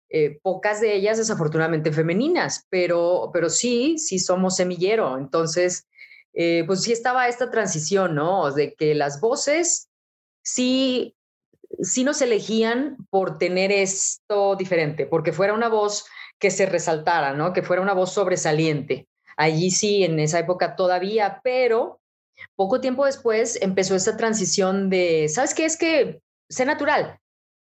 Eh, 0.09 0.39
pocas 0.43 0.79
de 0.79 0.95
ellas 0.95 1.17
desafortunadamente 1.17 1.91
femeninas, 1.91 2.65
pero, 2.69 3.31
pero 3.33 3.49
sí, 3.49 3.97
sí 3.97 4.19
somos 4.19 4.55
semillero. 4.55 5.17
Entonces, 5.17 5.87
eh, 6.33 6.63
pues 6.65 6.81
sí 6.81 6.91
estaba 6.91 7.27
esta 7.27 7.49
transición, 7.49 8.15
¿no? 8.15 8.51
De 8.51 8.73
que 8.75 8.95
las 8.95 9.19
voces 9.19 9.89
sí, 10.43 11.15
sí 11.81 12.03
nos 12.03 12.21
elegían 12.21 12.97
por 13.09 13.37
tener 13.37 13.71
esto 13.71 14.55
diferente, 14.55 15.05
porque 15.05 15.33
fuera 15.33 15.53
una 15.53 15.69
voz 15.69 16.05
que 16.39 16.51
se 16.51 16.65
resaltara, 16.65 17.33
¿no? 17.33 17.53
Que 17.53 17.63
fuera 17.63 17.81
una 17.81 17.93
voz 17.93 18.13
sobresaliente. 18.13 19.07
Allí 19.37 19.71
sí, 19.71 20.03
en 20.03 20.19
esa 20.19 20.39
época 20.39 20.75
todavía, 20.75 21.41
pero 21.43 22.01
poco 22.55 22.81
tiempo 22.81 23.05
después 23.05 23.61
empezó 23.61 23.95
esta 23.95 24.17
transición 24.17 24.89
de, 24.89 25.27
¿sabes 25.29 25.53
qué? 25.53 25.65
Es 25.65 25.77
que 25.77 26.21
sé 26.49 26.65
natural, 26.65 27.19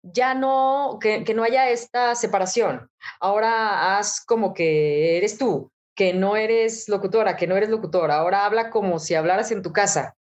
ya 0.03 0.35
no, 0.35 0.99
que, 1.01 1.25
no 1.35 1.43
haya 1.43 1.71
esta 1.71 2.15
separación. 2.15 2.91
Ahora 3.21 3.97
haz 3.97 4.25
como 4.25 4.53
que 4.53 5.17
eres 5.17 5.39
tú, 5.39 5.73
que 5.95 6.13
no 6.13 6.37
eres 6.37 6.89
locutora, 6.89 7.37
que 7.37 7.47
no 7.47 7.57
eres 7.57 7.71
locutora. 7.71 8.17
Ahora 8.17 8.45
habla 8.45 8.71
como 8.71 8.99
si 8.99 9.15
hablaras 9.15 9.51
en 9.51 9.63
tu 9.63 9.73
casa. 9.73 10.15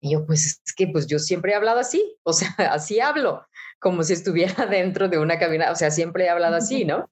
Y 0.00 0.12
yo, 0.12 0.26
pues 0.26 0.60
es 0.64 0.74
que 0.74 0.88
pues 0.88 1.06
yo 1.06 1.20
siempre 1.20 1.52
he 1.52 1.54
hablado 1.54 1.78
así, 1.78 2.16
o 2.24 2.32
sea, 2.32 2.48
así 2.72 2.98
hablo, 2.98 3.46
como 3.78 4.02
si 4.02 4.14
estuviera 4.14 4.66
dentro 4.70 5.08
de 5.08 5.18
una 5.18 5.38
cabina, 5.38 5.70
o 5.70 5.76
sea, 5.76 5.90
siempre 5.90 6.24
he 6.24 6.30
hablado 6.30 6.56
así, 6.56 6.84
¿no? 6.84 7.08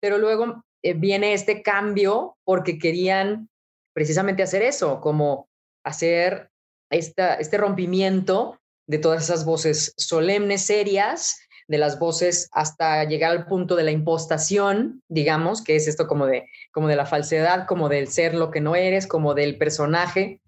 Pero 0.00 0.18
luego 0.18 0.62
eh, 0.82 0.94
viene 0.94 1.32
este 1.32 1.62
cambio 1.62 2.36
porque 2.44 2.78
querían 2.78 3.48
precisamente 3.92 4.44
hacer 4.44 4.62
eso, 4.62 5.00
como 5.00 5.47
hacer 5.88 6.50
esta, 6.90 7.34
este 7.34 7.58
rompimiento 7.58 8.58
de 8.86 8.98
todas 8.98 9.24
esas 9.24 9.44
voces 9.44 9.92
solemnes, 9.96 10.62
serias, 10.64 11.38
de 11.68 11.76
las 11.78 11.98
voces 11.98 12.48
hasta 12.52 13.04
llegar 13.04 13.30
al 13.30 13.46
punto 13.46 13.76
de 13.76 13.84
la 13.84 13.90
impostación, 13.90 15.02
digamos, 15.08 15.62
que 15.62 15.76
es 15.76 15.86
esto 15.86 16.06
como 16.08 16.26
de, 16.26 16.48
como 16.72 16.88
de 16.88 16.96
la 16.96 17.04
falsedad, 17.04 17.66
como 17.66 17.90
del 17.90 18.08
ser 18.08 18.34
lo 18.34 18.50
que 18.50 18.62
no 18.62 18.74
eres, 18.74 19.06
como 19.06 19.34
del 19.34 19.58
personaje, 19.58 20.40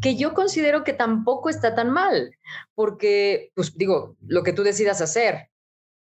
que 0.00 0.14
yo 0.14 0.34
considero 0.34 0.84
que 0.84 0.92
tampoco 0.92 1.50
está 1.50 1.74
tan 1.74 1.90
mal, 1.90 2.36
porque, 2.76 3.50
pues 3.54 3.76
digo, 3.76 4.16
lo 4.24 4.44
que 4.44 4.52
tú 4.52 4.62
decidas 4.62 5.00
hacer, 5.00 5.50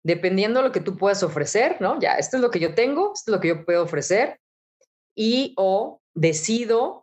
dependiendo 0.03 0.61
de 0.61 0.67
lo 0.67 0.71
que 0.71 0.79
tú 0.79 0.97
puedas 0.97 1.21
ofrecer, 1.21 1.77
¿no? 1.81 1.99
Ya, 1.99 2.15
esto 2.15 2.37
es 2.37 2.41
lo 2.41 2.49
que 2.49 2.59
yo 2.59 2.73
tengo, 2.73 3.11
esto 3.13 3.31
es 3.31 3.35
lo 3.35 3.41
que 3.41 3.49
yo 3.49 3.65
puedo 3.65 3.83
ofrecer, 3.83 4.39
y 5.15 5.53
o 5.57 5.99
decido 6.13 7.00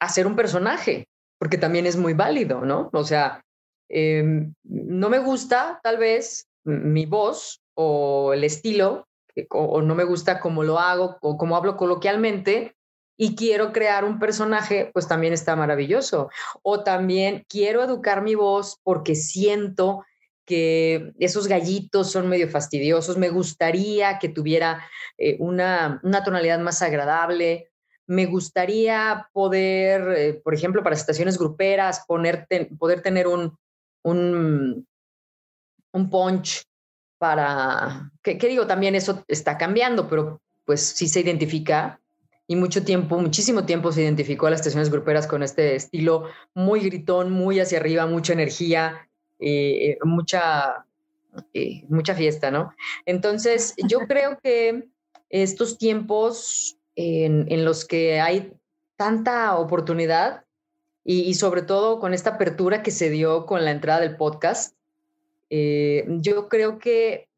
hacer 0.00 0.26
un 0.26 0.36
personaje, 0.36 1.08
porque 1.38 1.58
también 1.58 1.86
es 1.86 1.96
muy 1.96 2.14
válido, 2.14 2.62
¿no? 2.62 2.90
O 2.92 3.04
sea, 3.04 3.44
em, 3.88 4.54
no 4.64 5.08
me 5.08 5.18
gusta 5.18 5.80
tal 5.82 5.98
vez 5.98 6.48
mi 6.64 7.06
voz 7.06 7.60
o 7.74 8.32
el 8.32 8.44
estilo, 8.44 9.06
o, 9.50 9.82
no 9.82 9.94
me 9.94 10.04
gusta 10.04 10.40
cómo 10.40 10.62
lo 10.62 10.78
hago 10.78 11.18
o 11.20 11.36
cómo 11.36 11.56
hablo 11.56 11.76
coloquialmente, 11.76 12.76
y 13.18 13.34
quiero 13.34 13.72
crear 13.72 14.04
un 14.04 14.18
personaje, 14.18 14.90
pues 14.92 15.08
también 15.08 15.32
está 15.32 15.56
maravilloso. 15.56 16.30
O 16.62 16.82
también 16.82 17.46
quiero 17.48 17.82
educar 17.82 18.22
mi 18.22 18.34
voz 18.34 18.78
porque 18.82 19.14
siento 19.14 20.04
que 20.44 21.12
esos 21.18 21.48
gallitos 21.48 22.12
son 22.12 22.28
medio 22.28 22.48
fastidiosos, 22.48 23.16
me 23.16 23.30
gustaría 23.30 24.18
que 24.18 24.28
tuviera 24.28 24.84
eh, 25.18 25.36
una, 25.40 26.00
tonalidad 26.24 26.60
más 26.60 26.82
agradable, 26.82 27.70
me 28.06 28.26
gustaría 28.26 29.28
poder, 29.32 30.14
eh, 30.16 30.34
por 30.34 30.54
ejemplo, 30.54 30.82
para 30.82 30.94
estaciones 30.94 31.38
gruperas, 31.38 32.04
poder 32.06 33.02
tener 33.02 33.26
un, 33.26 33.56
un, 34.02 34.86
un 35.92 36.10
punch 36.10 36.62
para, 37.18 38.12
que, 38.22 38.36
digo, 38.36 38.66
también 38.66 38.94
eso 38.94 39.24
está 39.26 39.56
cambiando, 39.58 40.08
pero 40.08 40.40
pues 40.64 40.80
sí 40.80 41.08
se 41.08 41.20
identifica 41.20 42.00
y 42.46 42.54
mucho 42.54 42.84
tiempo, 42.84 43.18
muchísimo 43.18 43.64
tiempo 43.64 43.90
se 43.90 44.02
identificó 44.02 44.46
a 44.46 44.50
las 44.50 44.60
estaciones 44.60 44.90
gruperas 44.90 45.26
con 45.26 45.42
este 45.42 45.74
estilo 45.74 46.28
muy 46.54 46.80
gritón, 46.80 47.32
muy 47.32 47.58
hacia 47.58 47.78
arriba, 47.78 48.06
mucha 48.06 48.34
energía, 48.34 49.08
eh, 49.40 49.98
mucha, 50.04 50.86
eh, 51.54 51.84
mucha 51.88 52.14
fiesta, 52.14 52.50
¿no? 52.50 52.72
Entonces, 53.04 53.74
yo 53.88 53.98
creo 54.08 54.38
que 54.40 54.88
estos 55.28 55.78
tiempos 55.78 56.75
en, 56.96 57.64
los 57.64 57.84
que 57.84 58.20
hay 58.20 58.52
tanta 58.96 59.56
oportunidad 59.56 60.44
y, 61.04 61.20
y, 61.20 61.34
sobre 61.34 61.62
todo 61.62 62.00
con 62.00 62.14
esta 62.14 62.30
apertura 62.30 62.82
que 62.82 62.90
se 62.90 63.10
dio 63.10 63.46
con 63.46 63.64
la 63.64 63.70
entrada 63.70 64.00
del 64.00 64.16
podcast, 64.16 64.76
eh, 65.50 66.04
yo 66.08 66.48
creo 66.48 66.78
que 66.78 67.28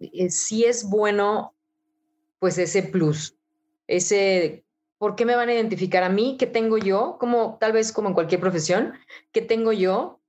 eh, 0.00 0.30
sí 0.30 0.64
es 0.64 0.88
bueno, 0.88 1.54
pues 2.38 2.56
ese 2.58 2.82
plus, 2.82 3.36
ese, 3.86 4.64
¿por 4.98 5.16
qué 5.16 5.24
me 5.24 5.36
van 5.36 5.48
a 5.48 5.54
identificar 5.54 6.02
a 6.02 6.08
mí? 6.08 6.36
¿Qué 6.38 6.46
tengo 6.46 6.78
yo? 6.78 7.16
Como 7.18 7.58
tal 7.60 7.72
vez 7.72 7.92
como 7.92 8.08
en 8.08 8.14
cualquier 8.14 8.40
profesión, 8.40 8.94
¿qué 9.32 9.42
tengo 9.42 9.72
yo 9.72 10.20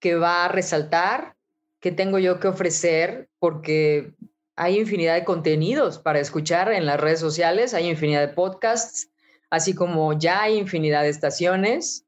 que 0.00 0.16
va 0.16 0.44
a 0.44 0.48
resaltar? 0.48 1.36
¿Qué 1.80 1.92
tengo 1.92 2.18
yo 2.18 2.40
que 2.40 2.48
ofrecer? 2.48 3.28
Porque 3.38 4.14
hay 4.56 4.78
infinidad 4.78 5.14
de 5.14 5.24
contenidos 5.24 5.98
para 5.98 6.18
escuchar 6.18 6.72
en 6.72 6.86
las 6.86 6.98
redes 6.98 7.20
sociales, 7.20 7.74
hay 7.74 7.88
infinidad 7.88 8.26
de 8.26 8.34
podcasts, 8.34 9.10
así 9.50 9.74
como 9.74 10.12
ya 10.14 10.42
hay 10.42 10.58
infinidad 10.58 11.02
de 11.02 11.10
estaciones 11.10 12.06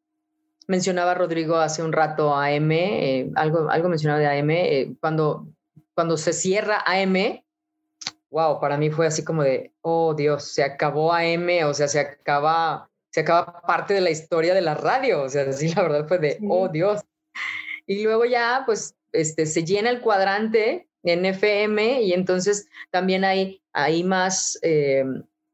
mencionaba 0.69 1.15
Rodrigo 1.15 1.57
hace 1.57 1.83
un 1.83 1.93
rato 1.93 2.37
AM, 2.37 2.71
eh, 2.71 3.31
algo, 3.35 3.69
algo 3.71 3.89
mencionaba 3.89 4.21
de 4.21 4.39
AM, 4.39 4.51
eh, 4.51 4.95
cuando, 5.01 5.49
cuando 5.95 6.17
se 6.17 6.33
cierra 6.33 6.85
AM, 6.87 7.43
wow, 8.31 8.61
para 8.61 8.77
mí 8.77 8.91
fue 8.91 9.07
así 9.07 9.25
como 9.25 9.43
de, 9.43 9.73
oh 9.81 10.15
Dios, 10.15 10.45
se 10.45 10.63
acabó 10.63 11.13
AM, 11.13 11.65
o 11.65 11.75
sea, 11.75 11.89
se 11.89 11.99
acaba, 11.99 12.89
se 13.11 13.21
acaba 13.21 13.63
parte 13.63 13.95
de 13.95 14.03
la 14.03 14.11
historia 14.11 14.55
de 14.55 14.61
la 14.61 14.75
radio, 14.75 15.23
o 15.23 15.29
sea, 15.29 15.51
sí, 15.53 15.69
la 15.75 15.83
verdad 15.83 16.07
fue 16.07 16.19
de, 16.19 16.39
oh 16.49 16.69
Dios. 16.69 17.01
Y 17.87 18.03
luego 18.05 18.27
ya, 18.27 18.63
pues, 18.67 18.95
este, 19.13 19.47
se 19.47 19.65
llena 19.65 19.89
el 19.89 20.03
cuadrante 20.03 20.87
en 21.11 21.79
y 21.79 22.13
entonces 22.13 22.69
también 22.91 23.25
hay, 23.25 23.63
hay 23.73 24.05
más, 24.05 24.59
eh, 24.63 25.05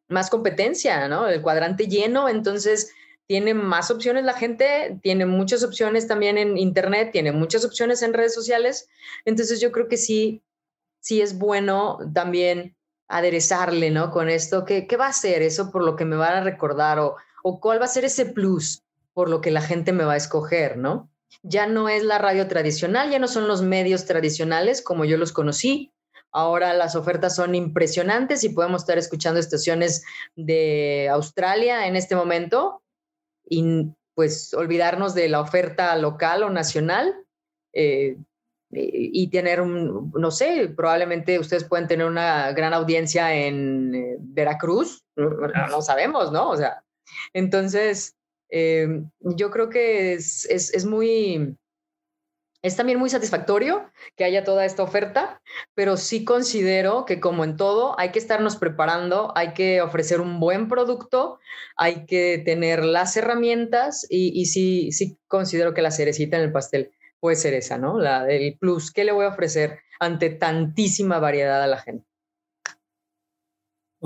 más 0.09 0.31
competencia, 0.31 1.09
¿no? 1.09 1.29
El 1.29 1.43
cuadrante 1.43 1.87
lleno, 1.87 2.29
entonces 2.29 2.93
tiene 3.27 3.55
más 3.55 3.91
opciones 3.91 4.25
la 4.25 4.35
gente, 4.35 4.99
tiene 5.03 5.27
muchas 5.27 5.65
opciones 5.65 6.07
también 6.07 6.37
en 6.37 6.59
Internet, 6.59 7.11
tiene 7.13 7.33
muchas 7.33 7.65
opciones 7.65 8.03
en 8.03 8.13
redes 8.13 8.35
sociales. 8.35 8.89
Entonces 9.25 9.61
yo 9.61 9.73
creo 9.73 9.89
que 9.89 9.97
sí, 9.97 10.43
sí 11.01 11.21
es 11.23 11.39
bueno 11.39 11.99
también 12.13 12.77
aderezarle, 13.09 13.91
¿no? 13.91 14.11
Con 14.11 14.29
esto, 14.29 14.65
¿qué, 14.65 14.87
qué 14.87 14.97
va 14.97 15.07
a 15.07 15.13
ser 15.13 15.43
eso 15.43 15.71
por 15.71 15.83
lo 15.85 15.97
que 15.97 16.05
me 16.05 16.17
van 16.17 16.35
a 16.35 16.45
recordar 16.45 16.99
o, 16.99 17.17
o 17.43 17.61
cuál 17.61 17.81
va 17.81 17.87
a 17.87 17.89
ser 17.89 18.05
ese 18.05 18.27
plus 18.27 18.83
por 19.15 19.31
lo 19.31 19.41
que 19.41 19.51
la 19.51 19.61
gente 19.61 19.93
me 19.93 20.05
va 20.05 20.15
a 20.15 20.19
escoger, 20.19 20.77
¿no? 20.77 21.09
Ya 21.43 21.67
no 21.67 21.89
es 21.89 22.05
la 22.05 22.19
radio 22.19 22.49
tradicional, 22.49 23.11
ya 23.11 23.19
no 23.19 23.29
son 23.29 23.49
los 23.49 23.63
medios 23.63 24.07
tradicionales 24.07 24.83
como 24.83 25.05
yo 25.05 25.17
los 25.17 25.33
conocí. 25.33 25.93
Ahora 26.33 26.73
las 26.75 26.97
ofertas 26.97 27.37
son 27.37 27.55
impresionantes 27.55 28.43
y 28.45 28.49
podemos 28.49 28.83
estar 28.83 28.99
escuchando 28.99 29.39
estaciones 29.39 30.05
de 30.35 31.09
Australia 31.11 31.87
en 31.87 31.97
este 31.97 32.17
momento, 32.17 32.83
y 33.49 33.91
pues 34.15 34.55
olvidarnos 34.55 35.15
de 35.15 35.29
la 35.29 35.41
oferta 35.41 35.95
local 35.97 36.45
o 36.45 36.51
nacional 36.51 37.15
eh, 37.73 38.17
y 38.77 39.31
tener 39.31 39.61
un, 39.61 40.11
no 40.17 40.31
sé, 40.33 40.73
probablemente 40.77 41.39
ustedes 41.39 41.63
pueden 41.65 41.87
tener 41.87 42.07
una 42.07 42.51
gran 42.53 42.75
audiencia 42.75 43.33
en 43.33 43.95
eh, 43.95 44.17
Veracruz, 44.19 45.05
no, 45.17 45.81
sabemos, 45.81 46.33
¿no? 46.33 46.51
O 46.51 46.57
sea, 46.57 46.83
entonces, 47.33 48.17
eh, 48.57 49.03
yo 49.21 49.51
creo 49.51 49.69
que 49.69 50.13
es, 50.13 50.45
es, 50.49 50.73
es 50.73 50.85
muy, 50.85 51.57
es 52.63 52.77
también 52.77 53.01
muy 53.01 53.11
satisfactorio 53.11 53.91
que 54.15 54.23
haya 54.23 54.45
toda 54.45 54.65
esta 54.65 54.85
oferta, 54.85 55.43
pero 55.75 55.97
sí 55.97 56.25
considero 56.25 57.05
que 57.05 57.19
como 57.19 57.43
en 57.43 57.57
todo 57.57 57.99
hay 57.99 58.13
que 58.13 58.21
estarnos 58.21 58.55
preparando, 58.55 59.33
hay 59.37 59.55
que 59.55 59.83
ofrecer 59.83 60.21
un 60.21 60.39
buen 60.39 60.69
producto, 60.69 61.41
hay 61.77 62.07
que 62.07 62.41
tener 62.45 62.85
las 62.85 63.17
herramientas 63.17 64.07
y, 64.09 64.47
sí, 64.47 64.93
sí 64.93 65.19
considero 65.27 65.75
que 65.75 65.83
la 65.83 65.91
cerecita 65.91 66.37
en 66.37 66.45
el 66.45 66.53
pastel 66.53 66.93
puede 67.19 67.35
ser 67.35 67.55
esa, 67.55 67.77
¿no? 67.77 67.99
La 67.99 68.23
del 68.23 68.57
plus, 68.57 68.93
¿qué 68.93 69.03
le 69.03 69.11
voy 69.11 69.25
a 69.25 69.31
ofrecer 69.31 69.81
ante 69.99 70.31
tantísima 70.31 71.19
variedad 71.19 71.61
a 71.61 71.67
la 71.67 71.79
gente? 71.79 72.07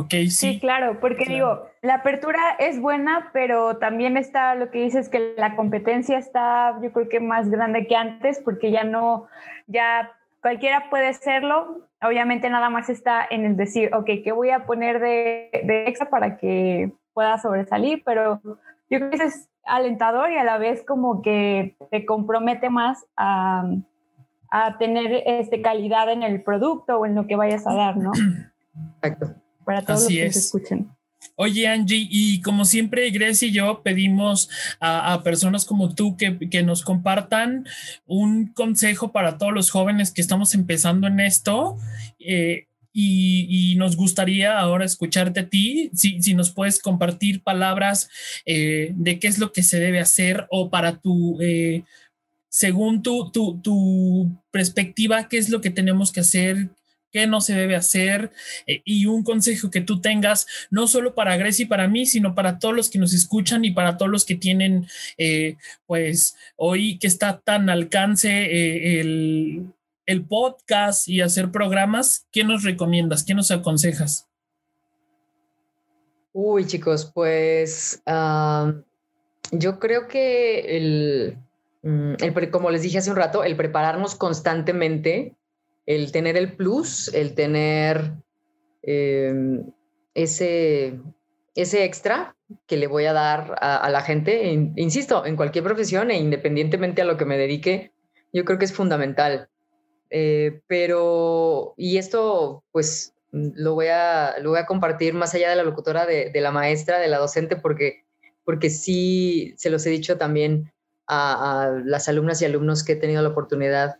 Ok, 0.00 0.10
sí. 0.10 0.30
Sí, 0.30 0.60
claro, 0.60 1.00
porque 1.00 1.24
digo, 1.24 1.66
la 1.82 1.94
apertura 1.94 2.54
es 2.60 2.80
buena, 2.80 3.30
pero 3.32 3.78
también 3.78 4.16
está 4.16 4.54
lo 4.54 4.70
que 4.70 4.80
dices 4.80 5.08
que 5.08 5.34
la 5.36 5.56
competencia 5.56 6.18
está, 6.18 6.78
yo 6.80 6.92
creo 6.92 7.08
que 7.08 7.18
más 7.18 7.50
grande 7.50 7.88
que 7.88 7.96
antes, 7.96 8.38
porque 8.38 8.70
ya 8.70 8.84
no, 8.84 9.26
ya 9.66 10.12
cualquiera 10.40 10.88
puede 10.88 11.14
serlo. 11.14 11.80
Obviamente 12.00 12.48
nada 12.48 12.70
más 12.70 12.88
está 12.88 13.26
en 13.28 13.44
el 13.44 13.56
decir, 13.56 13.92
ok, 13.92 14.06
¿qué 14.22 14.30
voy 14.30 14.50
a 14.50 14.66
poner 14.66 15.00
de, 15.00 15.50
de 15.64 15.88
extra 15.88 16.08
para 16.08 16.36
que 16.36 16.92
pueda 17.12 17.36
sobresalir? 17.38 18.04
Pero 18.04 18.40
yo 18.44 19.00
creo 19.00 19.10
que 19.10 19.16
eso 19.16 19.24
es 19.24 19.48
alentador 19.64 20.30
y 20.30 20.36
a 20.36 20.44
la 20.44 20.58
vez 20.58 20.84
como 20.84 21.22
que 21.22 21.74
te 21.90 22.06
compromete 22.06 22.70
más 22.70 23.04
a, 23.16 23.68
a 24.52 24.78
tener 24.78 25.24
este, 25.26 25.60
calidad 25.60 26.08
en 26.08 26.22
el 26.22 26.40
producto 26.44 27.00
o 27.00 27.04
en 27.04 27.16
lo 27.16 27.26
que 27.26 27.34
vayas 27.34 27.66
a 27.66 27.74
dar, 27.74 27.96
¿no? 27.96 28.12
Exacto 29.02 29.34
para 29.68 29.82
todos 29.84 30.04
los 30.04 30.08
que 30.08 30.32
se 30.32 30.38
escuchen. 30.38 30.88
Oye, 31.36 31.68
Angie, 31.68 32.08
y 32.10 32.40
como 32.40 32.64
siempre, 32.64 33.10
Grecia 33.10 33.48
y 33.48 33.52
yo 33.52 33.82
pedimos 33.82 34.48
a, 34.80 35.20
personas 35.22 35.66
como 35.66 35.94
tú 35.94 36.16
que, 36.16 36.38
que, 36.48 36.62
nos 36.62 36.82
compartan 36.82 37.66
un 38.06 38.46
consejo 38.46 39.12
para 39.12 39.36
todos 39.36 39.52
los 39.52 39.70
jóvenes 39.70 40.10
que 40.10 40.22
estamos 40.22 40.54
empezando 40.54 41.06
en 41.06 41.20
esto. 41.20 41.76
Eh, 42.18 42.66
y, 42.94 43.72
y, 43.72 43.74
nos 43.76 43.94
gustaría 43.96 44.58
ahora 44.58 44.86
escucharte 44.86 45.40
a 45.40 45.48
ti, 45.50 45.90
si, 45.92 46.22
si 46.22 46.32
nos 46.32 46.50
puedes 46.50 46.80
compartir 46.80 47.42
palabras 47.42 48.08
eh, 48.46 48.92
de 48.96 49.18
qué 49.18 49.28
es 49.28 49.38
lo 49.38 49.52
que 49.52 49.62
se 49.62 49.78
debe 49.78 50.00
hacer 50.00 50.46
o 50.50 50.70
para 50.70 50.98
tu, 50.98 51.38
eh, 51.42 51.84
según 52.48 53.02
tu, 53.02 53.30
tu, 53.30 53.60
tu 53.60 54.42
perspectiva, 54.50 55.28
qué 55.28 55.36
es 55.36 55.50
lo 55.50 55.60
que 55.60 55.70
tenemos 55.70 56.10
que 56.10 56.20
hacer, 56.20 56.70
qué 57.10 57.26
no 57.26 57.40
se 57.40 57.54
debe 57.54 57.76
hacer 57.76 58.32
eh, 58.66 58.82
y 58.84 59.06
un 59.06 59.22
consejo 59.22 59.70
que 59.70 59.80
tú 59.80 60.00
tengas, 60.00 60.46
no 60.70 60.86
solo 60.86 61.14
para 61.14 61.36
Grecia 61.36 61.64
y 61.64 61.66
para 61.66 61.88
mí, 61.88 62.06
sino 62.06 62.34
para 62.34 62.58
todos 62.58 62.74
los 62.74 62.90
que 62.90 62.98
nos 62.98 63.14
escuchan 63.14 63.64
y 63.64 63.70
para 63.70 63.96
todos 63.96 64.10
los 64.10 64.24
que 64.24 64.34
tienen, 64.34 64.86
eh, 65.16 65.56
pues, 65.86 66.36
hoy 66.56 66.98
que 66.98 67.06
está 67.06 67.40
tan 67.40 67.70
alcance 67.70 68.28
eh, 68.30 69.00
el, 69.00 69.66
el, 70.06 70.24
podcast 70.24 71.08
y 71.08 71.20
hacer 71.20 71.50
programas, 71.50 72.26
¿qué 72.32 72.44
nos 72.44 72.64
recomiendas? 72.64 73.24
¿Qué 73.24 73.34
nos 73.34 73.50
aconsejas? 73.50 74.26
Uy, 76.32 76.66
chicos, 76.66 77.10
pues 77.14 78.02
yo 79.50 79.78
creo 79.78 80.08
que 80.08 80.76
el, 80.76 81.38
mm, 81.82 82.14
el, 82.20 82.50
como 82.50 82.70
les 82.70 82.82
dije 82.82 82.98
hace 82.98 83.10
un 83.10 83.16
rato, 83.16 83.44
el 83.44 83.56
prepararnos 83.56 84.14
constantemente, 84.14 85.37
el 85.88 86.12
tener 86.12 86.36
el 86.36 86.52
plus, 86.52 87.08
el 87.14 87.34
tener 87.34 88.12
em, 88.82 89.64
ese, 90.12 91.00
ese 91.54 91.84
extra 91.84 92.36
que 92.66 92.76
le 92.76 92.86
voy 92.86 93.06
a 93.06 93.14
dar 93.14 93.56
a, 93.58 93.88
la 93.88 94.02
gente, 94.02 94.52
insisto, 94.76 95.24
en 95.24 95.34
cualquier 95.34 95.64
profesión 95.64 96.10
e 96.10 96.18
independientemente 96.18 97.00
a 97.00 97.06
lo 97.06 97.16
que 97.16 97.24
me 97.24 97.38
dedique, 97.38 97.92
yo 98.34 98.44
creo 98.44 98.58
que 98.58 98.66
es 98.66 98.74
fundamental. 98.74 99.48
Eh, 100.10 100.60
pero, 100.66 101.72
y 101.78 101.96
esto, 101.96 102.64
pues, 102.70 103.14
lo 103.32 103.72
voy, 103.72 103.86
a, 103.86 104.34
lo 104.40 104.50
voy 104.50 104.58
a 104.58 104.66
compartir 104.66 105.14
más 105.14 105.34
allá 105.34 105.48
de 105.48 105.56
la 105.56 105.64
locutora, 105.64 106.04
de, 106.04 106.30
la 106.34 106.50
maestra, 106.50 106.98
de 106.98 107.08
la 107.08 107.16
docente, 107.16 107.56
porque, 107.56 108.04
porque 108.44 108.68
sí 108.68 109.54
se 109.56 109.70
los 109.70 109.86
he 109.86 109.90
dicho 109.90 110.18
también 110.18 110.70
a, 111.06 111.80
las 111.82 112.10
alumnas 112.10 112.42
y 112.42 112.44
alumnos 112.44 112.84
que 112.84 112.92
he 112.92 112.96
tenido 112.96 113.22
la 113.22 113.30
oportunidad 113.30 113.96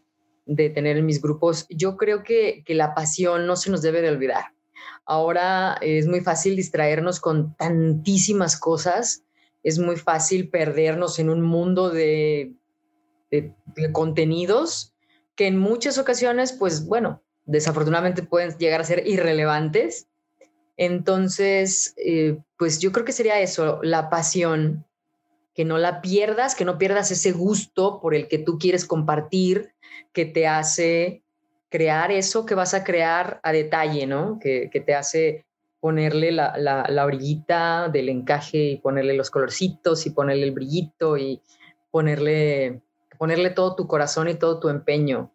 de 0.48 0.70
tener 0.70 0.96
en 0.96 1.06
mis 1.06 1.22
grupos. 1.22 1.66
Yo 1.68 1.96
creo 1.96 2.24
que, 2.24 2.64
que 2.64 2.74
la 2.74 2.94
pasión 2.94 3.46
no 3.46 3.54
se 3.54 3.70
nos 3.70 3.82
debe 3.82 4.02
de 4.02 4.08
olvidar. 4.08 4.46
Ahora 5.04 5.78
es 5.80 6.08
muy 6.08 6.20
fácil 6.20 6.56
distraernos 6.56 7.20
con 7.20 7.54
tantísimas 7.54 8.58
cosas, 8.58 9.22
es 9.62 9.78
muy 9.78 9.96
fácil 9.96 10.48
perdernos 10.48 11.18
en 11.18 11.28
un 11.28 11.42
mundo 11.42 11.90
de, 11.90 12.54
de, 13.30 13.54
contenidos 13.92 14.94
que 15.34 15.46
en 15.46 15.58
muchas 15.58 15.98
ocasiones, 15.98 16.52
pues 16.52 16.86
bueno, 16.86 17.22
desafortunadamente 17.44 18.22
pueden 18.22 18.56
llegar 18.58 18.80
a 18.80 18.84
ser 18.84 19.06
irrelevantes. 19.06 20.08
Entonces, 20.76 21.94
eh, 21.96 22.38
pues 22.56 22.78
yo 22.78 22.92
creo 22.92 23.04
que 23.04 23.12
sería 23.12 23.40
eso, 23.40 23.80
la 23.82 24.10
pasión, 24.10 24.84
que 25.58 25.64
no 25.64 25.76
la 25.76 26.00
pierdas, 26.02 26.54
que 26.54 26.64
no 26.64 26.78
pierdas 26.78 27.10
ese 27.10 27.32
gusto 27.32 27.98
por 28.00 28.14
el 28.14 28.28
que 28.28 28.38
tú 28.38 28.58
quieres 28.60 28.84
compartir, 28.84 29.72
que 30.12 30.24
te 30.24 30.46
hace 30.46 31.24
crear 31.68 32.12
eso 32.12 32.46
que 32.46 32.54
vas 32.54 32.74
a 32.74 32.84
crear 32.84 33.40
a 33.42 33.50
detalle, 33.50 34.06
¿no? 34.06 34.38
Que, 34.38 34.70
te 34.70 34.94
hace 34.94 35.46
ponerle 35.80 36.30
la, 36.30 36.56
la, 36.56 36.86
la, 36.88 37.04
orillita 37.04 37.88
del 37.88 38.08
encaje 38.08 38.58
y 38.58 38.76
ponerle 38.76 39.14
los 39.14 39.32
colorcitos 39.32 40.06
y 40.06 40.10
ponerle 40.10 40.44
el 40.44 40.52
brillito 40.52 41.16
y 41.16 41.42
ponerle, 41.90 42.80
ponerle 43.18 43.50
todo 43.50 43.74
tu 43.74 43.88
corazón 43.88 44.28
y 44.28 44.34
todo 44.34 44.60
tu 44.60 44.68
empeño. 44.68 45.32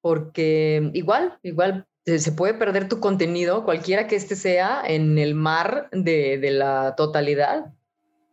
Porque 0.00 0.92
igual, 0.94 1.40
igual 1.42 1.88
se 2.06 2.30
puede 2.30 2.54
perder 2.54 2.88
tu 2.88 3.00
contenido, 3.00 3.64
cualquiera 3.64 4.06
que 4.06 4.14
este 4.14 4.36
sea, 4.36 4.80
en 4.86 5.18
el 5.18 5.34
mar 5.34 5.88
de, 5.90 6.38
de 6.38 6.52
la 6.52 6.94
totalidad. 6.94 7.72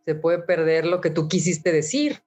Se 0.08 0.14
puede 0.14 0.38
perder 0.38 0.86
lo 0.86 1.02
que 1.02 1.10
tú 1.10 1.28
quisiste 1.28 1.70
decir. 1.70 2.22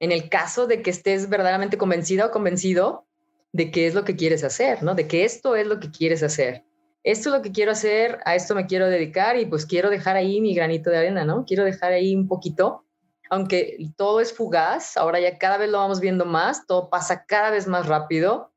En 0.00 0.10
el 0.10 0.28
caso 0.28 0.66
de 0.66 0.82
que 0.82 0.90
estés 0.90 1.28
verdaderamente 1.28 1.78
convencida 1.78 2.26
o 2.26 2.30
convencido 2.32 3.06
de 3.52 3.70
qué 3.70 3.86
es 3.86 3.94
lo 3.94 4.02
que 4.02 4.16
quieres 4.16 4.42
hacer, 4.42 4.82
¿no? 4.82 4.96
De 4.96 5.06
que 5.06 5.24
esto 5.24 5.54
es 5.54 5.64
lo 5.64 5.78
que 5.78 5.92
quieres 5.92 6.24
hacer. 6.24 6.64
Esto 7.04 7.28
es 7.28 7.36
lo 7.36 7.40
que 7.40 7.52
quiero 7.52 7.70
hacer, 7.70 8.18
a 8.24 8.34
esto 8.34 8.56
me 8.56 8.66
quiero 8.66 8.88
dedicar 8.88 9.38
y 9.38 9.46
pues 9.46 9.64
quiero 9.64 9.90
dejar 9.90 10.16
ahí 10.16 10.40
mi 10.40 10.56
granito 10.56 10.90
de 10.90 10.98
arena, 10.98 11.24
¿no? 11.24 11.44
Quiero 11.44 11.62
dejar 11.62 11.92
ahí 11.92 12.16
un 12.16 12.26
poquito, 12.26 12.84
aunque 13.30 13.76
todo 13.96 14.20
es 14.20 14.32
fugaz, 14.32 14.96
ahora 14.96 15.20
ya 15.20 15.38
cada 15.38 15.56
vez 15.56 15.70
lo 15.70 15.78
vamos 15.78 16.00
viendo 16.00 16.26
más, 16.26 16.66
todo 16.66 16.90
pasa 16.90 17.26
cada 17.26 17.52
vez 17.52 17.68
más 17.68 17.86
rápido 17.86 18.52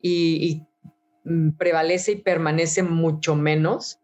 y, 0.00 0.62
mm, 1.24 1.58
prevalece 1.58 2.12
y 2.12 2.22
permanece 2.22 2.82
mucho 2.82 3.36
menos. 3.36 4.00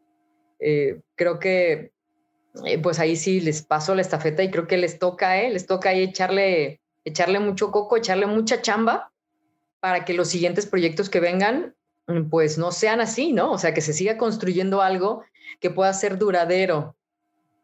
Eh, 0.58 1.00
creo 1.16 1.38
que 1.38 1.94
eh, 2.64 2.78
pues 2.78 2.98
ahí 2.98 3.16
sí 3.16 3.40
les 3.40 3.62
paso 3.62 3.94
la 3.94 4.02
estafeta 4.02 4.42
y 4.42 4.50
creo 4.50 4.66
que 4.66 4.76
les 4.76 4.98
toca, 4.98 5.40
¿eh? 5.40 5.50
Les 5.50 5.66
toca 5.66 5.90
ahí 5.90 6.02
echarle, 6.02 6.80
echarle 7.04 7.38
mucho 7.38 7.70
coco, 7.70 7.96
echarle 7.96 8.26
mucha 8.26 8.60
chamba 8.60 9.12
para 9.80 10.04
que 10.04 10.14
los 10.14 10.28
siguientes 10.28 10.66
proyectos 10.66 11.08
que 11.08 11.20
vengan, 11.20 11.74
mm, 12.06 12.28
pues 12.28 12.58
no 12.58 12.72
sean 12.72 13.00
así, 13.00 13.32
¿no? 13.32 13.52
O 13.52 13.58
sea, 13.58 13.72
que 13.72 13.80
se 13.80 13.92
siga 13.92 14.18
construyendo 14.18 14.82
algo 14.82 15.24
que 15.60 15.70
pueda 15.70 15.92
ser 15.92 16.18
duradero. 16.18 16.96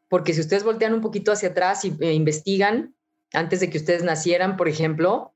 Porque 0.09 0.33
si 0.33 0.40
ustedes 0.40 0.64
voltean 0.64 0.94
un 0.94 1.01
poquito 1.01 1.33
hacia 1.33 1.51
atrás 1.51 1.85
y 1.85 1.96
e 2.01 2.12
investigan, 2.12 2.94
antes 3.33 3.61
de 3.61 3.70
que 3.70 3.79
ustedes 3.79 4.05
nacieran, 4.05 4.57
por 4.57 4.68
ejemplo, 4.68 5.35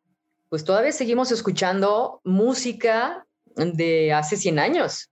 pues 0.48 0.64
todavía 0.64 0.92
seguimos 0.92 1.32
escuchando 1.32 2.20
música 2.24 3.26
de 3.56 4.12
hace 4.12 4.36
100 4.36 4.58
años 4.58 5.10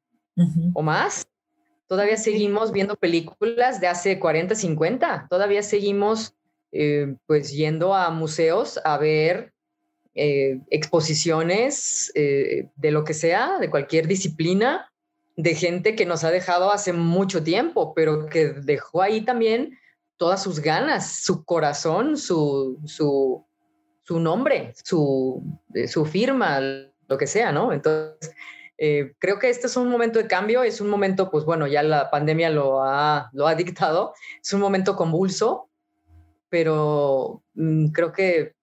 o 0.75 0.83
más. 0.83 1.27
Todavía 1.89 2.19
seguimos 2.19 2.71
viendo 2.71 2.97
películas 2.97 3.81
de 3.81 3.89
hace 3.89 4.21
40, 4.21 4.55
50. 4.55 5.27
Todavía 5.31 5.63
seguimos 5.63 6.35
eh, 6.71 7.15
pues 7.27 7.51
yendo 7.51 7.95
a 7.95 8.11
museos 8.11 8.79
a 8.85 8.99
ver 8.99 9.55
eh, 10.15 10.61
exposiciones 10.69 12.13
eh, 12.15 12.69
de 12.77 12.91
lo 12.91 13.05
que 13.05 13.15
sea, 13.15 13.59
de 13.59 13.71
cualquier 13.71 14.07
disciplina, 14.07 14.93
de 15.37 15.55
gente 15.55 15.97
que 15.97 16.05
nos 16.05 16.25
ha 16.25 16.31
dejado 16.31 16.71
hace 16.71 16.93
mucho 16.93 17.43
tiempo, 17.43 17.95
pero 17.95 18.27
que 18.27 18.49
dejó 18.49 19.01
ahí 19.01 19.23
también 19.23 19.79
todas 20.19 20.43
sus 20.43 20.61
ganas, 20.61 21.21
su 21.23 21.43
corazón, 21.45 22.19
su, 22.19 22.79
su, 22.85 23.47
su 24.03 24.21
nombre, 24.21 24.75
su, 24.85 25.43
su 25.87 26.05
firma, 26.05 26.61
lo 26.61 27.17
que 27.17 27.27
sea, 27.27 27.51
¿no? 27.51 27.73
Entonces, 27.73 28.35
creo 29.19 29.39
que 29.39 29.51
este 29.51 29.67
es 29.67 29.77
un 29.77 29.89
momento 29.89 30.19
de 30.19 30.29
cambio, 30.29 30.63
es 30.63 30.81
un 30.81 30.89
momento, 30.89 31.31
pues 31.31 31.45
bueno, 31.45 31.67
ya 31.67 31.83
la 31.83 32.11
pandemia 32.11 32.49
lo 32.51 32.85
ha, 32.85 33.29
lo 33.33 33.47
ha 33.47 33.55
dictado, 33.55 34.15
es 34.41 34.53
un 34.53 34.61
momento 34.61 34.95
convulso, 34.95 35.69
pero 36.49 37.43
mm, 37.55 37.89
creo 37.89 38.13
que 38.13 38.55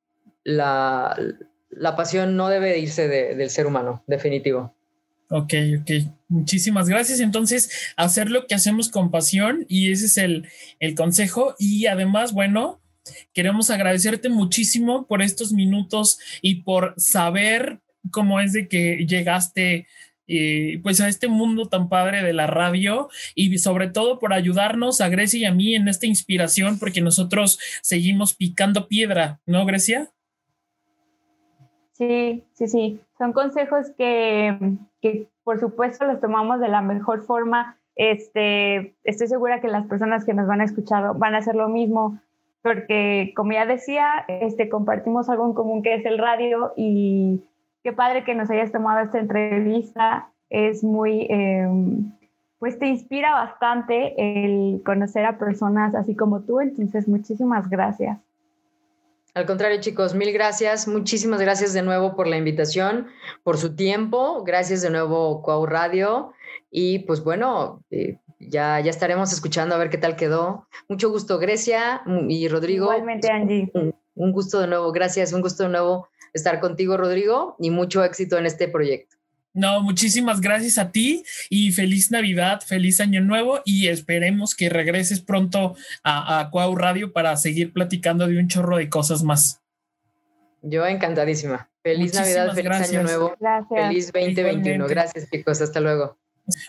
la, 0.44 1.18
pasión 1.98 2.36
no 2.38 2.50
debe 2.50 2.80
irse 2.80 3.08
del 3.08 3.50
ser 3.50 3.68
humano, 3.68 4.04
definitivo. 4.08 4.74
Ok, 5.30 5.54
ok. 5.82 5.92
Muchísimas 6.28 6.88
gracias. 6.88 7.20
Entonces, 7.20 7.94
hacer 7.98 8.30
lo 8.30 8.46
que 8.46 8.56
hacemos 8.56 8.90
con 8.90 9.12
pasión 9.12 9.66
y 9.68 9.92
ese 9.92 10.06
es 10.06 10.18
el, 10.18 10.48
el 10.80 10.96
consejo. 10.96 11.56
Y 11.58 11.88
además, 11.88 12.32
bueno, 12.32 12.80
queremos 13.34 13.70
agradecerte 13.70 14.30
muchísimo 14.30 15.08
por 15.08 15.22
estos 15.22 15.52
minutos 15.52 16.20
y 16.42 16.64
por 16.64 16.94
saber 16.98 17.80
cómo 18.12 18.40
es 18.40 18.54
de 18.54 18.68
que 18.68 19.06
llegaste 19.08 19.88
eh, 20.28 20.80
pues 20.84 21.02
a 21.02 21.08
este 21.08 21.28
mundo 21.28 21.68
tan 21.68 21.90
padre 21.90 22.24
de 22.24 22.34
la 22.34 22.48
radio 22.48 23.10
y 23.36 23.58
sobre 23.60 23.88
todo 23.88 24.20
por 24.20 24.34
ayudarnos 24.34 25.02
a 25.02 25.10
Grecia 25.10 25.40
y 25.40 25.46
a 25.46 25.54
mí 25.54 25.76
en 25.76 25.88
esta 25.88 26.08
inspiración 26.08 26.80
porque 26.80 27.02
nosotros 27.02 27.60
seguimos 27.82 28.34
picando 28.34 28.88
piedra, 28.88 29.40
¿no, 29.46 29.66
Grecia? 29.66 30.10
Sí, 31.94 32.44
sí, 32.54 32.68
sí. 32.68 33.00
Son 33.18 33.32
consejos 33.32 33.88
que, 33.98 34.58
que, 35.02 35.28
por 35.44 35.60
supuesto 35.60 36.06
los 36.06 36.20
tomamos 36.20 36.60
de 36.60 36.68
la 36.68 36.82
mejor 36.82 37.24
forma. 37.26 37.78
Este, 37.96 38.96
estoy 39.04 39.28
segura 39.28 39.62
que 39.62 39.68
las 39.68 39.86
personas 39.88 40.26
que 40.26 40.34
nos 40.34 40.48
van 40.48 40.60
a 40.60 40.66
escuchar 40.66 41.18
van 41.18 41.36
a 41.36 41.38
hacer 41.38 41.56
lo 41.56 41.70
mismo, 41.70 42.20
porque 42.62 43.32
como 43.36 43.54
ya 43.54 43.66
decía, 43.66 44.26
este, 44.28 44.68
compartimos 44.68 45.30
algo 45.30 45.46
en 45.46 45.54
común 45.54 45.84
que 45.84 45.96
es 45.96 46.06
el 46.06 46.18
radio 46.18 46.74
y 46.76 47.42
qué 47.86 47.94
padre 47.94 48.24
que 48.24 48.34
nos 48.34 48.50
hayas 48.50 48.72
tomado 48.72 49.06
esta 49.06 49.20
entrevista. 49.20 50.32
Es 50.50 50.84
muy, 50.84 51.28
em, 51.30 52.12
pues 52.58 52.80
te 52.80 52.88
inspira 52.88 53.32
bastante 53.32 54.16
el 54.18 54.82
conocer 54.84 55.24
a 55.24 55.38
personas 55.38 55.94
así 55.94 56.16
como 56.16 56.42
tú, 56.42 56.62
entonces 56.62 57.08
muchísimas 57.08 57.70
gracias. 57.70 58.18
Al 59.36 59.46
contrario, 59.46 59.80
chicos, 59.82 60.16
mil 60.16 60.34
gracias. 60.34 60.88
Muchísimas 60.88 61.40
gracias 61.40 61.74
de 61.74 61.84
nuevo 61.84 62.16
por 62.16 62.26
la 62.26 62.38
invitación, 62.38 63.06
por 63.44 63.58
su 63.58 63.76
tiempo. 63.76 64.44
Gracias 64.44 64.82
de 64.82 64.90
nuevo, 64.90 65.44
Cuau 65.44 65.68
Radio. 65.68 66.32
Y 66.72 67.00
pues 67.00 67.24
bueno, 67.24 67.84
eh, 67.92 68.18
ya, 68.40 68.80
ya 68.80 68.90
estaremos 68.90 69.32
escuchando 69.32 69.76
a 69.76 69.78
ver 69.78 69.92
qué 69.92 70.00
tal 70.00 70.16
quedó. 70.16 70.68
Mucho 70.90 71.12
gusto, 71.12 71.38
Grecia 71.38 72.02
y 72.30 72.48
Rodrigo. 72.48 72.86
Igualmente, 72.86 73.30
Angie. 73.30 73.72
un 74.16 74.32
gusto 74.32 74.60
de 74.60 74.68
nuevo. 74.68 74.92
Gracias, 74.92 75.34
un 75.34 75.42
gusto 75.42 75.64
de 75.64 75.70
nuevo 75.70 76.08
estar 76.36 76.60
contigo, 76.60 76.98
Rodrigo, 76.98 77.56
y 77.60 77.72
mucho 77.72 78.04
éxito 78.04 78.38
en 78.38 78.46
este 78.46 78.68
proyecto. 78.68 79.16
No, 79.54 79.82
muchísimas 79.82 80.42
gracias 80.42 80.78
a 80.78 80.92
ti 80.92 81.24
y 81.50 81.72
feliz 81.72 82.12
Navidad, 82.12 82.60
feliz 82.62 83.00
Año 83.00 83.22
Nuevo 83.22 83.62
y 83.64 83.88
esperemos 83.88 84.54
que 84.54 84.68
regreses 84.68 85.22
pronto 85.22 85.76
a, 86.04 86.40
a 86.42 86.50
Cuau 86.50 86.76
Radio 86.76 87.14
para 87.14 87.38
seguir 87.38 87.72
platicando 87.72 88.28
de 88.28 88.38
un 88.38 88.50
chorro 88.50 88.76
de 88.76 88.90
cosas 88.90 89.24
más. 89.24 89.62
Yo 90.62 90.86
encantadísima. 90.86 91.70
Feliz 91.82 92.14
Navidad, 92.16 92.54
feliz 92.54 92.90
Año 92.90 93.04
Nuevo. 93.04 93.34
Feliz 93.70 94.12
2021. 94.12 94.88
Gracias, 94.88 95.30
chicos. 95.30 95.62
Hasta 95.62 95.80
luego. 95.80 96.18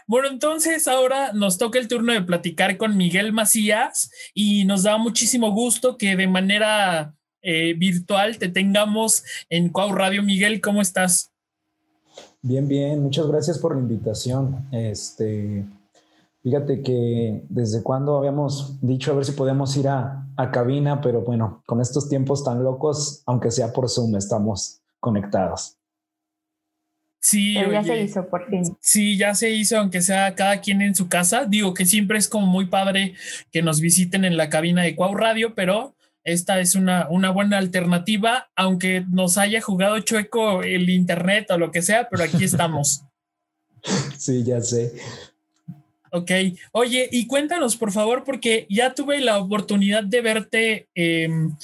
Bueno, 0.06 0.28
entonces 0.28 0.86
ahora 0.86 1.32
nos 1.32 1.58
toca 1.58 1.78
el 1.78 1.88
turno 1.88 2.12
de 2.12 2.22
platicar 2.22 2.76
con 2.76 2.96
Miguel 2.96 3.32
Macías 3.32 4.10
y 4.32 4.64
nos 4.64 4.84
da 4.84 4.96
muchísimo 4.96 5.50
gusto 5.50 5.96
que 5.96 6.14
de 6.14 6.28
manera 6.28 7.15
eh, 7.46 7.74
virtual 7.74 8.38
te 8.38 8.48
tengamos 8.48 9.24
en 9.48 9.70
Cuau 9.70 9.92
Radio. 9.92 10.22
Miguel, 10.22 10.60
¿cómo 10.60 10.82
estás? 10.82 11.30
Bien, 12.42 12.66
bien, 12.68 13.02
muchas 13.02 13.26
gracias 13.26 13.58
por 13.58 13.74
la 13.74 13.80
invitación. 13.80 14.66
Este, 14.72 15.64
Fíjate 16.46 16.80
que 16.80 17.42
desde 17.48 17.82
cuando 17.82 18.16
habíamos 18.16 18.78
dicho 18.80 19.10
a 19.10 19.16
ver 19.16 19.24
si 19.24 19.32
podemos 19.32 19.76
ir 19.76 19.88
a, 19.88 20.28
a 20.36 20.52
cabina, 20.52 21.00
pero 21.00 21.22
bueno, 21.22 21.64
con 21.66 21.80
estos 21.80 22.08
tiempos 22.08 22.44
tan 22.44 22.62
locos, 22.62 23.24
aunque 23.26 23.50
sea 23.50 23.72
por 23.72 23.90
Zoom, 23.90 24.14
estamos 24.14 24.80
conectados. 25.00 25.76
Sí, 27.18 27.54
ya 27.54 27.82
se 27.82 28.00
hizo 28.00 28.28
por 28.28 28.48
fin. 28.48 28.62
Sí, 28.78 29.18
ya 29.18 29.34
se 29.34 29.50
hizo, 29.50 29.76
aunque 29.76 30.00
sea 30.00 30.36
cada 30.36 30.60
quien 30.60 30.82
en 30.82 30.94
su 30.94 31.08
casa. 31.08 31.46
Digo 31.46 31.74
que 31.74 31.84
siempre 31.84 32.16
es 32.16 32.28
como 32.28 32.46
muy 32.46 32.66
padre 32.66 33.14
que 33.50 33.62
nos 33.62 33.80
visiten 33.80 34.24
en 34.24 34.36
la 34.36 34.48
cabina 34.48 34.84
de 34.84 34.94
Cuau 34.94 35.16
Radio, 35.16 35.52
pero 35.56 35.95
esta 36.26 36.58
es 36.58 36.74
una, 36.74 37.06
una 37.08 37.30
buena 37.30 37.56
alternativa, 37.56 38.50
aunque 38.56 39.04
nos 39.08 39.38
haya 39.38 39.60
jugado 39.60 40.00
chueco 40.00 40.64
el 40.64 40.90
internet 40.90 41.50
o 41.50 41.56
lo 41.56 41.70
que 41.70 41.82
sea, 41.82 42.08
pero 42.10 42.24
aquí 42.24 42.42
estamos. 42.42 43.04
sí, 44.18 44.42
ya 44.44 44.60
sé. 44.60 44.92
Ok, 46.10 46.30
oye, 46.72 47.08
y 47.12 47.28
cuéntanos 47.28 47.76
por 47.76 47.92
favor, 47.92 48.24
porque 48.24 48.66
ya 48.68 48.92
tuve 48.92 49.20
la 49.20 49.38
oportunidad 49.38 50.02
de 50.02 50.20
verte 50.20 50.88
em, 50.96 51.56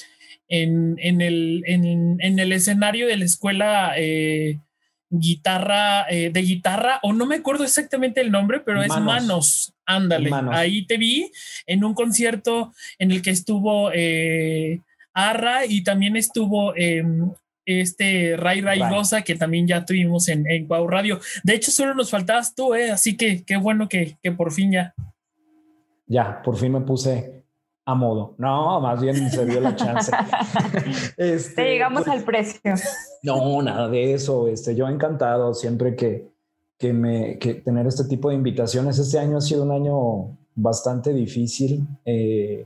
en, 0.47 0.95
en, 0.99 1.19
el, 1.19 1.63
en, 1.65 2.17
en, 2.21 2.39
el, 2.39 2.51
escenario 2.53 3.07
de 3.07 3.17
la 3.17 3.25
escuela 3.25 3.93
eh, 3.97 4.59
guitarra, 5.19 6.07
eh, 6.09 6.31
de 6.31 6.41
guitarra, 6.41 6.99
o 7.03 7.13
no 7.13 7.25
me 7.25 7.35
acuerdo 7.35 7.63
exactamente 7.63 8.19
el 8.21 8.31
nombre, 8.31 8.61
pero 8.61 8.81
es 8.81 8.89
Manos, 8.99 9.73
ándale, 9.85 10.31
ahí 10.51 10.85
te 10.85 10.97
vi 10.97 11.31
en 11.67 11.83
un 11.83 11.93
concierto 11.93 12.73
en 12.97 13.11
el 13.11 13.21
que 13.21 13.29
estuvo 13.29 13.91
eh, 13.93 14.79
Arra 15.13 15.65
y 15.65 15.83
también 15.83 16.15
estuvo 16.15 16.75
em, 16.75 17.31
este 17.65 18.35
Ray 18.37 18.61
Ray 18.61 18.81
que 19.23 19.35
también 19.35 19.67
ya 19.67 19.85
tuvimos 19.85 20.27
en, 20.29 20.49
en 20.49 20.67
Radio. 20.87 21.19
De 21.43 21.53
hecho, 21.53 21.71
solo 21.71 21.93
nos 21.93 22.09
faltabas 22.09 22.55
tú, 22.55 22.73
¿eh? 22.73 22.91
así 22.91 23.15
que 23.15 23.43
qué 23.43 23.57
bueno 23.57 23.87
que, 23.87 24.17
que 24.23 24.31
por 24.31 24.51
fin 24.51 24.71
ya. 24.71 24.93
Ya, 26.07 26.41
por 26.41 26.57
fin 26.57 26.73
me 26.73 26.81
puse 26.81 27.42
a 27.85 27.95
modo. 27.95 28.35
No, 28.37 28.79
más 28.79 29.01
bien 29.01 29.29
se 29.29 29.45
dio 29.45 29.59
la 29.59 29.75
chance. 29.75 30.11
este, 31.17 31.63
llegamos 31.63 32.03
pues, 32.03 32.17
al 32.17 32.23
precio. 32.23 32.73
No, 33.23 33.61
nada 33.61 33.89
de 33.89 34.13
eso. 34.13 34.47
Este, 34.47 34.75
yo 34.75 34.87
encantado 34.87 35.53
siempre 35.53 35.95
que, 35.95 36.29
que 36.77 36.93
me 36.93 37.37
que 37.39 37.55
tener 37.55 37.85
este 37.87 38.05
tipo 38.05 38.29
de 38.29 38.35
invitaciones. 38.35 38.97
Este 38.99 39.19
año 39.19 39.37
ha 39.37 39.41
sido 39.41 39.63
un 39.63 39.71
año 39.71 40.37
bastante 40.55 41.13
difícil. 41.13 41.85
Eh, 42.05 42.65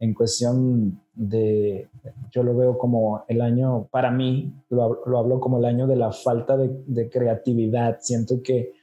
en 0.00 0.14
cuestión 0.14 1.00
de, 1.14 1.88
yo 2.30 2.42
lo 2.44 2.56
veo 2.56 2.78
como 2.78 3.24
el 3.26 3.40
año, 3.40 3.88
para 3.90 4.10
mí, 4.12 4.52
lo, 4.70 5.02
lo 5.06 5.18
hablo 5.18 5.40
como 5.40 5.58
el 5.58 5.64
año 5.64 5.86
de 5.88 5.96
la 5.96 6.12
falta 6.12 6.56
de, 6.56 6.70
de, 6.86 7.08
creatividad. 7.08 7.98
Siento 8.00 8.40
que 8.42 8.74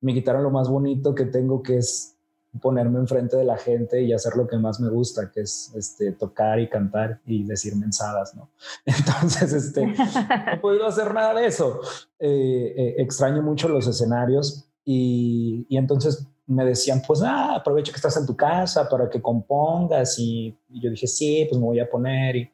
me 0.00 0.12
quitaron 0.12 0.42
lo 0.42 0.50
más 0.50 0.68
bonito 0.68 1.14
que 1.14 1.26
tengo, 1.26 1.62
que 1.62 1.78
es 1.78 2.13
ponerme 2.60 2.98
enfrente 2.98 3.36
de 3.36 3.44
la 3.44 3.56
gente 3.56 4.02
y 4.02 4.12
hacer 4.12 4.36
lo 4.36 4.46
que 4.46 4.56
más 4.56 4.80
me 4.80 4.88
gusta, 4.88 5.30
que 5.32 5.40
es 5.40 5.72
este, 5.74 6.12
tocar 6.12 6.60
y 6.60 6.68
cantar 6.68 7.20
y 7.26 7.44
decir 7.44 7.76
mensadas, 7.76 8.34
¿no? 8.34 8.50
Entonces, 8.84 9.52
este, 9.52 9.86
no 9.86 10.52
he 10.52 10.58
podido 10.58 10.86
hacer 10.86 11.12
nada 11.12 11.34
de 11.34 11.46
eso. 11.46 11.80
Eh, 12.18 12.74
eh, 12.76 12.94
extraño 12.98 13.42
mucho 13.42 13.68
los 13.68 13.86
escenarios 13.86 14.68
y, 14.84 15.66
y 15.68 15.76
entonces 15.76 16.26
me 16.46 16.64
decían, 16.64 17.02
pues 17.06 17.22
ah, 17.22 17.56
aprovecha 17.56 17.90
que 17.90 17.96
estás 17.96 18.16
en 18.16 18.26
tu 18.26 18.36
casa 18.36 18.88
para 18.88 19.08
que 19.08 19.20
compongas. 19.20 20.18
Y, 20.18 20.56
yo 20.68 20.90
dije, 20.90 21.06
sí, 21.06 21.46
pues 21.48 21.58
me 21.58 21.66
voy 21.66 21.80
a 21.80 21.88
poner. 21.88 22.36
Y, 22.36 22.50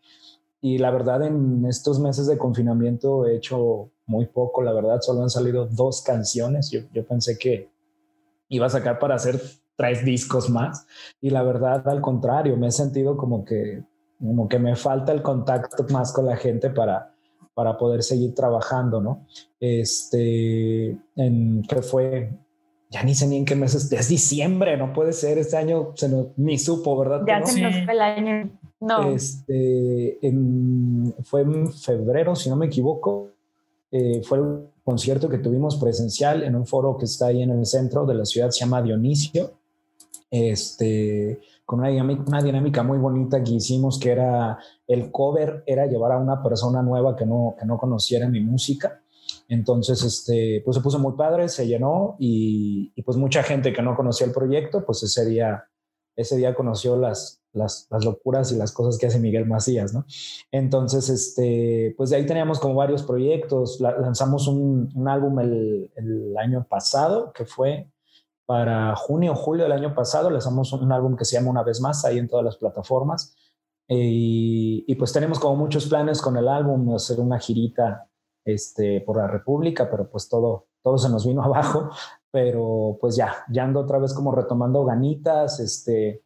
y, 0.60 0.78
la 0.78 0.90
verdad, 0.90 1.22
en 1.22 1.64
estos 1.66 1.98
meses 1.98 2.26
de 2.26 2.38
confinamiento 2.38 3.26
he 3.26 3.36
hecho 3.36 3.90
muy 4.06 4.26
poco, 4.26 4.62
la 4.62 4.72
verdad, 4.72 5.00
solo 5.00 5.22
han 5.22 5.30
salido 5.30 5.66
dos 5.66 6.02
canciones. 6.02 6.70
Yo, 6.70 6.80
yo 6.92 7.04
pensé 7.04 7.38
que 7.38 7.68
iba 8.48 8.66
a 8.66 8.70
sacar 8.70 8.98
para 8.98 9.14
hacer 9.14 9.40
tres 9.80 10.04
discos 10.04 10.50
más. 10.50 10.86
Y 11.20 11.30
la 11.30 11.42
verdad, 11.42 11.88
al 11.88 12.02
contrario, 12.02 12.56
me 12.56 12.68
he 12.68 12.70
sentido 12.70 13.16
como 13.16 13.44
que, 13.44 13.82
como 14.18 14.46
que 14.46 14.58
me 14.58 14.76
falta 14.76 15.12
el 15.12 15.22
contacto 15.22 15.86
más 15.90 16.12
con 16.12 16.26
la 16.26 16.36
gente 16.36 16.68
para, 16.68 17.14
para 17.54 17.78
poder 17.78 18.02
seguir 18.02 18.34
trabajando, 18.34 19.00
¿no? 19.00 19.26
Este, 19.58 20.98
en, 21.16 21.62
que 21.62 21.82
fue 21.82 22.30
ya 22.90 23.04
ni 23.04 23.14
sé 23.14 23.28
ni 23.28 23.36
en 23.36 23.44
qué 23.44 23.54
meses, 23.54 23.90
es 23.92 24.08
diciembre, 24.08 24.76
no 24.76 24.92
puede 24.92 25.12
ser, 25.12 25.38
este 25.38 25.56
año 25.56 25.92
se 25.94 26.08
nos, 26.08 26.26
ni 26.36 26.58
supo, 26.58 26.98
¿verdad? 26.98 27.22
Ya 27.26 27.46
se 27.46 27.62
nos 27.62 27.84
fue 27.84 27.94
el 27.94 28.00
año, 28.00 28.50
no. 28.80 29.12
Este, 29.12 30.18
fue 31.22 31.42
en 31.42 31.72
febrero, 31.72 32.34
si 32.34 32.50
no 32.50 32.56
me 32.56 32.66
equivoco, 32.66 33.30
eh, 33.92 34.22
fue 34.24 34.38
el 34.38 34.66
concierto 34.82 35.28
que 35.28 35.38
tuvimos 35.38 35.76
presencial 35.76 36.42
en 36.42 36.56
un 36.56 36.66
foro 36.66 36.96
que 36.98 37.04
está 37.04 37.26
ahí 37.26 37.42
en 37.42 37.50
el 37.50 37.64
centro 37.64 38.04
de 38.04 38.14
la 38.14 38.24
ciudad, 38.24 38.50
se 38.50 38.60
llama 38.64 38.82
Dionisio, 38.82 39.59
este, 40.30 41.40
con 41.64 41.80
una 41.80 42.42
dinámica, 42.42 42.82
muy 42.82 42.98
bonita 42.98 43.42
que 43.42 43.52
hicimos, 43.52 43.98
que 43.98 44.10
era 44.12 44.58
el 44.86 45.10
cover, 45.10 45.64
era 45.66 45.86
llevar 45.86 46.12
a 46.12 46.18
una 46.18 46.42
persona 46.42 46.82
nueva 46.82 47.16
que 47.16 47.26
no, 47.26 47.54
que 47.58 47.66
no 47.66 47.78
conociera 47.78 48.28
mi 48.28 48.40
música 48.40 49.00
entonces, 49.48 50.02
este, 50.04 50.62
pues 50.64 50.76
se 50.76 50.82
puso 50.82 50.98
muy 50.98 51.14
padre, 51.14 51.48
se 51.48 51.66
llenó 51.66 52.16
y, 52.18 52.92
pues 53.02 53.16
mucha 53.16 53.42
gente 53.42 53.72
que 53.72 53.82
no 53.82 53.96
conocía 53.96 54.26
el 54.26 54.32
proyecto, 54.32 54.84
pues 54.84 55.02
ese 55.02 55.26
día, 55.26 55.64
ese 56.14 56.36
día 56.36 56.54
conoció 56.54 56.96
las, 56.96 57.42
las, 57.52 57.88
locuras 58.04 58.52
y 58.52 58.56
las 58.56 58.70
cosas 58.70 58.96
que 58.96 59.06
hace 59.06 59.18
Miguel 59.18 59.46
Macías, 59.46 59.92
¿no? 59.92 60.04
Entonces, 60.52 61.08
este, 61.08 61.94
pues 61.96 62.10
de 62.10 62.16
ahí 62.16 62.26
teníamos 62.26 62.60
como 62.60 62.76
varios 62.76 63.02
proyectos. 63.02 63.80
lanzamos 63.80 64.46
un, 64.46 64.88
álbum 65.08 65.40
el, 65.40 65.90
año 66.38 66.64
pasado, 66.68 67.32
que 67.32 67.44
fue 67.44 67.88
para 68.50 68.96
junio 68.96 69.30
o 69.30 69.36
julio 69.36 69.62
del 69.62 69.70
año 69.70 69.94
pasado. 69.94 70.28
Lanzamos 70.28 70.72
un, 70.72 70.90
álbum 70.90 71.14
que 71.14 71.24
se 71.24 71.36
llama 71.36 71.50
Una 71.50 71.62
vez 71.62 71.80
más, 71.80 72.04
ahí 72.04 72.18
en 72.18 72.26
todas 72.26 72.44
las 72.44 72.56
plataformas. 72.56 73.36
y, 73.86 74.84
y 74.88 74.94
pues 74.96 75.12
tenemos 75.12 75.38
como 75.38 75.54
muchos 75.54 75.86
planes 75.86 76.20
con 76.20 76.36
el 76.36 76.48
álbum, 76.48 76.92
hacer 76.92 77.20
una 77.20 77.38
girita 77.38 78.10
este, 78.44 79.02
por 79.02 79.18
la 79.18 79.28
República, 79.28 79.88
pero 79.88 80.10
pues 80.10 80.28
todo, 80.28 80.66
todo 80.82 80.98
se 80.98 81.08
nos 81.08 81.24
vino 81.24 81.42
abajo, 81.44 81.90
pero 82.32 82.98
pues 83.00 83.14
ya, 83.14 83.44
ya 83.52 83.62
ando 83.62 83.78
otra 83.78 84.00
vez 84.00 84.12
como 84.14 84.32
retomando 84.32 84.84
ganitas, 84.84 85.60
este, 85.60 86.24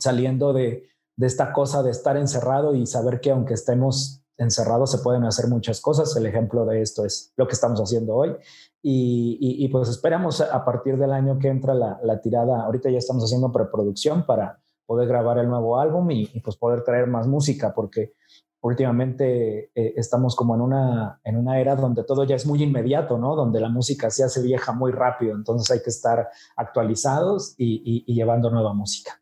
saliendo 0.00 0.52
de, 0.52 0.86
de 1.16 1.26
esta 1.26 1.54
cosa 1.54 1.82
de 1.82 1.92
estar 1.92 2.18
encerrado 2.18 2.74
y 2.74 2.84
saber 2.84 3.22
que 3.22 3.30
aunque 3.30 3.54
estemos 3.54 4.22
encerrados 4.36 4.90
se 4.90 4.98
pueden 4.98 5.24
hacer 5.24 5.48
muchas 5.48 5.80
cosas. 5.80 6.14
El 6.14 6.26
ejemplo 6.26 6.66
de 6.66 6.82
esto 6.82 7.06
es 7.06 7.32
lo 7.36 7.46
que 7.46 7.54
estamos 7.54 7.80
haciendo 7.80 8.16
hoy. 8.16 8.36
Y, 8.82 9.68
pues 9.68 9.88
esperamos 9.88 10.40
a 10.40 10.64
partir 10.64 10.96
del 10.98 11.12
año 11.12 11.38
que 11.38 11.48
entra 11.48 11.74
la, 11.74 12.20
tirada. 12.20 12.64
Ahorita 12.64 12.90
ya 12.90 12.98
estamos 12.98 13.24
haciendo 13.24 13.52
preproducción 13.52 14.26
para 14.26 14.58
poder 14.86 15.08
grabar 15.08 15.38
el 15.38 15.48
nuevo 15.48 15.78
álbum 15.78 16.10
y, 16.10 16.28
y, 16.32 16.40
pues 16.40 16.56
poder 16.56 16.82
traer 16.82 17.06
más 17.06 17.26
música, 17.26 17.72
porque 17.72 18.14
últimamente 18.62 19.70
eh, 19.74 19.94
estamos 19.96 20.36
como 20.36 20.54
en 20.54 20.60
una, 20.60 21.20
en 21.24 21.36
una 21.36 21.60
era 21.60 21.74
donde 21.74 22.04
todo 22.04 22.24
ya 22.24 22.36
es 22.36 22.46
muy 22.46 22.62
inmediato, 22.62 23.18
¿no? 23.18 23.34
Donde 23.34 23.60
la 23.60 23.68
música 23.68 24.08
se 24.08 24.24
hace 24.24 24.40
vieja 24.40 24.72
muy 24.72 24.92
rápido, 24.92 25.34
entonces 25.34 25.70
hay 25.70 25.82
que 25.82 25.90
estar 25.90 26.28
actualizados 26.56 27.54
y, 27.58 28.04
llevando 28.12 28.50
nueva 28.50 28.72
música. 28.72 29.20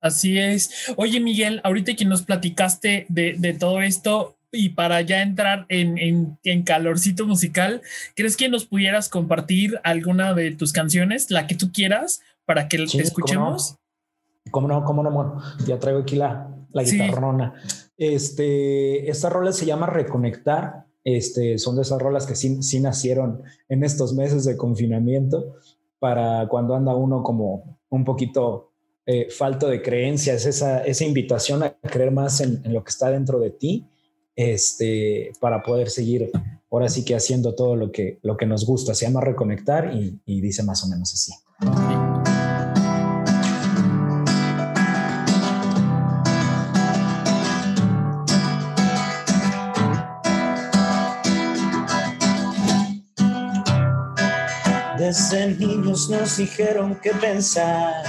Así 0.00 0.38
es. 0.38 0.92
Oye, 0.96 1.18
Miguel, 1.18 1.60
ahorita 1.64 1.94
que 1.94 2.04
nos 2.04 2.22
platicaste 2.22 3.06
de, 3.08 3.56
todo 3.58 3.80
esto 3.80 4.37
y 4.52 4.70
para 4.70 5.00
ya 5.02 5.22
entrar 5.22 5.66
en, 5.68 6.38
en, 6.42 6.62
calorcito 6.62 7.26
musical, 7.26 7.82
¿crees 8.14 8.36
que 8.36 8.48
nos 8.48 8.66
pudieras 8.66 9.08
compartir 9.08 9.80
alguna 9.84 10.34
de 10.34 10.52
tus 10.52 10.72
canciones, 10.72 11.30
la 11.30 11.46
que 11.46 11.54
tú 11.54 11.70
quieras, 11.72 12.22
para 12.44 12.68
que 12.68 12.78
te 12.78 13.02
escuchemos? 13.02 13.76
¿Cómo 14.50 14.68
no? 14.68 14.84
¿Cómo 14.84 15.02
no? 15.02 15.42
Ya 15.66 15.78
traigo 15.78 16.00
aquí 16.00 16.16
la, 16.16 16.48
la 16.72 16.82
guitarrona. 16.82 17.54
Este, 17.96 19.10
esta 19.10 19.28
rola 19.28 19.52
se 19.52 19.66
llama 19.66 19.86
Reconectar. 19.86 20.86
Este, 21.04 21.58
son 21.58 21.76
de 21.76 21.82
esas 21.82 22.00
rolas 22.00 22.26
que 22.26 22.34
sí, 22.34 22.62
sí 22.62 22.80
nacieron 22.80 23.42
en 23.68 23.84
estos 23.84 24.14
meses 24.14 24.44
de 24.44 24.56
confinamiento 24.56 25.54
para 25.98 26.46
cuando 26.48 26.74
anda 26.74 26.94
uno 26.94 27.22
como 27.22 27.78
un 27.88 28.04
poquito 28.04 28.72
eh, 29.06 29.30
falto 29.30 29.68
de 29.68 29.80
creencias, 29.80 30.44
esa, 30.44 30.84
esa 30.84 31.04
invitación 31.04 31.62
a 31.62 31.70
creer 31.70 32.10
más 32.10 32.42
en, 32.42 32.62
lo 32.72 32.84
que 32.84 32.90
está 32.90 33.10
dentro 33.10 33.40
de 33.40 33.50
ti, 33.50 33.86
este, 34.38 35.32
para 35.40 35.64
poder 35.64 35.90
seguir 35.90 36.30
ahora 36.70 36.88
sí 36.88 37.04
que 37.04 37.16
haciendo 37.16 37.56
todo 37.56 37.74
lo 37.74 37.90
que, 37.90 38.20
lo 38.22 38.36
que 38.36 38.46
nos 38.46 38.64
gusta. 38.64 38.94
Se 38.94 39.04
llama 39.04 39.20
Reconectar 39.20 39.92
y, 39.92 40.40
dice 40.40 40.62
más 40.62 40.84
o 40.84 40.86
menos 40.86 41.12
así. 41.12 41.32
Desde 54.98 55.56
niños 55.56 56.08
nos 56.10 56.36
dijeron 56.36 56.96
qué 57.02 57.10
pensar, 57.10 58.04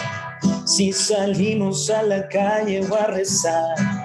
si 0.65 0.91
salimos 0.91 1.89
a 1.89 2.03
la 2.03 2.27
calle 2.27 2.85
o 2.87 2.95
a 2.95 3.07
rezar. 3.07 3.98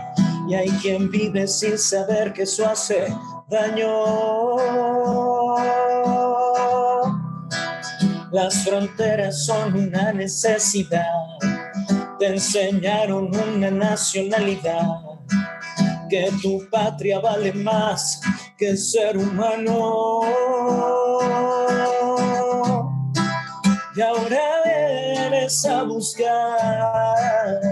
Y 0.47 0.55
hay 0.55 0.68
quien 0.82 1.11
vive 1.11 1.47
sin 1.47 1.78
saber 1.78 2.32
que 2.32 2.42
eso 2.42 2.66
hace 2.66 3.07
daño. 3.49 4.57
Las 8.30 8.64
fronteras 8.64 9.47
son 9.47 9.74
una 9.74 10.12
necesidad. 10.12 11.05
Te 12.18 12.26
enseñaron 12.26 13.30
una 13.34 13.70
nacionalidad. 13.70 14.86
Que 16.11 16.30
tu 16.42 16.68
patria 16.70 17.20
vale 17.20 17.53
más 17.53 18.20
que 18.59 18.76
ser 18.76 19.16
humano. 19.16 20.20
Y 23.97 24.01
ahora 24.01 24.40
vienes 24.64 25.64
a 25.64 25.84
buscar 25.84 27.64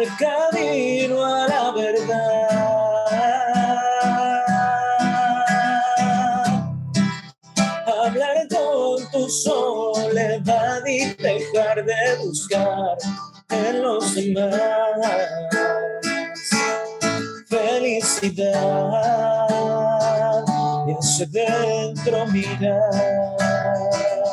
el 0.00 0.08
camino 0.16 1.24
a 1.24 1.46
la 1.46 1.72
verdad. 1.72 2.48
Hablar 7.86 8.48
con 8.48 9.10
tu 9.10 9.28
soledad 9.28 10.82
y 10.86 11.14
dejar 11.14 11.84
de 11.84 12.16
buscar 12.22 12.96
en 13.50 13.82
los 13.82 14.14
demás 14.14 14.60
felicidad 17.48 18.44
y 20.88 20.92
hacia 20.92 21.26
dentro 21.26 22.26
mirar. 22.26 24.23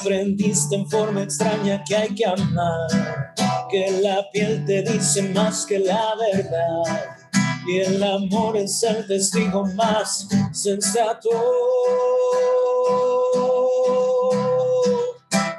Aprendiste 0.00 0.76
en 0.76 0.88
forma 0.88 1.22
extraña 1.22 1.84
que 1.84 1.94
hay 1.94 2.14
que 2.14 2.24
amar, 2.24 3.34
que 3.70 4.00
la 4.00 4.24
piel 4.32 4.64
te 4.64 4.82
dice 4.82 5.20
más 5.34 5.66
que 5.66 5.78
la 5.78 6.14
verdad. 6.16 7.16
Y 7.66 7.80
el 7.80 8.02
amor 8.02 8.56
es 8.56 8.82
el 8.82 9.06
testigo 9.06 9.66
más 9.74 10.26
sensato. 10.52 11.28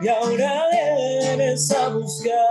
Y 0.02 0.08
ahora 0.08 0.64
vienes 0.72 1.72
a 1.72 1.90
buscar 1.90 2.51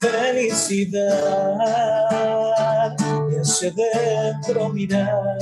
felicidad 0.00 1.06
y 3.30 3.36
hacia 3.36 3.70
dentro 3.70 4.68
mirar, 4.68 5.38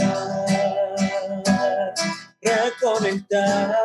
reconectar 2.41 3.77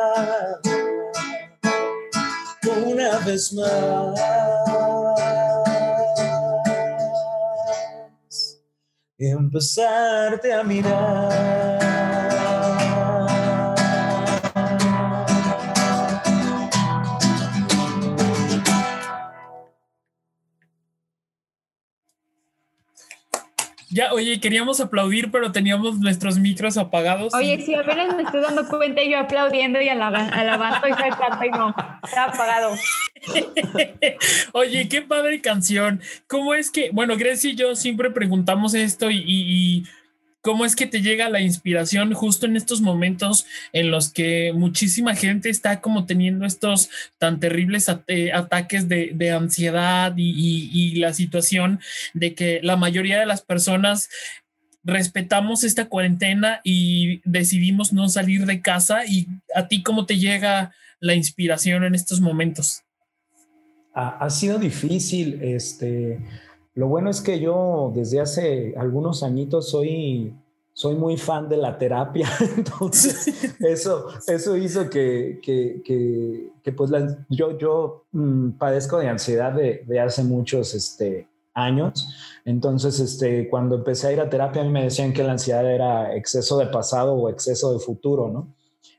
una 2.64 3.18
vez 3.20 3.52
más 3.52 4.20
empezarte 9.30 10.52
a 10.52 10.62
mirar. 10.64 11.91
Ya, 23.92 24.12
oye, 24.12 24.40
queríamos 24.40 24.80
aplaudir, 24.80 25.30
pero 25.30 25.52
teníamos 25.52 25.98
nuestros 25.98 26.38
micros 26.38 26.78
apagados. 26.78 27.34
Oye, 27.34 27.60
sí, 27.64 27.74
apenas 27.74 28.16
me 28.16 28.22
estoy 28.22 28.40
dando 28.40 28.66
cuenta 28.66 29.02
y 29.02 29.10
yo 29.10 29.18
aplaudiendo 29.18 29.82
y 29.82 29.88
alabando 29.88 30.88
y 30.88 30.92
saltando 30.92 31.44
y 31.44 31.50
no, 31.50 31.74
está 32.02 32.24
apagado. 32.24 32.74
oye, 34.52 34.88
qué 34.88 35.02
padre 35.02 35.42
canción. 35.42 36.00
¿Cómo 36.26 36.54
es 36.54 36.70
que, 36.70 36.88
bueno, 36.90 37.18
Grecia 37.18 37.50
y 37.50 37.54
yo 37.54 37.76
siempre 37.76 38.10
preguntamos 38.10 38.72
esto 38.72 39.10
y, 39.10 39.22
y 39.26 39.84
cómo 40.42 40.64
es 40.64 40.76
que 40.76 40.86
te 40.86 41.00
llega 41.00 41.30
la 41.30 41.40
inspiración 41.40 42.12
justo 42.12 42.46
en 42.46 42.56
estos 42.56 42.80
momentos 42.82 43.46
en 43.72 43.90
los 43.90 44.12
que 44.12 44.52
muchísima 44.52 45.14
gente 45.14 45.48
está 45.48 45.80
como 45.80 46.04
teniendo 46.04 46.44
estos 46.44 46.90
tan 47.18 47.40
terribles 47.40 47.88
ataques 47.88 48.88
de, 48.88 49.30
ansiedad 49.32 50.12
y, 50.16 50.96
la 50.96 51.14
situación 51.14 51.80
de 52.12 52.34
que 52.34 52.60
la 52.62 52.76
mayoría 52.76 53.18
de 53.18 53.26
las 53.26 53.40
personas 53.40 54.10
respetamos 54.84 55.64
esta 55.64 55.86
cuarentena 55.86 56.60
y 56.64 57.20
decidimos 57.24 57.92
no 57.92 58.08
salir 58.08 58.44
de 58.46 58.60
casa 58.60 59.06
y 59.06 59.28
a 59.54 59.68
ti 59.68 59.82
cómo 59.82 60.06
te 60.06 60.18
llega 60.18 60.74
la 60.98 61.14
inspiración 61.14 61.84
en 61.84 61.94
estos 61.94 62.20
momentos. 62.20 62.82
Ha, 63.94 64.24
ha 64.24 64.30
sido 64.30 64.58
difícil, 64.58 65.38
este, 65.42 66.18
lo 66.74 66.88
bueno 66.88 67.10
es 67.10 67.20
que 67.20 67.38
yo 67.38 67.92
desde 67.94 68.20
hace 68.20 68.74
algunos 68.76 69.22
añitos 69.22 69.70
soy, 69.70 70.34
soy 70.72 70.94
muy 70.94 71.16
fan 71.16 71.48
de 71.48 71.58
la 71.58 71.78
terapia, 71.78 72.28
entonces 72.56 73.56
eso, 73.60 74.06
eso 74.26 74.56
hizo 74.56 74.88
que, 74.88 75.40
que, 75.42 75.82
que, 76.62 76.72
pues 76.72 76.90
yo, 77.28 77.58
yo 77.58 78.04
mm, 78.12 78.52
padezco 78.52 78.98
de 78.98 79.08
ansiedad 79.08 79.52
de, 79.52 79.84
de, 79.86 80.00
hace 80.00 80.24
muchos 80.24 80.74
este, 80.74 81.28
años, 81.54 82.08
entonces 82.44 82.98
este, 83.00 83.48
cuando 83.48 83.76
empecé 83.76 84.08
a 84.08 84.12
ir 84.12 84.20
a 84.20 84.30
terapia 84.30 84.62
a 84.62 84.64
mí 84.64 84.70
me 84.70 84.84
decían 84.84 85.12
que 85.12 85.22
la 85.22 85.32
ansiedad 85.32 85.70
era 85.70 86.16
exceso 86.16 86.58
de 86.58 86.66
pasado 86.66 87.14
o 87.14 87.28
exceso 87.28 87.72
de 87.72 87.78
futuro, 87.78 88.28
¿no? 88.28 88.54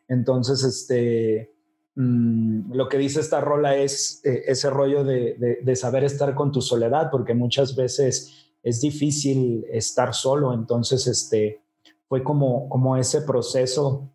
Entonces, 0.07 0.63
este, 0.63 1.52
Mm, 1.95 2.73
lo 2.73 2.89
que 2.89 2.97
dice 2.97 3.19
esta 3.19 3.39
rola 3.39 3.75
es 3.75 4.21
eh, 4.25 4.43
ese 4.47 4.69
rollo 4.69 5.03
de, 5.03 5.59
de, 5.61 5.75
saber 5.75 6.03
estar 6.03 6.33
con 6.33 6.51
tu 6.51 6.61
soledad, 6.61 7.09
porque 7.11 7.35
muchas 7.35 7.75
veces 7.75 8.51
es 8.63 8.81
difícil 8.81 9.65
estar 9.71 10.13
solo, 10.13 10.53
entonces 10.53 11.05
este, 11.05 11.61
fue 12.07 12.23
como, 12.23 12.67
como 12.69 12.97
ese 12.97 13.21
proceso 13.21 14.09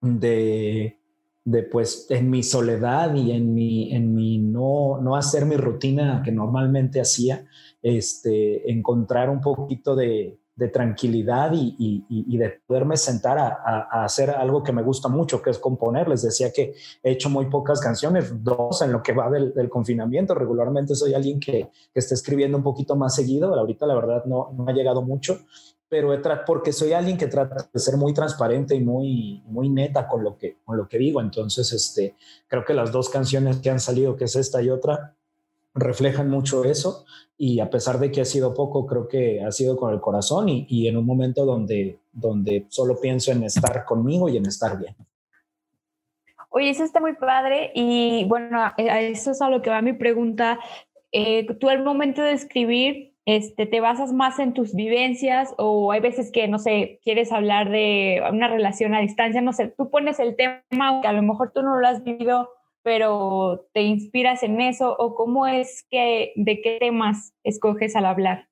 de, 0.00 0.98
de 1.44 1.62
pues 1.64 2.06
en 2.08 2.30
mi 2.30 2.42
soledad 2.42 3.14
y 3.14 3.32
en 3.32 3.52
mi, 3.52 3.92
en 3.94 4.14
mi 4.14 4.38
no, 4.38 4.98
no 5.02 5.14
hacer 5.16 5.44
mi 5.44 5.56
rutina 5.56 6.22
que 6.24 6.32
normalmente 6.32 7.00
hacía, 7.00 7.46
este, 7.82 8.70
encontrar 8.70 9.28
un 9.28 9.42
poquito 9.42 9.94
de, 9.94 10.37
de 10.58 10.68
tranquilidad 10.68 11.52
y, 11.54 12.36
de 12.36 12.60
poderme 12.66 12.96
sentar 12.96 13.38
a, 13.38 14.04
hacer 14.04 14.30
algo 14.30 14.60
que 14.64 14.72
me 14.72 14.82
gusta 14.82 15.08
mucho, 15.08 15.40
que 15.40 15.50
es 15.50 15.58
componer. 15.58 16.08
Les 16.08 16.22
decía 16.22 16.52
que 16.52 16.74
he 17.00 17.12
hecho 17.12 17.30
muy 17.30 17.46
pocas 17.46 17.80
canciones, 17.80 18.42
dos 18.42 18.82
en 18.82 18.90
lo 18.90 19.00
que 19.00 19.12
va 19.12 19.30
del, 19.30 19.68
confinamiento. 19.70 20.34
Regularmente 20.34 20.96
soy 20.96 21.14
alguien 21.14 21.38
que, 21.38 21.70
que, 21.94 22.00
está 22.00 22.14
escribiendo 22.14 22.58
un 22.58 22.64
poquito 22.64 22.96
más 22.96 23.14
seguido. 23.14 23.54
Ahorita 23.54 23.86
la 23.86 23.94
verdad 23.94 24.24
no, 24.24 24.50
no 24.52 24.68
ha 24.68 24.72
llegado 24.72 25.00
mucho, 25.00 25.38
pero 25.88 26.12
he 26.12 26.20
porque 26.44 26.72
soy 26.72 26.92
alguien 26.92 27.16
que 27.16 27.28
trata 27.28 27.70
de 27.72 27.78
ser 27.78 27.96
muy 27.96 28.12
transparente 28.12 28.74
y 28.74 28.80
muy, 28.80 29.44
muy 29.46 29.68
neta 29.68 30.08
con 30.08 30.24
lo, 30.24 30.36
que, 30.36 30.58
con 30.64 30.76
lo 30.76 30.88
que 30.88 30.98
digo. 30.98 31.20
Entonces, 31.20 31.72
este, 31.72 32.16
creo 32.48 32.64
que 32.64 32.74
las 32.74 32.90
dos 32.90 33.08
canciones 33.08 33.58
que 33.58 33.70
han 33.70 33.78
salido, 33.78 34.16
que 34.16 34.24
es 34.24 34.34
esta 34.34 34.60
y 34.60 34.70
otra, 34.70 35.16
reflejan 35.80 36.28
mucho 36.28 36.64
eso 36.64 37.04
y 37.36 37.60
a 37.60 37.70
pesar 37.70 37.98
de 37.98 38.10
que 38.10 38.20
ha 38.20 38.24
sido 38.24 38.54
poco, 38.54 38.86
creo 38.86 39.08
que 39.08 39.42
ha 39.42 39.52
sido 39.52 39.76
con 39.76 39.92
el 39.92 40.00
corazón 40.00 40.48
y, 40.48 40.66
y, 40.68 40.88
en 40.88 40.96
un 40.96 41.06
momento 41.06 41.44
donde, 41.44 41.98
donde 42.12 42.66
solo 42.68 43.00
pienso 43.00 43.30
en 43.30 43.44
estar 43.44 43.84
conmigo 43.84 44.28
y 44.28 44.36
en 44.36 44.46
estar 44.46 44.78
bien. 44.78 44.96
Oye, 46.50 46.70
eso 46.70 46.82
está 46.82 47.00
muy 47.00 47.14
padre 47.14 47.70
y 47.74 48.24
bueno, 48.24 48.72
eso 48.76 49.30
es 49.30 49.42
a 49.42 49.50
lo 49.50 49.62
que 49.62 49.70
va 49.70 49.82
mi 49.82 49.92
pregunta. 49.92 50.58
Eh, 51.12 51.46
¿Tú 51.54 51.68
al 51.68 51.84
momento 51.84 52.22
de 52.22 52.32
escribir 52.32 53.14
este, 53.28 53.66
te 53.66 53.80
basas 53.80 54.10
más 54.10 54.38
en 54.38 54.54
tus 54.54 54.74
vivencias 54.74 55.54
o 55.58 55.92
hay 55.92 56.00
veces 56.00 56.32
que, 56.32 56.48
no 56.48 56.58
sé, 56.58 56.98
quieres 57.04 57.30
hablar 57.30 57.68
de 57.68 58.22
una 58.32 58.48
relación 58.48 58.94
a 58.94 59.00
distancia, 59.00 59.42
no 59.42 59.52
sé, 59.52 59.68
tú 59.68 59.90
pones 59.90 60.18
el 60.18 60.34
tema 60.34 60.62
que 61.02 61.08
a 61.08 61.12
lo 61.12 61.20
mejor 61.20 61.52
tú 61.52 61.60
no 61.60 61.78
lo 61.78 61.86
has 61.86 62.02
vivido 62.02 62.48
pero 62.88 63.68
te 63.74 63.82
inspiras 63.82 64.42
en 64.42 64.62
eso 64.62 64.96
o 64.98 65.14
cómo 65.14 65.46
es 65.46 65.84
que, 65.90 66.32
de 66.36 66.62
qué 66.62 66.78
temas 66.80 67.34
escoges 67.44 67.94
al 67.96 68.06
hablar 68.06 68.48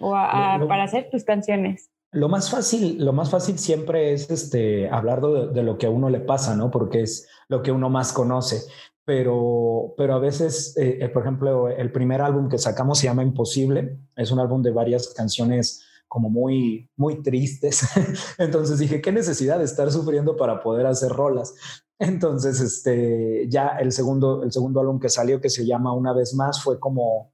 o 0.00 0.12
para 0.12 0.84
hacer 0.84 1.10
tus 1.10 1.22
canciones? 1.22 1.90
Lo 2.10 2.30
más 2.30 2.50
fácil, 2.50 3.04
lo 3.04 3.12
más 3.12 3.28
fácil 3.28 3.58
siempre 3.58 4.14
es 4.14 4.30
este, 4.30 4.88
hablar 4.88 5.20
de, 5.20 5.62
lo 5.62 5.76
que 5.76 5.84
a 5.84 5.90
uno 5.90 6.08
le 6.08 6.20
pasa, 6.20 6.56
¿no? 6.56 6.70
Porque 6.70 7.02
es 7.02 7.28
lo 7.48 7.62
que 7.62 7.72
uno 7.72 7.90
más 7.90 8.14
conoce. 8.14 8.62
Pero, 9.04 9.92
pero 9.98 10.14
a 10.14 10.18
veces, 10.18 10.74
eh, 10.78 11.00
eh, 11.02 11.08
por 11.10 11.20
ejemplo, 11.20 11.68
el 11.68 11.92
primer 11.92 12.22
álbum 12.22 12.48
que 12.48 12.56
sacamos 12.56 13.00
se 13.00 13.08
llama 13.08 13.22
Imposible. 13.22 13.98
Es 14.16 14.30
un 14.30 14.38
álbum 14.38 14.62
de 14.62 14.70
varias 14.70 15.12
canciones 15.12 15.84
como 16.08 16.30
muy, 16.30 16.88
muy 16.96 17.22
tristes. 17.22 17.82
Entonces 18.38 18.78
dije, 18.78 19.02
¿qué 19.02 19.12
necesidad 19.12 19.58
de 19.58 19.64
estar 19.64 19.92
sufriendo 19.92 20.36
para 20.36 20.62
poder 20.62 20.86
hacer 20.86 21.10
rolas? 21.10 21.54
Entonces, 21.98 22.60
este, 22.60 23.48
ya 23.48 23.76
el 23.78 23.92
segundo, 23.92 24.42
el 24.42 24.52
segundo 24.52 24.80
álbum 24.80 24.98
que 24.98 25.08
salió, 25.08 25.40
que 25.40 25.50
se 25.50 25.64
llama 25.64 25.92
Una 25.92 26.12
vez 26.12 26.34
más, 26.34 26.62
fue 26.62 26.80
como, 26.80 27.32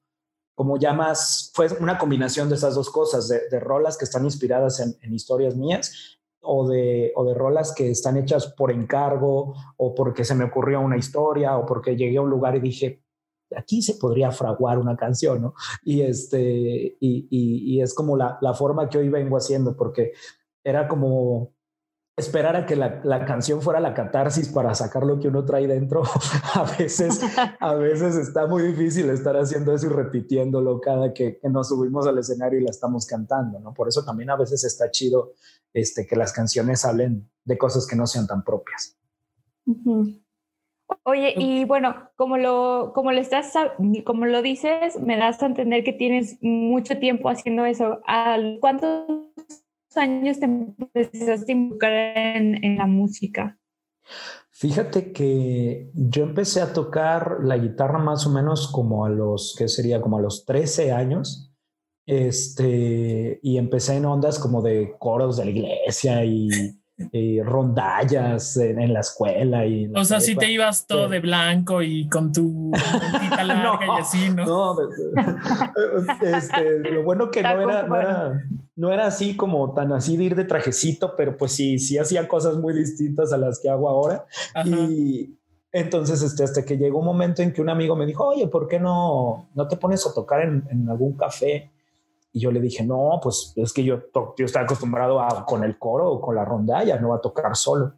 como 0.55 0.77
ya 0.79 0.93
más, 0.93 1.51
fue 1.55 1.69
una 1.81 1.99
combinación 1.99 2.49
de 2.49 2.57
esas 2.57 2.75
dos 2.75 2.91
cosas, 2.91 3.29
de, 3.29 3.61
rolas 3.61 3.97
que 3.97 4.05
están 4.05 4.25
inspiradas 4.25 4.81
en, 4.81 5.15
historias 5.15 5.57
mías 5.57 6.19
o 6.43 6.69
de, 6.69 7.13
o 7.17 7.25
de 7.25 7.35
rolas 7.35 7.73
que 7.73 7.91
están 7.91 8.17
hechas 8.17 8.49
por 8.49 8.71
encargo 8.71 9.55
o 9.77 9.95
porque 9.95 10.25
se 10.25 10.35
me 10.35 10.45
ocurrió 10.45 10.81
una 10.81 10.97
historia 10.97 11.57
o 11.57 11.65
porque 11.67 11.97
llegué 11.97 12.19
a 12.19 12.23
un 12.23 12.31
lugar 12.31 12.57
y 12.57 12.61
dije, 12.61 13.03
aquí 13.57 13.83
se 13.83 13.95
podría 13.95 14.31
fraguar 14.31 14.79
una 14.79 14.97
canción, 14.97 15.43
¿no? 15.43 15.55
Y, 15.83 16.03
este, 16.03 16.41
y, 17.01 17.29
y, 17.31 17.81
es 17.81 17.95
como 17.95 18.17
la, 18.17 18.39
la, 18.41 18.55
forma 18.55 18.89
que 18.89 18.99
hoy 18.99 19.09
vengo 19.09 19.37
haciendo, 19.37 19.77
porque 19.77 20.13
era 20.63 20.87
como 20.87 21.53
esperar 22.21 22.57
a 22.57 22.67
que 22.67 22.77
la, 22.77 23.01
la, 23.03 23.25
canción 23.25 23.61
fuera 23.61 23.81
la 23.81 23.95
catarsis 23.95 24.49
para 24.49 24.75
sacar 24.75 25.05
lo 25.05 25.19
que 25.19 25.29
uno 25.29 25.45
trae 25.45 25.67
dentro. 25.67 26.03
a 26.55 26.63
veces, 26.79 27.21
a 27.61 27.75
veces 27.75 28.17
está 28.17 28.47
muy 28.47 28.63
difícil 28.63 29.11
estar 29.11 29.37
haciendo 29.37 29.75
eso 29.75 29.87
y 29.87 29.91
repitiéndolo 29.91 30.81
cada 30.81 31.13
que, 31.13 31.39
que, 31.39 31.49
nos 31.49 31.69
subimos 31.69 32.07
al 32.07 32.19
escenario 32.19 32.61
y 32.61 32.63
la 32.63 32.71
estamos 32.71 33.07
cantando, 33.07 33.59
¿no? 33.59 33.75
Por 33.75 33.89
eso 33.89 34.05
también 34.05 34.31
a 34.31 34.37
veces 34.37 34.63
está 34.65 34.91
chido 34.91 35.33
este, 35.73 36.07
que 36.07 36.17
las 36.17 36.33
canciones 36.33 36.85
hablen 36.85 37.29
de 37.45 37.59
cosas 37.59 37.87
que 37.87 37.97
no 37.97 38.07
sean 38.07 38.27
tan 38.27 38.45
propias. 38.45 38.97
Oye, 41.05 41.35
y 41.37 41.65
bueno, 41.65 42.11
como 42.17 42.37
lo, 42.37 42.93
como 42.95 43.13
lo 43.13 43.21
estás, 43.21 43.53
como 44.05 44.27
lo 44.27 44.43
dices, 44.43 44.99
me 45.01 45.17
das 45.17 45.43
a 45.43 45.47
entender 45.47 45.85
que 45.85 45.93
tienes 45.93 46.39
mucho 46.41 46.99
tiempo 46.99 47.29
haciendo 47.29 47.65
eso. 47.65 48.01
¿Cuántos 48.61 49.05
años 49.97 50.39
te 50.39 50.47
empezaste 50.47 51.53
a 51.53 51.55
involucrar 51.55 52.17
en, 52.17 52.65
en 52.65 52.77
la 52.77 52.87
música? 52.87 53.59
Fíjate 54.51 55.13
que 55.13 55.91
yo 55.95 56.25
empecé 56.25 56.61
a 56.61 56.73
tocar 56.73 57.39
la 57.43 57.57
guitarra 57.57 57.99
más 57.99 58.27
o 58.27 58.31
menos 58.31 58.69
como 58.69 59.07
a 59.07 59.09
los, 59.09 59.55
¿qué 59.57 59.69
sería? 59.69 60.01
Como 60.01 60.19
a 60.19 60.21
los 60.21 60.45
13 60.45 60.93
años. 60.93 61.51
Este, 62.07 63.39
y 63.43 63.57
empecé 63.57 63.97
en 63.97 64.05
ondas 64.05 64.39
como 64.39 64.63
de 64.63 64.97
coros 64.99 65.37
de 65.37 65.45
la 65.45 65.51
iglesia 65.51 66.25
y, 66.25 66.49
rondallas 67.45 68.57
en, 68.57 68.93
la 68.93 69.01
escuela. 69.01 69.67
Y 69.67 69.91
o 69.95 70.05
sea, 70.05 70.21
si 70.21 70.35
te 70.35 70.51
ibas 70.51 70.87
todo 70.87 71.09
de 71.09 71.21
blanco 71.21 71.83
y 71.83 72.09
con 72.09 72.33
tu 72.33 72.71
larga 73.45 73.87
y 73.87 74.01
así, 74.01 74.31
¿no? 74.31 74.45
No, 74.47 74.77
este, 76.23 76.91
lo 76.91 77.03
bueno 77.03 77.31
que 77.31 77.43
no 77.43 77.71
era, 77.71 77.83
no 77.85 77.97
era, 77.97 78.45
no 78.77 78.93
era 78.93 79.07
así 79.07 79.37
como 79.37 79.73
tan 79.75 79.93
así 79.93 80.17
de 80.17 80.25
ir 80.25 80.37
de 80.37 80.45
trajecito, 80.45 81.15
pero 81.17 81.37
pues 81.37 81.53
sí, 81.53 81.79
sí 81.79 81.99
hacía 81.99 82.29
cosas 82.29 82.57
muy 82.57 82.75
distintas 82.75 83.33
a 83.33 83.39
las 83.39 83.61
que 83.61 83.69
hago 83.69 83.89
ahora. 83.89 84.27
Y 84.65 85.37
entonces, 85.73 86.23
este, 86.23 86.43
hasta 86.43 86.65
que 86.65 86.77
llegó 86.77 86.99
un 86.99 87.07
momento 87.07 87.43
en 87.43 87.53
que 87.53 87.63
un 87.63 87.71
amigo 87.71 87.95
me 87.95 88.07
dijo, 88.07 88.27
oye, 88.27 88.49
¿por 88.49 88.67
qué 88.67 88.81
no, 88.81 89.49
no 89.55 89.69
te 89.69 89.77
pones 89.77 90.07
a 90.07 90.13
tocar 90.13 90.43
en, 90.43 90.65
en 90.71 90.89
algún 90.89 91.17
café? 91.17 91.71
Y 92.33 92.41
yo 92.41 92.53
le 92.53 92.61
dije, 92.61 92.85
no, 92.85 93.19
pues 93.23 93.53
es 93.57 93.73
que 93.73 93.83
yo, 93.83 94.01
yo 94.37 94.45
estaba 94.45 94.65
acostumbrado 94.65 95.21
a 95.21 95.45
con 95.45 95.65
el 95.65 95.79
coro 95.79 96.11
o 96.11 96.21
con 96.21 96.35
la 96.35 96.45
rondalla, 96.45 96.99
no 97.01 97.13
a 97.13 97.21
tocar 97.21 97.57
solo. 97.57 97.95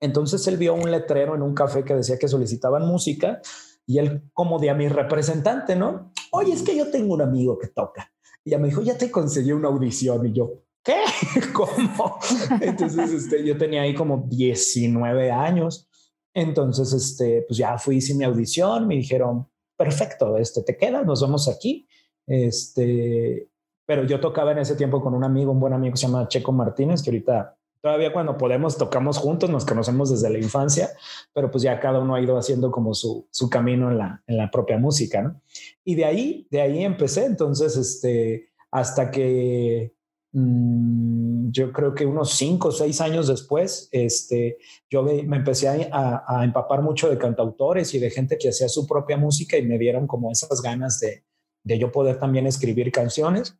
Entonces 0.00 0.46
él 0.46 0.56
vio 0.56 0.74
un 0.74 0.90
letrero 0.90 1.34
en 1.34 1.42
un 1.42 1.54
café 1.54 1.84
que 1.84 1.94
decía 1.94 2.18
que 2.18 2.28
solicitaban 2.28 2.86
música 2.86 3.40
y 3.86 3.98
él 3.98 4.22
como 4.32 4.58
de 4.58 4.70
a 4.70 4.74
mi 4.74 4.88
representante, 4.88 5.74
¿no? 5.74 6.12
Oye, 6.30 6.52
es 6.52 6.62
que 6.62 6.76
yo 6.76 6.90
tengo 6.90 7.14
un 7.14 7.22
amigo 7.22 7.58
que 7.58 7.68
toca. 7.68 8.12
Y 8.44 8.50
ya 8.50 8.58
me 8.58 8.68
dijo, 8.68 8.82
ya 8.82 8.96
te 8.96 9.10
conseguí 9.10 9.52
una 9.52 9.68
audición. 9.68 10.26
Y 10.26 10.32
yo, 10.32 10.62
¿qué? 10.82 11.02
¿Cómo? 11.52 12.18
Entonces 12.60 13.12
este, 13.12 13.44
yo 13.44 13.58
tenía 13.58 13.82
ahí 13.82 13.94
como 13.94 14.24
19 14.28 15.30
años. 15.30 15.88
Entonces, 16.34 16.92
este, 16.92 17.44
pues 17.48 17.58
ya 17.58 17.78
fui, 17.78 17.96
hice 17.96 18.14
mi 18.14 18.24
audición, 18.24 18.86
me 18.86 18.94
dijeron, 18.94 19.48
perfecto, 19.76 20.36
este, 20.36 20.62
te 20.62 20.76
quedas, 20.76 21.04
nos 21.04 21.22
vemos 21.22 21.48
aquí. 21.48 21.88
Este, 22.26 23.48
pero 23.88 24.04
yo 24.04 24.20
tocaba 24.20 24.52
en 24.52 24.58
ese 24.58 24.76
tiempo 24.76 25.00
con 25.00 25.14
un 25.14 25.24
amigo, 25.24 25.50
un 25.50 25.60
buen 25.60 25.72
amigo 25.72 25.94
que 25.94 25.98
se 25.98 26.06
llama 26.06 26.28
Checo 26.28 26.52
Martínez, 26.52 27.02
que 27.02 27.08
ahorita 27.08 27.56
todavía 27.80 28.12
cuando 28.12 28.36
podemos 28.36 28.76
tocamos 28.76 29.16
juntos, 29.16 29.48
nos 29.48 29.64
conocemos 29.64 30.10
desde 30.10 30.28
la 30.28 30.36
infancia, 30.36 30.90
pero 31.32 31.50
pues 31.50 31.62
ya 31.62 31.80
cada 31.80 31.98
uno 31.98 32.14
ha 32.14 32.20
ido 32.20 32.36
haciendo 32.36 32.70
como 32.70 32.92
su, 32.92 33.26
su 33.30 33.48
camino 33.48 33.90
en 33.90 33.96
la, 33.96 34.22
en 34.26 34.36
la 34.36 34.50
propia 34.50 34.76
música, 34.76 35.22
¿no? 35.22 35.40
Y 35.86 35.94
de 35.94 36.04
ahí, 36.04 36.46
de 36.50 36.60
ahí 36.60 36.84
empecé, 36.84 37.24
entonces, 37.24 37.78
este, 37.78 38.50
hasta 38.70 39.10
que 39.10 39.94
mm, 40.32 41.50
yo 41.50 41.72
creo 41.72 41.94
que 41.94 42.04
unos 42.04 42.32
cinco 42.32 42.68
o 42.68 42.72
seis 42.72 43.00
años 43.00 43.26
después, 43.26 43.88
este, 43.90 44.58
yo 44.90 45.02
me, 45.02 45.20
empecé 45.20 45.66
a, 45.66 46.24
a, 46.28 46.44
empapar 46.44 46.82
mucho 46.82 47.08
de 47.08 47.16
cantautores 47.16 47.94
y 47.94 47.98
de 47.98 48.10
gente 48.10 48.36
que 48.36 48.50
hacía 48.50 48.68
su 48.68 48.86
propia 48.86 49.16
música 49.16 49.56
y 49.56 49.62
me 49.62 49.78
dieron 49.78 50.06
como 50.06 50.30
esas 50.30 50.60
ganas 50.60 51.00
de, 51.00 51.24
de 51.64 51.78
yo 51.78 51.90
poder 51.90 52.18
también 52.18 52.46
escribir 52.46 52.92
canciones 52.92 53.58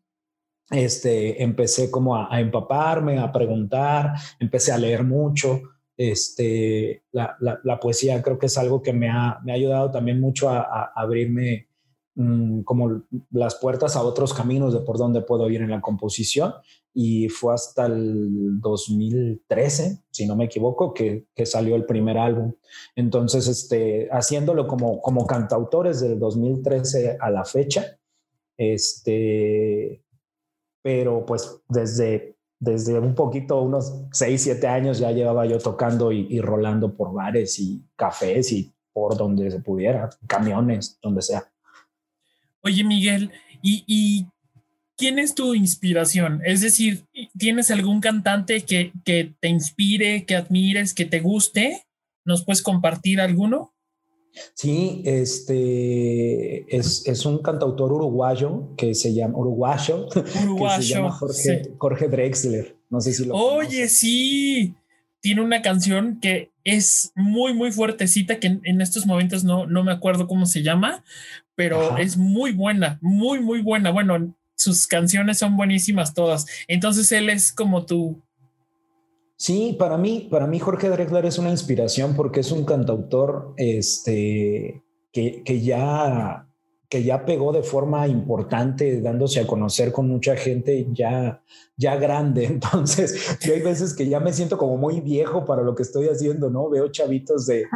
este, 0.71 1.43
empecé 1.43 1.91
como 1.91 2.16
a, 2.16 2.41
empaparme, 2.41 3.19
a 3.19 3.33
preguntar, 3.33 4.14
empecé 4.39 4.73
a 4.73 4.79
leer 4.79 5.05
mucho. 5.05 5.62
Este, 5.97 7.05
la, 7.11 7.37
la, 7.41 7.81
poesía 7.81 8.23
creo 8.23 8.39
que 8.39 8.47
es 8.47 8.57
algo 8.57 8.83
que 8.83 8.93
me 8.93 9.09
ha, 9.11 9.41
me 9.45 9.51
ha 9.51 9.57
ayudado 9.57 9.91
también 9.91 10.21
mucho 10.21 10.49
a, 10.49 10.93
abrirme 10.95 11.69
mm, 12.14 12.61
como 12.61 13.03
las 13.33 13.57
puertas 13.57 13.97
a 13.97 14.03
otros 14.03 14.33
caminos 14.33 14.73
de 14.73 14.81
por 14.81 14.97
dónde 14.97 15.23
puedo 15.23 15.51
ir 15.51 15.62
en 15.62 15.71
la 15.71 15.81
composición. 15.81 16.53
Y 16.95 17.29
fue 17.29 17.55
hasta 17.55 17.87
el 17.87 18.61
2013, 18.61 20.03
si 20.11 20.27
no 20.27 20.37
me 20.37 20.45
equivoco, 20.45 20.93
que, 20.93 21.27
que 21.35 21.47
salió 21.47 21.77
el 21.77 21.87
primer 21.87 22.19
álbum. 22.19 22.53
Entonces, 22.95 23.47
este, 23.47 24.09
haciéndolo 24.11 24.66
como, 24.66 25.01
como 25.01 25.27
cantautores 25.27 26.01
del 26.01 26.19
2013 26.19 27.19
a 27.21 27.31
la 27.31 27.45
fecha, 27.45 27.99
este, 28.57 30.03
pero 30.83 31.24
pues 31.26 31.61
desde, 31.68 32.37
desde 32.59 32.99
un 32.99 33.14
poquito, 33.14 33.61
unos 33.62 33.93
6, 34.12 34.43
7 34.43 34.66
años 34.66 34.99
ya 34.99 35.12
llevaba 35.12 35.47
yo 35.47 35.59
tocando 35.59 36.12
y, 36.12 36.41
rolando 36.41 36.97
por 36.97 37.12
bares 37.12 37.59
y 37.59 37.83
cafés 37.97 38.53
y 38.53 38.72
por 38.93 39.16
donde 39.16 39.51
se 39.51 39.61
pudiera, 39.61 40.11
camiones, 40.26 40.99
donde 41.03 41.22
sea. 41.22 41.51
Oye, 42.62 42.83
Miguel, 42.85 43.31
¿y, 43.62 43.85
¿y, 43.87 44.26
quién 44.97 45.18
es 45.18 45.35
tu 45.35 45.55
inspiración? 45.55 46.43
Es 46.45 46.61
decir, 46.61 47.07
¿tienes 47.37 47.70
algún 47.70 48.01
cantante 48.01 48.62
que, 48.62 48.93
que 49.05 49.35
te 49.41 49.49
inspire, 49.49 50.24
que 50.24 50.35
admires, 50.35 50.95
que 50.95 51.05
te 51.05 51.20
guste? 51.20 51.85
¿Nos 52.24 52.45
puedes 52.45 52.62
compartir 52.62 53.20
alguno? 53.20 53.72
Sí, 54.55 55.03
este 55.05 56.64
es, 56.76 57.26
un 57.26 57.43
cantautor 57.43 57.93
uruguayo 57.93 58.74
que 58.76 58.95
se 58.95 59.14
llama 59.14 59.39
uruguayo, 59.39 60.09
que 60.14 60.83
se 60.83 60.83
llama 60.83 61.11
Jorge, 61.11 62.09
Drexler. 62.09 62.76
No 62.91 63.01
sé 63.01 63.12
si 63.12 63.24
lo 63.24 63.35
Oye, 63.35 63.89
sí. 63.89 64.74
Tiene 65.20 65.43
una 65.43 65.62
canción 65.62 66.20
que 66.20 66.53
es 66.62 67.12
muy, 67.16 67.53
muy 67.53 67.72
fuertecita, 67.72 68.39
que 68.39 68.59
en, 68.62 68.81
estos 68.81 69.05
momentos 69.05 69.43
no, 69.43 69.66
no 69.66 69.83
me 69.83 69.91
acuerdo 69.91 70.29
cómo 70.29 70.47
se 70.47 70.62
llama, 70.62 71.03
pero 71.57 71.99
es 71.99 72.16
muy 72.16 72.53
buena, 72.53 72.99
muy, 73.03 73.41
muy 73.41 73.61
buena. 73.61 73.91
Bueno, 73.91 74.37
sus 74.57 74.87
canciones 74.87 75.39
son 75.39 75.57
buenísimas 75.57 76.14
todas. 76.14 76.47
Entonces 76.68 77.11
él 77.12 77.31
es 77.31 77.53
como 77.53 77.85
tu, 77.85 78.22
Sí, 79.39 79.76
para 79.78 79.97
mí, 79.97 80.26
para 80.28 80.49
mí 80.49 80.59
Jorge 80.59 80.91
Drexler 80.91 81.24
es 81.24 81.39
una 81.39 81.51
inspiración 81.51 82.16
porque 82.16 82.41
es 82.41 82.51
un 82.51 82.64
cantautor 82.64 83.55
este, 83.57 84.82
que, 85.12 85.45
que 85.45 85.61
ya 85.61 86.47
que 86.89 87.03
ya 87.03 87.26
pegó 87.26 87.53
de 87.53 87.62
forma 87.62 88.09
importante, 88.09 89.03
dándose 89.03 89.41
a 89.41 89.47
conocer 89.47 89.93
con 89.93 90.09
mucha 90.09 90.36
gente 90.36 90.86
ya, 90.91 91.43
ya 91.76 91.97
grande. 91.97 92.45
Entonces, 92.47 93.39
yo 93.41 93.53
hay 93.53 93.61
veces 93.61 93.95
que 93.95 94.09
ya 94.09 94.20
me 94.20 94.32
siento 94.32 94.57
como 94.57 94.78
muy 94.78 95.01
viejo 95.01 95.45
para 95.45 95.62
lo 95.62 95.74
que 95.74 95.82
estoy 95.82 96.09
haciendo, 96.09 96.49
¿no? 96.49 96.70
Veo 96.70 96.89
chavitos 96.89 97.47
de 97.47 97.66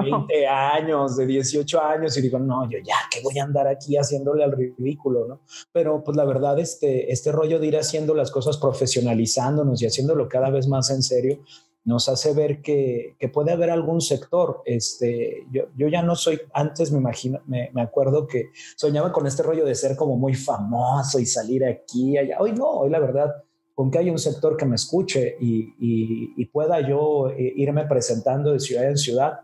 20 0.00 0.46
años, 0.48 1.16
de 1.16 1.26
18 1.26 1.80
años 1.80 2.16
y 2.16 2.22
digo, 2.22 2.40
no, 2.40 2.68
yo 2.68 2.78
ya, 2.84 2.96
que 3.10 3.20
voy 3.22 3.38
a 3.38 3.44
andar 3.44 3.68
aquí 3.68 3.96
haciéndole 3.96 4.42
al 4.42 4.52
ridículo, 4.52 5.28
¿no? 5.28 5.42
Pero 5.70 6.02
pues 6.02 6.16
la 6.16 6.24
verdad, 6.24 6.58
este, 6.58 7.12
este 7.12 7.30
rollo 7.30 7.60
de 7.60 7.68
ir 7.68 7.76
haciendo 7.76 8.12
las 8.12 8.32
cosas 8.32 8.56
profesionalizándonos 8.56 9.80
y 9.80 9.86
haciéndolo 9.86 10.28
cada 10.28 10.50
vez 10.50 10.66
más 10.66 10.90
en 10.90 11.02
serio, 11.02 11.38
nos 11.84 12.08
hace 12.08 12.32
ver 12.32 12.62
que, 12.62 13.16
puede 13.32 13.52
haber 13.52 13.70
algún 13.70 14.00
sector. 14.00 14.62
Este, 14.64 15.46
yo, 15.50 15.64
yo 15.76 15.88
ya 15.88 16.02
no 16.02 16.14
soy, 16.14 16.40
antes 16.52 16.92
me 16.92 16.98
imagino, 16.98 17.40
me, 17.46 17.70
me, 17.72 17.82
acuerdo 17.82 18.26
que 18.26 18.50
soñaba 18.76 19.12
con 19.12 19.26
este 19.26 19.42
rollo 19.42 19.64
de 19.64 19.74
ser 19.74 19.96
como 19.96 20.16
muy 20.16 20.34
famoso 20.34 21.18
y 21.18 21.26
salir 21.26 21.64
aquí, 21.64 22.16
allá. 22.16 22.36
Hoy 22.40 22.52
no, 22.52 22.68
hoy 22.68 22.90
la 22.90 23.00
verdad, 23.00 23.32
con 23.74 23.90
que 23.90 23.98
haya 23.98 24.12
un 24.12 24.18
sector 24.18 24.56
que 24.56 24.66
me 24.66 24.76
escuche 24.76 25.36
y, 25.40 25.74
y, 25.80 26.34
y 26.36 26.44
pueda 26.46 26.86
yo 26.86 27.30
eh, 27.30 27.52
irme 27.56 27.86
presentando 27.86 28.52
de 28.52 28.60
ciudad 28.60 28.88
en 28.88 28.96
ciudad. 28.96 29.40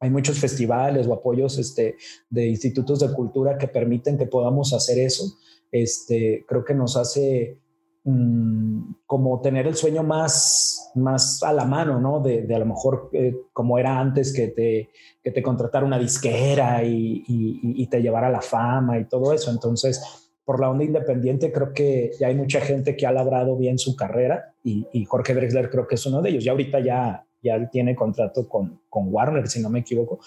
Hay 0.00 0.10
muchos 0.10 0.38
festivales 0.38 1.06
o 1.06 1.14
apoyos 1.14 1.58
este, 1.58 1.96
de 2.28 2.46
institutos 2.46 3.00
de 3.00 3.12
cultura 3.12 3.56
que 3.56 3.68
permiten 3.68 4.18
que 4.18 4.26
podamos 4.26 4.72
hacer 4.74 4.98
eso. 4.98 5.24
Este, 5.72 6.44
creo 6.46 6.64
que 6.64 6.74
nos 6.74 6.96
hace 6.96 7.58
como 9.06 9.40
tener 9.40 9.66
el 9.66 9.76
sueño 9.76 10.02
más, 10.02 10.90
más 10.94 11.42
a 11.42 11.52
la 11.52 11.64
mano, 11.64 12.00
¿no? 12.00 12.20
De, 12.20 12.46
a 12.54 12.58
lo 12.58 12.66
mejor 12.66 13.08
eh, 13.12 13.34
como 13.52 13.78
era 13.78 13.98
antes 13.98 14.34
que 14.34 14.48
te, 14.48 14.90
que 15.22 15.30
te 15.30 15.42
contratara 15.42 15.86
una 15.86 15.98
disquera 15.98 16.84
y, 16.84 17.24
y, 17.26 17.86
te 17.86 18.02
llevara 18.02 18.28
la 18.28 18.42
fama 18.42 18.98
y 18.98 19.06
todo 19.06 19.32
eso. 19.32 19.50
Entonces, 19.50 20.02
por 20.44 20.60
la 20.60 20.68
onda 20.68 20.84
independiente, 20.84 21.50
creo 21.50 21.72
que 21.72 22.10
ya 22.20 22.26
hay 22.26 22.34
mucha 22.34 22.60
gente 22.60 22.94
que 22.94 23.06
ha 23.06 23.12
labrado 23.12 23.56
bien 23.56 23.78
su 23.78 23.96
carrera 23.96 24.54
y, 24.62 24.86
y 24.92 25.06
Jorge 25.06 25.34
Drexler 25.34 25.70
creo 25.70 25.86
que 25.86 25.94
es 25.94 26.04
uno 26.04 26.20
de 26.20 26.28
ellos. 26.28 26.44
Ya 26.44 26.52
ahorita 26.52 26.80
ya, 26.80 27.26
ya 27.42 27.70
tiene 27.70 27.96
contrato 27.96 28.46
con, 28.46 28.82
con 28.90 29.12
Warner, 29.12 29.48
si 29.48 29.62
no 29.62 29.70
me 29.70 29.80
equivoco, 29.80 30.20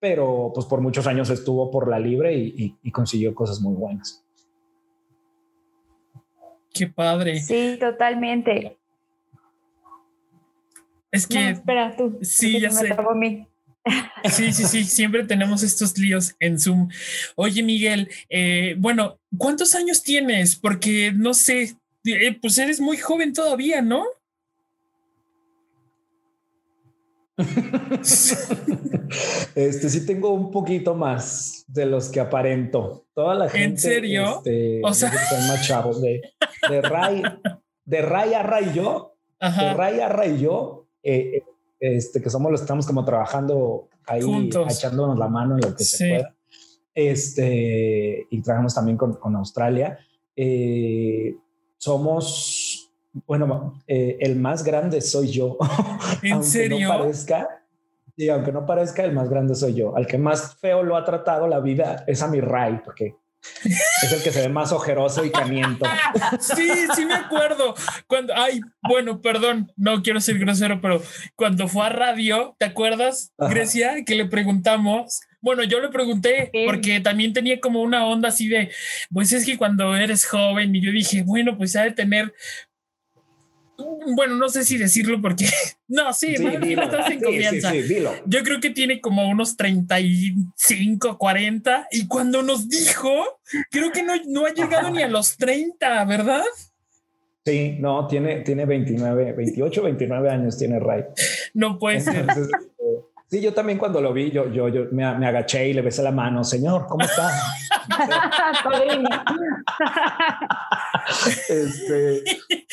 pero 0.00 0.52
pues 0.54 0.66
por 0.66 0.80
muchos 0.80 1.06
años 1.06 1.30
estuvo 1.30 1.70
por 1.70 1.88
la 1.88 1.98
libre 1.98 2.34
y, 2.36 2.90
consiguió 2.90 3.34
cosas 3.34 3.60
muy 3.60 3.74
buenas. 3.74 4.24
Qué 6.72 6.86
padre. 6.86 7.40
Sí, 7.40 7.76
totalmente. 7.78 8.78
Es 11.10 11.26
que. 11.26 11.50
espera 11.50 11.96
tú. 11.96 12.18
Sí, 12.22 12.60
ya 12.60 12.70
sé. 12.70 12.96
Sí, 14.30 14.52
sí, 14.52 14.64
sí, 14.64 14.84
siempre 14.84 15.24
tenemos 15.24 15.62
estos 15.62 15.96
líos 15.96 16.34
en 16.40 16.58
Zoom. 16.58 16.90
Oye, 17.36 17.62
Miguel, 17.62 18.10
eh, 18.28 18.74
bueno, 18.78 19.18
¿cuántos 19.36 19.74
años 19.74 20.02
tienes? 20.02 20.56
Porque 20.56 21.12
no 21.14 21.32
sé, 21.32 21.76
eh, 22.04 22.38
pues 22.40 22.58
eres 22.58 22.80
muy 22.80 22.98
joven 22.98 23.32
todavía, 23.32 23.80
¿no? 23.80 24.04
este 29.54 29.88
sí 29.88 30.06
tengo 30.06 30.32
un 30.32 30.50
poquito 30.50 30.94
más 30.94 31.64
de 31.68 31.86
los 31.86 32.08
que 32.08 32.20
aparento. 32.20 33.06
Toda 33.14 33.34
la 33.34 33.48
gente. 33.48 33.64
¿En 33.66 33.78
serio? 33.78 34.36
Este, 34.38 34.80
o 34.82 34.92
sea, 34.92 35.10
más 35.48 35.66
chavos 35.66 36.00
de, 36.00 36.20
de 36.68 36.82
Ray, 36.82 37.22
de 37.84 38.02
Ray 38.02 38.34
a 38.34 38.42
Ray 38.42 38.72
yo, 38.74 39.14
de 39.40 39.74
Ray 39.74 40.00
a 40.00 40.08
Ray 40.08 40.38
yo, 40.38 40.86
eh, 41.02 41.42
este, 41.80 42.20
que 42.20 42.30
somos 42.30 42.50
los 42.50 42.60
que 42.60 42.64
estamos 42.64 42.86
como 42.86 43.04
trabajando 43.04 43.88
ahí, 44.06 44.50
echándonos 44.68 45.18
la 45.18 45.28
mano 45.28 45.54
en 45.54 45.60
lo 45.60 45.76
que 45.76 45.84
se 45.84 46.08
pueda. 46.08 46.34
Este, 46.94 48.26
y 48.30 48.42
trabajamos 48.42 48.74
también 48.74 48.96
con, 48.96 49.14
con 49.14 49.36
Australia. 49.36 49.98
Eh, 50.34 51.36
somos, 51.76 52.90
bueno, 53.26 53.80
eh, 53.86 54.16
el 54.20 54.36
más 54.36 54.64
grande 54.64 55.00
soy 55.00 55.28
yo. 55.28 55.56
¿En 56.22 56.32
aunque 56.32 56.48
serio? 56.48 56.88
No 56.88 56.98
parezca, 56.98 57.64
y 58.18 58.28
aunque 58.30 58.50
no 58.50 58.66
parezca, 58.66 59.04
el 59.04 59.12
más 59.12 59.30
grande 59.30 59.54
soy 59.54 59.74
yo. 59.74 59.96
Al 59.96 60.08
que 60.08 60.18
más 60.18 60.56
feo 60.56 60.82
lo 60.82 60.96
ha 60.96 61.04
tratado 61.04 61.46
la 61.46 61.60
vida 61.60 62.02
es 62.08 62.20
a 62.20 62.26
mi 62.26 62.40
Ray, 62.40 62.80
porque 62.84 63.14
es 64.02 64.12
el 64.12 64.22
que 64.22 64.32
se 64.32 64.42
ve 64.42 64.48
más 64.48 64.72
ojeroso 64.72 65.24
y 65.24 65.30
camiento. 65.30 65.86
Sí, 66.40 66.68
sí 66.96 67.04
me 67.04 67.14
acuerdo. 67.14 67.76
Cuando, 68.08 68.34
ay, 68.36 68.60
bueno, 68.82 69.20
perdón, 69.20 69.72
no 69.76 70.02
quiero 70.02 70.20
ser 70.20 70.36
grosero, 70.38 70.80
pero 70.80 71.00
cuando 71.36 71.68
fue 71.68 71.86
a 71.86 71.90
radio, 71.90 72.56
¿te 72.58 72.66
acuerdas, 72.66 73.32
Grecia, 73.38 74.04
que 74.04 74.16
le 74.16 74.26
preguntamos? 74.26 75.20
Bueno, 75.40 75.62
yo 75.62 75.78
le 75.78 75.88
pregunté 75.88 76.50
porque 76.66 76.98
también 76.98 77.32
tenía 77.32 77.60
como 77.60 77.80
una 77.82 78.04
onda 78.04 78.30
así 78.30 78.48
de, 78.48 78.72
pues 79.12 79.32
es 79.32 79.46
que 79.46 79.56
cuando 79.56 79.96
eres 79.96 80.26
joven 80.26 80.74
y 80.74 80.84
yo 80.84 80.90
dije, 80.90 81.22
bueno, 81.22 81.56
pues 81.56 81.76
ha 81.76 81.84
de 81.84 81.92
tener 81.92 82.34
bueno, 84.16 84.34
no 84.34 84.48
sé 84.48 84.64
si 84.64 84.76
decirlo 84.76 85.20
porque 85.20 85.46
no, 85.88 86.12
sí, 86.12 86.36
sí, 86.36 86.46
estás 86.72 87.10
en 87.10 87.20
confianza. 87.20 87.72
Yo 88.26 88.42
creo 88.42 88.60
que 88.60 88.70
tiene 88.70 89.00
como 89.00 89.28
unos 89.28 89.56
35, 89.56 91.18
40 91.18 91.88
y 91.92 92.06
cuando 92.06 92.42
nos 92.42 92.68
dijo, 92.68 93.40
creo 93.70 93.92
que 93.92 94.02
no, 94.02 94.14
no 94.26 94.46
ha 94.46 94.52
llegado 94.52 94.90
ni 94.90 95.02
a 95.02 95.08
los 95.08 95.36
30, 95.36 96.04
¿verdad? 96.04 96.44
Sí, 97.44 97.76
no, 97.78 98.06
tiene, 98.06 98.40
tiene 98.42 98.66
29, 98.66 99.32
28, 99.32 99.82
29 99.82 100.30
años 100.30 100.58
tiene 100.58 100.78
Ray. 100.78 101.04
No 101.54 101.78
puede 101.78 102.00
ser. 102.00 102.26
Sí, 103.30 103.42
yo 103.42 103.52
también 103.52 103.78
cuando 103.78 104.00
lo 104.00 104.14
vi, 104.14 104.30
yo, 104.30 104.50
yo, 104.50 104.68
yo 104.68 104.86
me, 104.90 105.18
me 105.18 105.26
agaché 105.26 105.68
y 105.68 105.74
le 105.74 105.82
besé 105.82 106.02
la 106.02 106.12
mano. 106.12 106.44
Señor, 106.44 106.86
¿cómo 106.86 107.04
está? 107.04 107.30
Padrino. 108.64 109.08
este, 111.48 112.22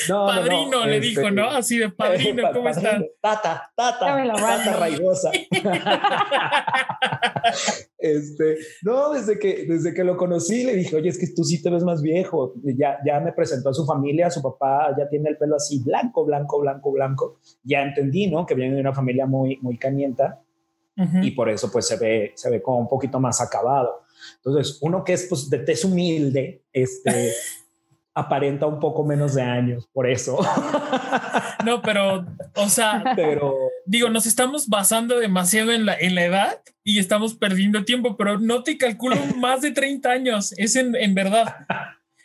no, 0.09 0.25
padrino 0.25 0.85
le 0.85 0.99
dijo, 0.99 1.31
¿no? 1.31 1.47
Este, 1.47 1.57
Así 1.57 1.77
de 1.77 1.89
padrino, 1.89 2.49
¿cómo 2.53 2.69
está? 2.69 3.01
Tata, 3.21 3.71
tata, 3.75 4.33
tata 4.33 4.77
raigosa. 4.77 5.31
este, 7.97 8.57
no, 8.83 9.11
desde 9.11 9.39
que, 9.39 9.65
desde 9.67 9.93
que 9.93 10.03
lo 10.03 10.15
conocí 10.15 10.63
le 10.63 10.75
dije, 10.75 10.95
oye, 10.95 11.09
es 11.09 11.19
que 11.19 11.27
tú 11.35 11.43
sí 11.43 11.61
te 11.61 11.69
ves 11.69 11.83
más 11.83 12.01
viejo. 12.01 12.53
Ya, 12.63 12.97
ya 13.05 13.19
me 13.19 13.33
presentó 13.33 13.69
a 13.69 13.73
su 13.73 13.85
familia, 13.85 14.29
su 14.29 14.41
papá 14.41 14.95
ya 14.97 15.09
tiene 15.09 15.29
el 15.29 15.37
pelo 15.37 15.57
así 15.57 15.81
blanco, 15.83 16.25
blanco, 16.25 16.61
blanco, 16.61 16.91
blanco. 16.91 17.39
Ya 17.63 17.83
entendí, 17.83 18.27
¿no? 18.27 18.45
Que 18.45 18.55
viene 18.55 18.75
de 18.75 18.81
una 18.81 18.93
familia 18.93 19.25
muy, 19.25 19.57
muy 19.61 19.77
canienta 19.77 20.44
y 20.97 21.31
por 21.31 21.49
eso 21.49 21.71
pues 21.71 21.87
se 21.87 21.97
ve, 21.97 22.31
se 22.35 22.49
ve 22.49 22.61
como 22.61 22.79
un 22.79 22.87
poquito 22.87 23.19
más 23.19 23.41
acabado. 23.41 24.03
Entonces, 24.37 24.77
uno 24.81 25.03
que 25.03 25.13
es 25.13 25.25
pues 25.27 25.49
de 25.49 25.59
tez 25.59 25.83
humilde, 25.83 26.63
este, 26.71 27.33
aparenta 28.15 28.65
un 28.65 28.79
poco 28.79 29.03
menos 29.03 29.35
de 29.35 29.43
años, 29.43 29.87
por 29.93 30.09
eso. 30.09 30.39
No, 31.65 31.81
pero, 31.81 32.27
o 32.57 32.69
sea, 32.69 33.13
pero 33.15 33.55
digo, 33.87 34.09
nos 34.09 34.27
estamos 34.27 34.67
basando 34.67 35.17
demasiado 35.17 35.71
en 35.71 35.87
la, 35.87 35.95
en 35.95 36.13
la 36.13 36.25
edad 36.25 36.61
y 36.83 36.99
estamos 36.99 37.33
perdiendo 37.33 37.83
tiempo, 37.85 38.15
pero 38.17 38.37
no 38.37 38.61
te 38.61 38.77
calculo 38.77 39.15
más 39.37 39.61
de 39.61 39.71
30 39.71 40.11
años, 40.11 40.53
es 40.57 40.75
en, 40.75 40.95
en 40.95 41.15
verdad. 41.15 41.65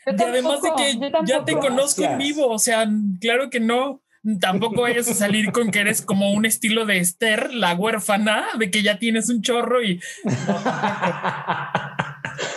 y 0.06 0.22
además 0.22 0.60
de 0.60 0.70
que 0.76 1.10
ya 1.24 1.42
te 1.44 1.56
conozco 1.56 2.02
en 2.02 2.18
vivo, 2.18 2.48
o 2.48 2.58
sea, 2.58 2.86
claro 3.18 3.48
que 3.48 3.60
no. 3.60 4.02
Tampoco 4.38 4.82
vayas 4.82 5.08
a 5.08 5.14
salir 5.14 5.50
con 5.50 5.70
que 5.70 5.80
eres 5.80 6.02
como 6.02 6.30
un 6.32 6.44
estilo 6.44 6.84
de 6.84 6.98
Esther, 6.98 7.54
la 7.54 7.74
huérfana, 7.74 8.44
de 8.58 8.70
que 8.70 8.82
ya 8.82 8.98
tienes 8.98 9.30
un 9.30 9.40
chorro 9.40 9.82
y. 9.82 9.98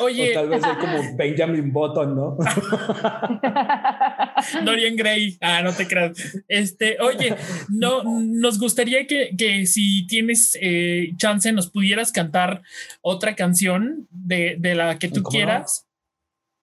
Oye. 0.02 0.34
tal 0.34 0.50
vez 0.50 0.62
soy 0.62 0.76
como 0.76 1.16
Benjamin 1.16 1.72
Button, 1.72 2.16
¿no? 2.16 2.38
Dorian 4.66 4.98
Gray. 4.98 5.38
Ah, 5.40 5.62
no 5.62 5.72
te 5.74 5.88
creas. 5.88 6.18
Este, 6.50 6.98
oye, 7.00 7.38
no, 7.70 8.04
nos 8.04 8.60
gustaría 8.60 9.08
que, 9.08 9.34
que 9.38 9.66
si 9.66 10.06
tienes 10.08 10.58
eh, 10.62 11.14
chance 11.16 11.50
nos 11.54 11.70
pudieras 11.70 12.12
cantar 12.12 12.62
otra 13.02 13.36
canción 13.36 14.10
de, 14.12 14.58
de 14.60 14.76
la 14.76 15.00
que 15.00 15.08
tú 15.08 15.24
quieras. 15.24 15.88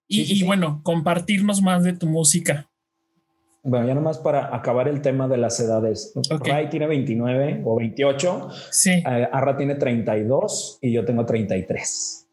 y, 0.07 0.39
y 0.39 0.43
bueno, 0.43 0.81
compartirnos 0.83 1.63
más 1.63 1.83
de 1.83 1.93
tu 1.93 2.05
música. 2.05 2.70
Bueno, 3.63 3.87
ya 3.87 3.93
nomás 3.93 4.17
para 4.17 4.55
acabar 4.55 4.87
el 4.87 5.01
tema 5.01 5.27
de 5.27 5.37
las 5.37 5.59
edades. 5.59 6.13
Ray 6.43 6.69
tiene 6.69 6.87
29 6.87 7.61
o 7.63 7.77
28. 7.77 8.49
Sí. 8.71 8.91
Eh, 8.91 9.29
Arra 9.31 9.55
tiene 9.55 9.75
32 9.75 10.79
y 10.81 10.91
yo 10.91 11.05
tengo 11.05 11.25
33. 11.25 12.27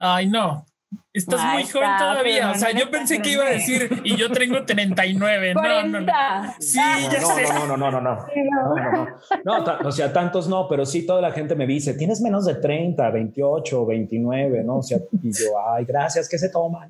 Ay, 0.00 0.26
no. 0.26 0.66
Estás 1.12 1.52
muy 1.52 1.64
joven 1.64 1.90
todavía. 1.96 2.50
O 2.50 2.54
sea, 2.56 2.72
yo 2.72 2.90
pensé 2.90 3.22
que 3.22 3.30
iba 3.30 3.44
a 3.44 3.50
decir 3.50 4.02
y 4.02 4.16
yo 4.16 4.30
tengo 4.30 4.64
39. 4.64 5.54
No, 5.54 5.86
no, 5.86 6.00
no. 6.00 6.12
Sí, 6.58 6.78
ya 6.78 7.20
no, 7.20 7.26
sé. 7.28 7.42
No, 7.52 7.66
no, 7.66 7.76
no, 7.76 7.90
no, 7.92 8.00
no. 8.00 8.00
No, 8.04 9.04
no, 9.44 9.78
no. 9.78 9.88
o 9.88 9.92
sea, 9.92 10.12
tantos 10.12 10.48
no, 10.48 10.68
pero 10.68 10.84
sí 10.84 11.06
toda 11.06 11.20
la 11.20 11.30
gente 11.30 11.54
me 11.54 11.66
dice, 11.66 11.94
tienes 11.94 12.20
menos 12.20 12.46
de 12.46 12.56
30, 12.56 13.10
28, 13.10 13.86
29, 13.86 14.64
¿no? 14.64 14.78
O 14.78 14.82
sea, 14.82 14.98
y 15.22 15.32
yo, 15.32 15.50
ay, 15.72 15.84
gracias, 15.84 16.28
que 16.28 16.38
se 16.38 16.48
toman. 16.48 16.88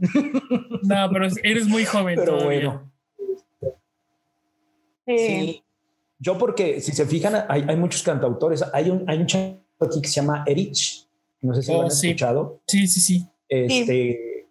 No, 0.82 1.08
pero 1.10 1.28
eres 1.42 1.66
muy 1.68 1.84
joven 1.84 2.16
pero 2.16 2.44
Bueno 2.44 2.93
Sí. 5.06 5.62
Yo 6.18 6.38
porque, 6.38 6.80
si 6.80 6.92
se 6.92 7.06
fijan, 7.06 7.44
hay, 7.48 7.64
hay 7.68 7.76
muchos 7.76 8.02
cantautores. 8.02 8.64
Hay 8.72 8.90
un, 8.90 9.04
hay 9.08 9.18
un 9.18 9.26
chico 9.26 9.58
aquí 9.80 10.00
que 10.00 10.08
se 10.08 10.20
llama 10.20 10.44
Erich. 10.46 11.06
No 11.40 11.54
sé 11.54 11.62
si 11.62 11.72
lo 11.72 11.80
han 11.80 11.84
oh, 11.84 11.88
escuchado. 11.88 12.60
Sí, 12.66 12.86
sí, 12.86 13.00
sí. 13.00 13.26
Este, 13.48 14.46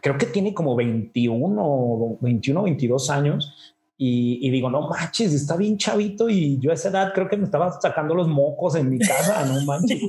creo 0.00 0.16
que 0.16 0.26
tiene 0.26 0.54
como 0.54 0.74
21, 0.74 2.18
21, 2.20 2.62
22 2.62 3.10
años 3.10 3.76
y, 4.00 4.48
digo, 4.52 4.70
no 4.70 4.88
manches, 4.88 5.34
está 5.34 5.56
bien 5.56 5.76
chavito 5.76 6.30
y 6.30 6.56
yo 6.60 6.70
a 6.70 6.74
esa 6.74 6.88
edad 6.88 7.12
creo 7.12 7.28
que 7.28 7.36
me 7.36 7.42
estaba 7.44 7.80
sacando 7.80 8.14
los 8.14 8.28
mocos 8.28 8.76
en 8.76 8.88
mi 8.88 9.00
casa, 9.00 9.44
no 9.44 9.60
manches. 9.66 10.00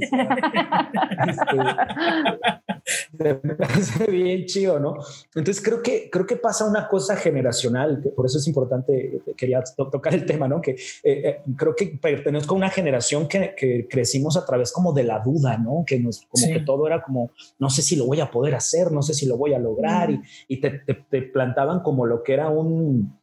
este, 3.12 3.40
me 3.42 3.56
parece 3.56 4.12
bien 4.12 4.46
chido, 4.46 4.80
¿no? 4.80 4.94
Entonces 5.34 5.64
creo 5.64 5.82
que, 5.82 6.08
creo 6.12 6.28
que 6.28 6.36
pasa 6.36 6.66
una 6.66 6.88
cosa 6.88 7.16
generacional, 7.16 8.00
que 8.04 8.10
por 8.10 8.28
eso 8.28 8.38
es 8.38 8.46
importante, 8.46 9.24
quería 9.36 9.64
tocar 9.76 10.14
el 10.14 10.24
tema, 10.24 10.48
¿no? 10.48 10.62
Que 10.62 10.72
eh, 10.72 10.78
eh, 11.04 11.42
creo 11.58 11.76
que 11.76 11.88
pertenezco 12.00 12.54
a 12.54 12.58
una 12.58 12.70
generación 12.70 13.28
que, 13.28 13.56
que, 13.58 13.88
crecimos 13.90 14.38
a 14.38 14.46
través 14.46 14.72
como 14.72 14.94
de 14.94 15.04
la 15.04 15.18
duda, 15.18 15.58
¿no? 15.58 15.84
Que 15.84 16.00
nos, 16.00 16.28
como 16.30 16.46
que 16.46 16.60
todo 16.60 16.86
era 16.86 17.02
como, 17.02 17.32
no 17.58 17.72
sé 17.72 17.82
si 17.82 17.96
lo 17.96 18.06
voy 18.06 18.20
a 18.20 18.30
poder 18.30 18.54
hacer, 18.54 18.92
no 18.92 19.02
sé 19.02 19.16
si 19.16 19.26
lo 19.26 19.36
voy 19.36 19.56
a 19.56 19.60
lograr 19.60 20.12
y, 20.12 20.22
y 20.48 20.62
te, 20.62 20.70
te 21.10 21.24
plantaban 21.24 21.80
como 21.80 22.06
lo 22.06 22.22
que 22.22 22.34
era 22.34 22.50
un 22.50 23.19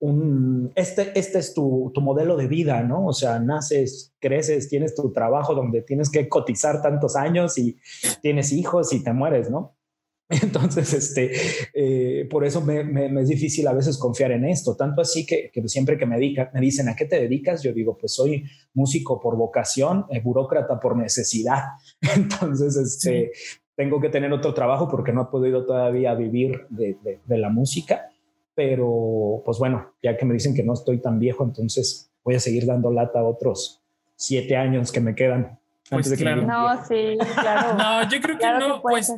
un, 0.00 0.72
este, 0.74 1.18
este 1.18 1.38
es 1.38 1.54
tu, 1.54 1.90
tu, 1.92 2.00
modelo 2.00 2.36
de 2.36 2.46
vida, 2.46 2.82
¿no? 2.82 3.06
O 3.06 3.12
sea, 3.12 3.38
naces, 3.40 4.14
creces, 4.20 4.68
tienes 4.68 4.94
tu 4.94 5.12
trabajo 5.12 5.54
donde 5.54 5.82
tienes 5.82 6.10
que 6.10 6.28
cotizar 6.28 6.80
tantos 6.82 7.16
años 7.16 7.58
y 7.58 7.76
tienes 8.22 8.52
hijos 8.52 8.92
y 8.92 9.02
te 9.02 9.12
mueres, 9.12 9.50
¿no? 9.50 9.76
Entonces, 10.42 10.92
este, 10.92 11.32
eh, 11.72 12.26
por 12.28 12.44
eso 12.44 12.60
me, 12.60 12.82
es 13.20 13.28
difícil 13.28 13.66
a 13.66 13.72
veces 13.72 13.96
confiar 13.96 14.32
en 14.32 14.44
esto. 14.44 14.76
Tanto 14.76 15.00
así 15.00 15.24
que, 15.24 15.50
siempre 15.66 15.96
que 15.96 16.04
me, 16.04 16.18
me, 16.18 16.60
dicen 16.60 16.88
a 16.88 16.94
qué 16.94 17.06
te 17.06 17.18
dedicas, 17.18 17.62
yo 17.62 17.72
digo, 17.72 17.96
pues 17.96 18.12
soy 18.12 18.44
músico 18.74 19.18
por 19.20 19.36
vocación, 19.36 20.04
eh, 20.10 20.20
burócrata 20.20 20.78
por 20.78 20.96
necesidad. 20.96 21.62
Entonces, 22.14 22.76
este, 22.76 23.32
tengo 23.74 24.00
que 24.00 24.10
tener 24.10 24.32
otro 24.32 24.52
trabajo 24.52 24.86
porque 24.86 25.12
no 25.12 25.22
he 25.22 25.26
podido 25.26 25.64
todavía 25.64 26.14
vivir 26.14 26.66
de, 26.68 26.98
de 27.24 27.38
la 27.38 27.48
música. 27.48 28.10
Pero, 28.58 29.40
pues 29.44 29.60
bueno, 29.60 29.94
ya 30.02 30.16
que 30.16 30.24
me 30.24 30.34
dicen 30.34 30.52
que 30.52 30.64
no 30.64 30.72
estoy 30.72 31.00
tan 31.00 31.20
viejo, 31.20 31.44
entonces 31.44 32.10
voy 32.24 32.34
a 32.34 32.40
seguir 32.40 32.66
dando 32.66 32.90
lata 32.90 33.20
a 33.20 33.24
otros 33.24 33.84
siete 34.16 34.56
años 34.56 34.90
que 34.90 34.98
me 34.98 35.14
quedan. 35.14 35.60
Pues 35.88 36.12
claro. 36.14 36.42
No, 36.42 36.84
sí, 36.84 37.16
claro. 37.40 37.74
no, 37.78 38.10
yo 38.10 38.20
creo 38.20 38.36
que 38.36 38.46
no. 38.58 38.82
pues, 38.82 39.12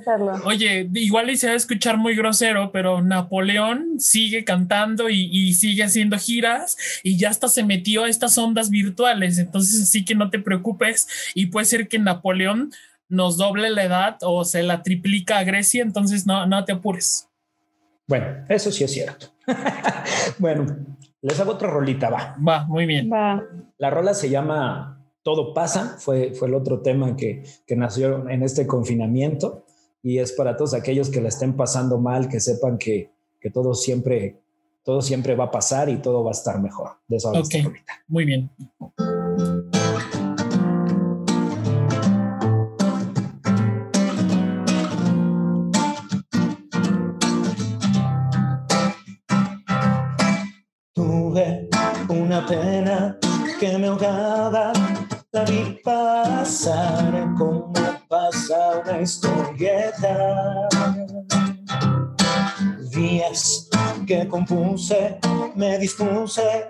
oye, 0.45 0.91
igual 0.93 1.31
y 1.31 1.39
se 1.39 1.47
va 1.47 1.55
a 1.55 1.57
escuchar 1.57 1.97
muy 1.97 2.15
grosero, 2.15 2.71
pero 2.71 3.01
Napoleón 3.01 3.99
sigue 3.99 4.45
cantando 4.45 5.09
y, 5.09 5.55
sigue 5.55 5.85
haciendo 5.85 6.19
giras 6.19 6.77
y 7.03 7.17
ya 7.17 7.31
hasta 7.31 7.49
se 7.49 7.65
metió 7.65 8.05
a 8.05 8.11
estas 8.11 8.37
ondas 8.37 8.69
virtuales. 8.69 9.39
Entonces, 9.39 9.89
sí 9.89 10.05
que 10.05 10.15
no 10.15 10.29
te 10.29 10.39
preocupes 10.39 11.09
y 11.35 11.47
puede 11.47 11.65
ser 11.65 11.89
que 11.89 11.99
Napoleón 11.99 12.73
nos 13.09 13.39
doble 13.39 13.71
la 13.71 13.85
edad 13.85 14.19
o 14.21 14.45
se 14.45 14.63
la 14.63 14.83
triplica 14.83 15.39
a 15.39 15.45
Grecia. 15.45 15.83
Entonces, 15.83 16.27
no, 16.27 16.45
no 16.45 16.67
te 16.67 16.73
apures. 16.73 17.30
Bueno, 18.11 18.45
eso 18.49 18.73
sí 18.73 18.83
es 18.83 18.91
cierto. 18.91 19.27
bueno, 20.41 20.67
les 21.23 21.39
hago 21.39 21.53
otra 21.53 21.71
rolita, 21.71 22.11
va. 22.11 22.37
Va, 22.47 22.67
muy 22.67 22.85
bien. 22.85 23.09
Va. 23.09 23.41
La 23.79 23.89
rola 23.89 24.15
se 24.15 24.29
llama 24.29 25.01
todo 25.23 25.55
pasa, 25.55 25.97
fue, 25.97 26.35
fue 26.35 26.49
el 26.49 26.55
otro 26.55 26.81
tema 26.81 27.15
que, 27.15 27.45
que 27.65 27.77
nació 27.77 28.29
en 28.29 28.43
este 28.43 28.67
confinamiento 28.67 29.65
y 30.03 30.19
es 30.19 30.33
para 30.33 30.57
todos 30.57 30.75
aquellos 30.75 31.09
que 31.09 31.21
la 31.21 31.29
estén 31.29 31.57
pasando 31.57 31.99
mal, 31.99 32.29
que 32.29 32.41
sepan 32.41 32.79
que, 32.79 33.13
que 33.41 33.51
todo 33.51 33.75
siempre 33.75 34.41
todo 34.83 35.03
siempre 35.03 35.37
va 35.37 35.45
a 35.45 35.51
pasar 35.53 35.89
y 35.89 35.99
todo 35.99 36.25
va 36.25 36.31
a 36.31 36.33
estar 36.33 36.61
mejor. 36.61 36.97
De 37.07 37.19
eso 37.19 37.31
okay. 37.31 37.65
Muy 38.09 38.25
bien. 38.25 38.51
Pena 52.47 53.17
que 53.59 53.79
me 53.79 53.89
ahogaba 53.89 54.73
la 55.33 55.45
vi 55.45 55.79
pasar 55.85 57.35
como 57.37 57.73
pasa 58.09 58.83
una 58.85 59.01
historieta. 59.01 60.69
Días 62.91 63.69
que 64.07 64.27
compuse, 64.29 65.19
me 65.55 65.79
dispuse 65.79 66.67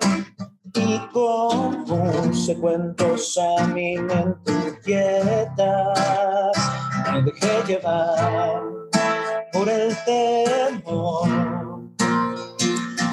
y 0.75 0.99
compuse 1.13 2.57
cuentos 2.57 3.39
a 3.39 3.67
mi 3.69 3.97
mente 3.97 4.53
inquieta. 4.53 5.93
Me 7.13 7.23
dejé 7.23 7.63
llevar 7.67 8.63
por 9.53 9.69
el 9.69 9.97
temor 10.05 11.29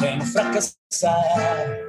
de 0.01 0.18
no 0.18 0.26
fracasar 0.26 1.86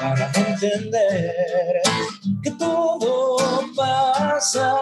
para 0.00 0.30
entender 0.34 1.82
que 2.42 2.50
todo 2.52 3.36
pasa 3.76 4.76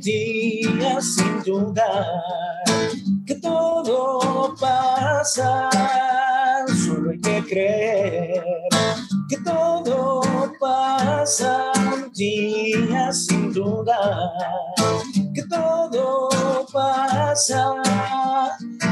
día 0.00 0.98
sin 1.00 1.42
dudar, 1.42 2.06
que 3.26 3.34
todo 3.34 4.54
pasa, 4.58 5.68
solo 6.86 7.10
hay 7.10 7.20
que 7.20 7.44
creer 7.46 8.44
que 9.28 9.36
todo 9.38 10.22
pasa 10.60 11.72
día 12.14 13.12
sin 13.12 13.52
dudar, 13.52 14.30
que 15.34 15.42
todo 15.44 16.51
pasa, 16.72 17.74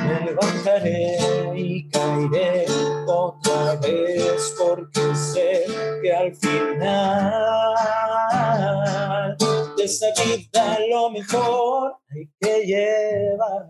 me 0.04 0.20
levantaré 0.26 1.16
y 1.56 1.88
caeré 1.88 2.66
otra 3.06 3.76
vez 3.76 4.54
porque 4.58 5.14
sé 5.14 5.64
que 6.02 6.12
al 6.12 6.34
final 6.36 7.76
de 9.76 9.84
esta 9.84 10.06
vida 10.22 10.78
lo 10.90 11.10
mejor 11.10 11.96
hay 12.10 12.28
que 12.40 12.66
llevar. 12.66 13.66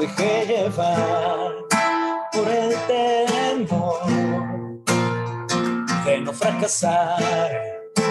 Dejé 0.00 0.46
llevar 0.46 1.39
fracasar, 6.32 7.50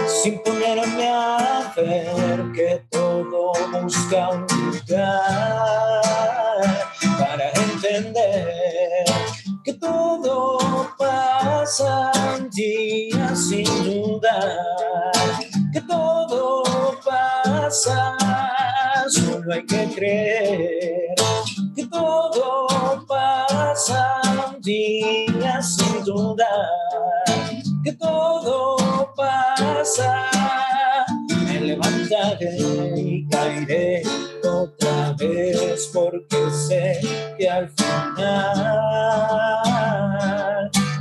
sin 0.07 0.41
ponerme 0.43 1.09
a 1.09 1.71
ver 1.75 2.51
que 2.53 2.83
todo 2.89 3.53
busca 3.71 4.29
un 4.29 4.47
lugar 4.47 6.01
para 7.19 7.51
entender 7.51 9.05
que 9.63 9.73
todo 9.73 10.89
pasa 10.97 12.11
un 12.37 12.49
día 12.49 13.35
sin 13.35 13.65
duda, 13.83 14.57
que 15.71 15.81
todo 15.81 16.63
pasa, 17.03 18.17
solo 19.09 19.53
hay 19.53 19.65
que 19.65 19.87
creer 19.95 21.09
que 21.75 21.85
todo 21.85 23.05
pasa 23.07 24.21
un 24.49 24.61
día 24.61 25.61
sin 25.61 26.03
duda, 26.03 26.47
que 27.83 27.93
todo 27.93 29.13
pasa. 29.15 30.29
Me 31.45 31.59
levantaré 31.61 32.57
y 32.95 33.27
caeré 33.27 34.03
otra 34.43 35.13
vez 35.17 35.89
porque 35.93 36.51
sé 36.51 36.99
que 37.37 37.49
al 37.49 37.69
final 37.69 38.79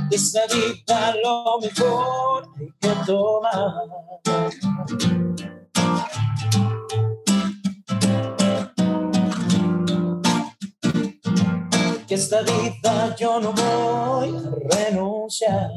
de 0.09 0.15
esta 0.15 0.41
vida 0.47 1.15
lo 1.23 1.59
mejor 1.59 2.47
hay 2.57 2.69
que 2.79 2.89
tomar. 3.05 3.73
que 12.09 12.15
esta 12.15 12.41
vida 12.41 13.15
yo 13.17 13.39
no 13.39 13.53
voy 13.53 14.35
a 14.35 14.41
renunciar. 14.75 15.69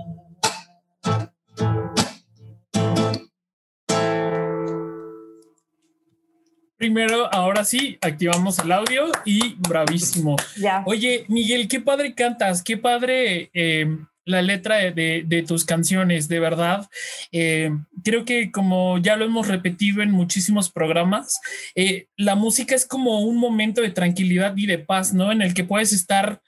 Primero, 6.83 7.33
ahora 7.33 7.65
sí, 7.65 7.97
activamos 8.01 8.59
el 8.59 8.73
audio 8.73 9.13
y 9.25 9.55
bravísimo. 9.55 10.35
Ya. 10.57 10.83
Oye, 10.85 11.25
Miguel, 11.29 11.69
qué 11.69 11.81
padre 11.81 12.13
cantas, 12.13 12.61
qué 12.65 12.77
padre 12.77 13.51
eh, 13.55 13.87
la 14.25 14.43
letra 14.43 14.91
de, 14.91 15.45
tus 15.47 15.65
canciones, 15.65 16.27
de 16.27 16.41
verdad. 16.41 16.89
Eh, 17.31 17.71
creo 18.03 18.25
que 18.25 18.51
como 18.51 18.99
ya 18.99 19.15
lo 19.15 19.25
hemos 19.25 19.47
repetido 19.47 20.03
en 20.03 20.11
muchísimos 20.11 20.73
programas, 20.73 21.41
eh, 21.77 22.09
la 22.17 22.35
música 22.35 22.75
es 22.75 22.85
como 22.85 23.21
un 23.21 23.37
momento 23.37 23.81
de 23.81 23.91
tranquilidad 23.91 24.57
y 24.57 24.67
de 24.67 24.79
paz, 24.79 25.15
¿no? 25.15 25.31
En 25.31 25.41
el 25.41 25.55
que 25.55 25.63
puedes 25.63 25.93
estar, 25.93 26.41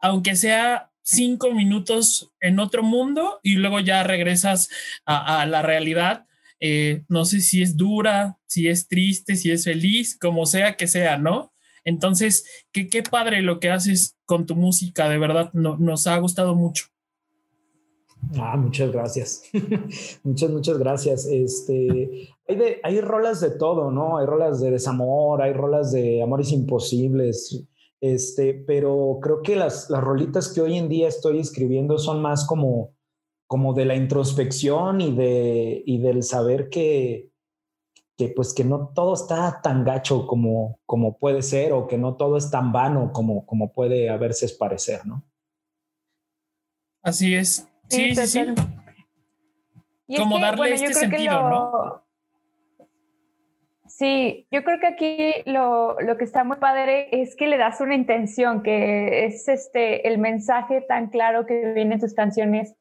aunque 0.00 0.34
sea 0.34 0.90
cinco 1.04 1.52
minutos 1.52 2.32
en 2.40 2.58
otro 2.58 2.82
mundo 2.82 3.38
y 3.42 3.54
luego 3.54 3.78
ya 3.78 4.02
regresas 4.02 4.68
a, 5.06 5.46
la 5.46 5.62
realidad. 5.62 6.26
Eh, 6.58 7.04
no 7.08 7.24
sé 7.24 7.40
si 7.40 7.62
es 7.62 7.76
dura, 7.76 8.38
si 8.46 8.68
es 8.68 8.88
triste, 8.88 9.36
si 9.36 9.50
es 9.50 9.64
feliz, 9.64 10.18
como 10.18 10.46
sea 10.46 10.76
que 10.76 10.86
sea, 10.86 11.18
¿no? 11.18 11.52
Entonces, 11.84 12.64
qué, 12.72 12.88
qué 12.88 13.02
padre 13.02 13.42
lo 13.42 13.60
que 13.60 13.70
haces 13.70 14.16
con 14.24 14.46
tu 14.46 14.56
música, 14.56 15.08
de 15.08 15.18
verdad, 15.18 15.52
nos 15.52 16.06
ha 16.06 16.16
gustado 16.16 16.54
mucho. 16.54 16.86
Ah, 18.38 18.56
muchas 18.56 18.90
gracias. 18.90 19.42
muchas, 20.22 20.50
muchas 20.50 20.78
gracias. 20.78 21.26
Este, 21.26 22.28
hay, 22.48 22.56
de, 22.56 22.80
hay 22.82 23.00
rolas 23.00 23.40
de 23.40 23.50
todo, 23.50 23.90
¿no? 23.90 24.18
Hay 24.18 24.26
rolas 24.26 24.60
de 24.60 24.70
desamor, 24.70 25.42
hay 25.42 25.52
rolas 25.52 25.92
de 25.92 26.22
amores 26.22 26.52
imposibles, 26.52 27.64
este, 28.00 28.54
pero 28.54 29.18
creo 29.22 29.42
que 29.42 29.56
las, 29.56 29.90
las 29.90 30.02
rolitas 30.02 30.52
que 30.52 30.60
hoy 30.60 30.76
en 30.76 30.88
día 30.88 31.08
estoy 31.08 31.38
escribiendo 31.38 31.98
son 31.98 32.20
más 32.20 32.46
como, 32.46 32.94
como 33.46 33.72
de 33.72 33.84
la 33.84 33.94
introspección 33.94 35.00
y, 35.00 35.14
de, 35.14 35.82
y 35.86 35.98
del 35.98 36.22
saber 36.22 36.68
que, 36.68 37.30
que 38.16 38.28
pues 38.28 38.54
que 38.54 38.64
no 38.64 38.92
todo 38.94 39.14
está 39.14 39.60
tan 39.62 39.84
gacho 39.84 40.26
como, 40.26 40.78
como 40.86 41.18
puede 41.18 41.42
ser 41.42 41.72
o 41.72 41.86
que 41.86 41.98
no 41.98 42.16
todo 42.16 42.36
es 42.36 42.50
tan 42.50 42.72
vano 42.72 43.12
como, 43.12 43.44
como 43.46 43.72
puede 43.72 44.08
a 44.08 44.16
veces 44.16 44.52
parecer, 44.52 45.04
¿no? 45.06 45.24
Así 47.02 47.34
es. 47.34 47.68
Sí, 47.88 48.14
sí, 48.14 48.26
sí. 48.26 48.44
Como 50.16 50.38
darle 50.38 50.74
este 50.74 50.94
sentido, 50.94 51.48
¿no? 51.48 52.03
Sí, 53.96 54.48
yo 54.50 54.64
creo 54.64 54.80
que 54.80 54.88
aquí 54.88 55.34
lo, 55.46 56.00
lo, 56.00 56.16
que 56.16 56.24
está 56.24 56.42
muy 56.42 56.56
padre 56.56 57.08
es 57.12 57.36
que 57.36 57.46
le 57.46 57.56
das 57.58 57.80
una 57.80 57.94
intención, 57.94 58.64
que 58.64 59.24
es 59.26 59.46
este 59.46 60.08
el 60.08 60.18
mensaje 60.18 60.80
tan 60.80 61.10
claro 61.10 61.46
que 61.46 61.72
viene 61.74 61.94
en 61.94 62.00
tus 62.00 62.12
canciones 62.12 62.74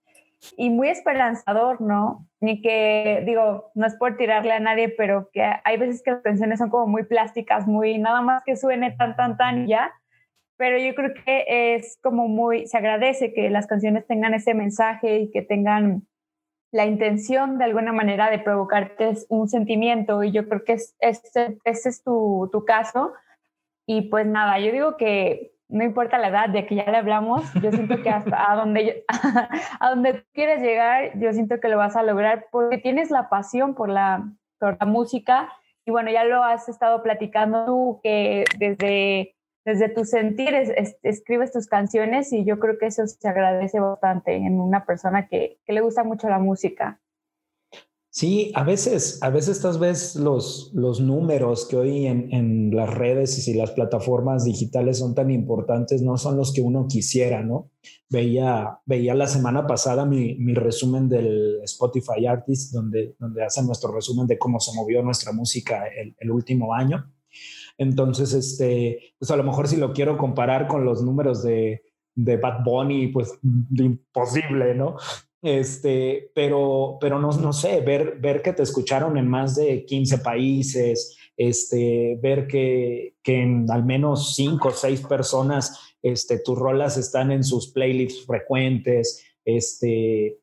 y 0.58 0.72
muy 0.72 0.90
esperanzador, 0.90 1.82
¿no? 1.82 2.28
Ni 2.40 2.64
que, 2.64 3.22
digo, 3.28 3.70
no 3.76 3.86
es 3.86 3.94
por 3.94 4.18
tirarle 4.18 4.54
a 4.54 4.60
nadie, 4.60 4.90
pero 4.90 5.30
que 5.32 5.44
hay 5.64 5.78
veces 5.78 6.02
que 6.02 6.14
las 6.14 6.24
canciones 6.24 6.58
son 6.58 6.72
como 6.72 6.88
muy 6.88 7.04
plásticas, 7.04 7.68
muy 7.68 8.00
nada 8.00 8.22
más 8.22 8.44
que 8.44 8.56
suene 8.56 8.90
tan, 8.98 9.16
tan, 9.16 9.38
tan 9.38 9.66
y 9.66 9.68
ya. 9.68 9.92
Pero 10.58 10.80
yo 10.80 10.96
creo 10.96 11.14
que 11.14 11.76
es 11.76 12.00
como 12.02 12.28
muy, 12.28 12.66
se 12.66 12.78
agradece 12.80 13.34
que 13.34 13.52
las 13.52 13.68
canciones 13.68 14.08
tengan 14.08 14.34
ese 14.34 14.56
mensaje 14.56 15.20
y 15.20 15.32
que 15.32 15.44
tengan 15.44 16.08
la 16.74 16.86
intención 16.86 17.58
de 17.60 17.66
alguna 17.66 17.94
manera 17.94 18.30
de 18.30 18.40
provocarte 18.40 19.14
un 19.30 19.48
sentimiento 19.48 20.24
y 20.24 20.32
yo 20.32 20.50
creo 20.50 20.64
que 20.64 20.74
es, 20.74 20.96
ese, 21.00 21.60
ese 21.64 21.90
es 21.90 22.04
tu, 22.04 22.50
tu 22.52 22.66
caso. 22.66 23.14
Y 23.88 24.10
pues 24.10 24.26
nada, 24.26 24.60
yo 24.60 24.72
digo 24.72 24.98
que 24.98 25.54
no 25.70 25.84
importa 25.84 26.18
la 26.18 26.30
edad, 26.30 26.50
de 26.50 26.66
que 26.66 26.76
ya 26.76 26.86
le 26.86 26.98
hablamos, 26.98 27.44
yo 27.62 27.72
siento 27.72 28.02
que 28.02 28.10
hasta 28.10 28.52
a 28.52 28.56
donde, 28.56 29.06
a 29.80 29.90
donde 29.90 30.24
quieres 30.34 30.62
llegar, 30.62 31.18
yo 31.20 31.32
siento 31.34 31.60
que 31.60 31.70
lo 31.70 31.78
vas 31.78 31.96
a 31.96 32.04
lograr 32.04 32.48
porque 32.52 32.78
tienes 32.78 33.12
la 33.12 33.30
pasión 33.30 33.76
por 33.76 33.90
la, 33.90 34.24
por 34.60 34.78
la 34.80 34.86
música 34.86 35.52
y 35.86 35.92
bueno, 35.92 36.12
ya 36.12 36.24
lo 36.24 36.44
has 36.44 36.70
estado 36.70 37.04
platicando 37.04 37.66
tú, 37.66 38.00
que 38.02 38.46
desde, 38.58 39.36
desde 39.66 39.90
tu 39.90 40.06
sentir 40.06 40.54
escribes 41.04 41.52
tus 41.52 41.68
canciones 41.68 42.34
y 42.34 42.44
yo 42.46 42.60
creo 42.60 42.78
que 42.78 42.88
eso 42.88 43.08
se 43.08 43.28
agradece 43.28 43.80
bastante 43.80 44.36
en 44.36 44.60
una 44.60 44.86
persona 44.86 45.28
que, 45.28 45.60
que 45.66 45.74
le 45.74 45.82
gusta 45.82 46.04
mucho 46.04 46.30
la 46.30 46.40
música. 46.40 47.00
Sí, 48.10 48.52
a 48.54 48.64
veces, 48.64 49.18
a 49.24 49.32
veces 49.32 49.60
tal 49.60 49.80
vez 49.80 50.16
los, 50.16 50.70
los 50.76 51.00
números 51.00 51.66
que 51.66 51.78
hoy 51.78 52.06
en, 52.06 52.32
en, 52.32 52.76
las 52.76 52.94
redes 52.94 53.48
y 53.48 53.56
las 53.56 53.72
plataformas 53.72 54.44
digitales 54.44 55.00
son 55.00 55.16
tan 55.16 55.32
importantes, 55.32 56.04
no 56.04 56.18
son 56.18 56.38
los 56.38 56.54
que 56.54 56.62
uno 56.62 56.86
quisiera, 56.88 57.42
¿no? 57.42 57.72
Veía, 58.12 58.78
veía 58.86 59.16
la 59.16 59.26
semana 59.26 59.66
pasada 59.66 60.06
mi, 60.06 60.36
mi 60.36 60.54
resumen 60.54 61.10
del 61.10 61.60
Spotify 61.64 62.28
Artist, 62.28 62.72
donde, 62.72 63.16
donde 63.18 63.44
hacen 63.44 63.66
nuestro 63.66 63.92
resumen 63.92 64.28
de 64.28 64.38
cómo 64.38 64.60
se 64.60 64.76
movió 64.76 65.02
nuestra 65.02 65.32
música 65.32 65.86
el 66.20 66.30
último 66.30 66.76
año. 66.76 67.12
Entonces, 67.78 68.34
este, 68.34 69.14
pues 69.18 69.32
a 69.32 69.36
lo 69.36 69.44
mejor 69.44 69.68
si 69.68 69.78
lo 69.78 69.94
quiero 69.94 70.18
comparar 70.18 70.68
con 70.68 70.86
los 70.86 71.04
números 71.04 71.44
de, 71.44 71.84
de 72.16 72.38
Bad 72.38 72.64
Bunny, 72.64 73.08
pues 73.08 73.40
imposible, 73.78 74.76
¿no? 74.76 74.98
Este, 75.42 76.32
pero, 76.34 76.98
pero 77.02 77.20
no, 77.20 77.32
no 77.32 77.52
sé, 77.52 77.82
ver, 77.82 78.18
ver 78.20 78.42
que 78.42 78.54
te 78.54 78.64
escucharon 78.64 79.18
en 79.18 79.28
más 79.28 79.56
de 79.56 79.84
15 79.86 80.20
países, 80.20 81.18
este, 81.36 82.18
ver 82.22 82.48
que, 82.48 83.16
que 83.22 83.42
en 83.42 83.70
al 83.70 83.84
menos 83.84 84.36
5 84.36 84.68
o 84.68 84.72
6 84.72 85.02
personas 85.02 85.96
este, 86.02 86.40
tus 86.40 86.58
rolas 86.58 86.98
están 86.98 87.32
en 87.32 87.44
sus 87.44 87.72
playlists 87.72 88.26
frecuentes, 88.26 89.26
este, 89.44 90.40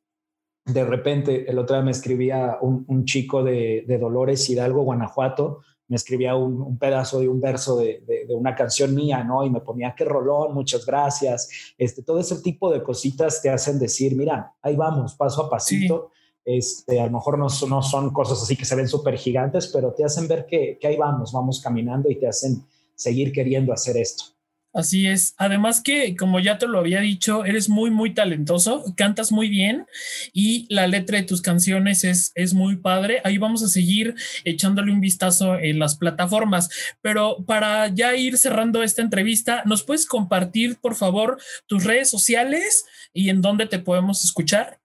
de 0.66 0.84
repente, 0.84 1.50
el 1.50 1.58
otro 1.58 1.76
día 1.76 1.84
me 1.84 1.90
escribía 1.90 2.58
un, 2.60 2.84
un 2.86 3.04
chico 3.04 3.42
de, 3.42 3.84
de, 3.86 3.98
Dolores 3.98 4.48
Hidalgo, 4.48 4.82
Guanajuato, 4.82 5.62
me 5.90 5.96
escribía 5.96 6.36
un, 6.36 6.78
pedazo 6.78 7.18
de 7.18 7.28
un 7.28 7.40
verso 7.40 7.76
de, 7.76 8.00
una 8.28 8.54
canción 8.54 8.94
mía, 8.94 9.24
¿no? 9.24 9.44
Y 9.44 9.50
me 9.50 9.60
ponía, 9.60 9.92
qué 9.96 10.04
rolón, 10.04 10.54
muchas 10.54 10.86
gracias. 10.86 11.74
Este, 11.76 12.04
todo 12.04 12.20
ese 12.20 12.40
tipo 12.42 12.72
de 12.72 12.80
cositas 12.80 13.42
te 13.42 13.50
hacen 13.50 13.76
decir, 13.76 14.14
mira, 14.14 14.54
ahí 14.62 14.76
vamos, 14.76 15.16
paso 15.16 15.42
a 15.42 15.50
pasito. 15.50 16.12
Este, 16.44 17.00
a 17.00 17.06
lo 17.06 17.10
mejor 17.10 17.38
no, 17.38 17.48
no 17.68 17.82
son 17.82 18.10
cosas 18.12 18.40
así 18.40 18.56
que 18.56 18.64
se 18.64 18.76
ven 18.76 18.86
súper 18.86 19.18
gigantes, 19.18 19.66
pero 19.66 19.92
te 19.92 20.04
hacen 20.04 20.28
ver 20.28 20.46
que, 20.46 20.78
que 20.80 20.86
ahí 20.86 20.96
vamos, 20.96 21.32
vamos 21.32 21.60
caminando 21.60 22.08
y 22.08 22.20
te 22.20 22.28
hacen 22.28 22.64
seguir 22.94 23.32
queriendo 23.32 23.72
hacer 23.72 23.96
esto. 23.96 24.26
Así 24.72 25.08
es. 25.08 25.34
Además 25.36 25.82
que, 25.82 26.16
como 26.16 26.38
ya 26.38 26.56
te 26.58 26.68
lo 26.68 26.78
había 26.78 27.00
dicho, 27.00 27.44
eres 27.44 27.68
muy, 27.68 27.90
muy 27.90 28.14
talentoso, 28.14 28.84
cantas 28.96 29.32
muy 29.32 29.48
bien 29.48 29.86
y 30.32 30.72
la 30.72 30.86
letra 30.86 31.18
de 31.18 31.24
tus 31.24 31.42
canciones 31.42 32.04
es, 32.04 32.30
es 32.36 32.54
muy 32.54 32.76
padre. 32.76 33.20
Ahí 33.24 33.36
vamos 33.36 33.64
a 33.64 33.68
seguir 33.68 34.14
echándole 34.44 34.92
un 34.92 35.00
vistazo 35.00 35.58
en 35.58 35.80
las 35.80 35.96
plataformas. 35.96 36.70
Pero 37.02 37.44
para 37.46 37.88
ya 37.88 38.14
ir 38.14 38.38
cerrando 38.38 38.84
esta 38.84 39.02
entrevista, 39.02 39.62
¿nos 39.66 39.82
puedes 39.82 40.06
compartir, 40.06 40.78
por 40.80 40.94
favor, 40.94 41.38
tus 41.66 41.84
redes 41.84 42.08
sociales 42.08 42.84
y 43.12 43.30
en 43.30 43.40
dónde 43.40 43.66
te 43.66 43.80
podemos 43.80 44.24
escuchar? 44.24 44.80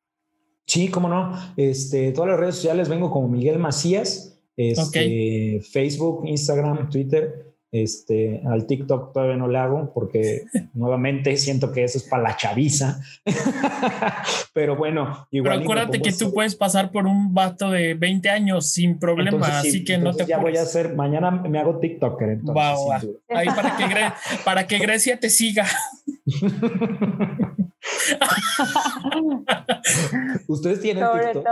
Sí, 0.66 0.88
cómo 0.88 1.08
no. 1.10 1.54
Este, 1.58 2.12
todas 2.12 2.32
las 2.32 2.40
redes 2.40 2.56
sociales 2.56 2.90
vengo 2.90 3.12
como 3.12 3.28
Miguel 3.28 3.60
Macías, 3.60 4.40
este, 4.58 5.62
Facebook, 5.62 6.24
Instagram, 6.26 6.90
Twitter. 6.90 7.45
Este, 7.76 8.41
al 8.45 8.67
TikTok 8.67 9.11
todavía 9.11 9.36
no 9.36 9.49
le 9.49 9.57
hago 9.57 9.91
porque 9.93 10.43
nuevamente 10.73 11.36
siento 11.36 11.73
que 11.73 11.84
eso 11.84 11.97
es 11.97 12.05
para 12.05 12.23
la 12.23 12.38
chaviza. 12.38 13.01
Pero 14.53 14.78
bueno, 14.78 15.28
igual. 15.30 15.55
Pero 15.55 15.63
acuérdate 15.63 16.01
que 16.01 16.13
tú 16.13 16.34
puedes 16.34 16.55
pasar 16.55 16.89
por 16.89 17.05
un 17.05 17.34
vato 17.34 17.69
de 17.69 17.93
20 17.93 18.30
años 18.30 18.71
sin 18.71 18.97
problema, 18.97 19.59
así 19.59 19.84
que 19.84 19.97
no 19.97 20.13
te 20.13 20.26
Ya 20.26 20.38
voy 20.38 20.55
a 20.55 20.61
hacer, 20.61 20.95
mañana 20.95 21.32
me 21.32 21.59
hago 21.59 21.80
TikToker. 21.80 22.30
Entonces, 22.30 23.09
Ahí 23.28 23.47
para 23.47 23.76
que, 23.76 23.84
para 24.45 24.67
que 24.67 24.80
Grecia 24.80 25.19
te 25.19 25.30
siga. 25.30 25.67
¿Ustedes 30.47 30.82
tienen 30.82 31.03
TikTok? 31.03 31.45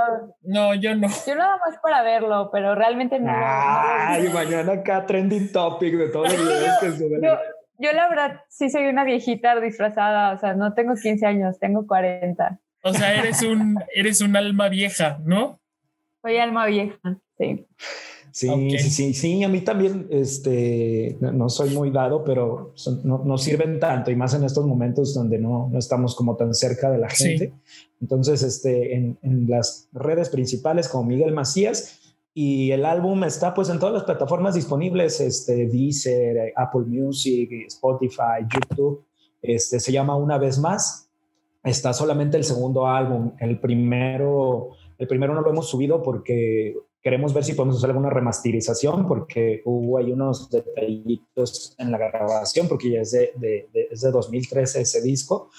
No, 0.43 0.75
yo 0.75 0.95
no. 0.95 1.07
Yo 1.25 1.35
nada 1.35 1.57
más 1.57 1.77
para 1.81 2.03
verlo, 2.03 2.49
pero 2.51 2.75
realmente 2.75 3.19
no. 3.19 3.31
Ay, 3.33 4.29
mañana 4.29 4.73
acá 4.73 5.05
trending 5.05 5.51
topic 5.51 5.95
de 5.95 6.09
todos 6.09 6.31
los 6.31 6.41
videos 6.41 6.79
que 6.79 6.91
suben. 6.91 7.21
Yo, 7.21 7.37
yo, 7.79 7.93
la 7.93 8.09
verdad 8.09 8.41
sí 8.49 8.69
soy 8.69 8.87
una 8.87 9.03
viejita 9.03 9.59
disfrazada, 9.59 10.33
o 10.33 10.37
sea, 10.37 10.53
no 10.53 10.73
tengo 10.73 10.95
15 10.95 11.25
años, 11.25 11.59
tengo 11.59 11.87
40. 11.87 12.59
O 12.83 12.93
sea, 12.93 13.15
eres 13.15 13.41
un, 13.41 13.79
eres 13.93 14.21
un 14.21 14.35
alma 14.35 14.69
vieja, 14.69 15.19
¿no? 15.23 15.59
Soy 16.21 16.37
alma 16.37 16.65
vieja, 16.65 16.97
sí. 17.37 17.65
Sí, 18.33 18.49
sí, 18.79 18.89
sí, 18.89 19.13
sí, 19.13 19.43
a 19.43 19.47
mí 19.47 19.61
también, 19.61 20.07
este, 20.09 21.15
no 21.21 21.49
soy 21.49 21.69
muy 21.69 21.91
dado, 21.91 22.23
pero 22.23 22.73
no, 23.03 23.21
no, 23.23 23.37
sirven 23.37 23.79
tanto 23.79 24.09
y 24.09 24.15
más 24.15 24.33
en 24.33 24.43
estos 24.43 24.65
momentos 24.65 25.13
donde 25.13 25.37
no, 25.37 25.69
no 25.71 25.77
estamos 25.77 26.15
como 26.15 26.35
tan 26.35 26.51
cerca 26.55 26.89
de 26.89 26.97
la 26.97 27.09
gente. 27.09 27.53
Entonces, 28.01 28.41
este, 28.41 28.95
en, 28.95 29.19
en, 29.21 29.47
las 29.47 29.87
redes 29.93 30.29
principales 30.29 30.89
como 30.89 31.03
Miguel 31.03 31.31
Macías 31.31 32.15
y 32.33 32.71
el 32.71 32.85
álbum 32.85 33.23
está 33.23 33.53
pues 33.53 33.69
en 33.69 33.77
todas 33.77 33.93
las 33.93 34.03
plataformas 34.05 34.55
disponibles, 34.55 35.21
este, 35.21 35.67
Deezer, 35.67 36.53
Apple 36.55 36.85
Music, 36.87 37.51
Spotify, 37.67 38.47
YouTube, 38.51 39.05
este, 39.43 39.79
se 39.79 39.91
llama 39.91 40.15
Una 40.15 40.39
vez 40.39 40.57
más. 40.57 41.07
Está 41.63 41.93
solamente 41.93 42.35
el 42.35 42.45
segundo 42.45 42.87
álbum, 42.87 43.33
el 43.39 43.59
primero, 43.59 44.71
el 44.97 45.07
primero 45.07 45.35
no 45.35 45.41
lo 45.41 45.51
hemos 45.51 45.69
subido 45.69 46.01
porque 46.01 46.75
queremos 47.03 47.33
ver 47.33 47.43
si 47.43 47.53
podemos 47.53 47.77
hacer 47.77 47.89
alguna 47.89 48.09
remasterización 48.09 49.05
porque 49.05 49.61
hubo 49.65 49.97
ahí 49.97 50.11
unos 50.13 50.49
detallitos 50.49 51.75
en 51.77 51.91
la 51.91 51.97
grabación 51.97 52.67
porque 52.69 52.91
ya 52.91 53.01
es 53.01 53.11
de, 53.11 53.33
de, 53.37 53.67
es 53.91 54.01
de 54.01 54.11
2013 54.11 54.81
ese 54.81 55.01
disco. 55.01 55.49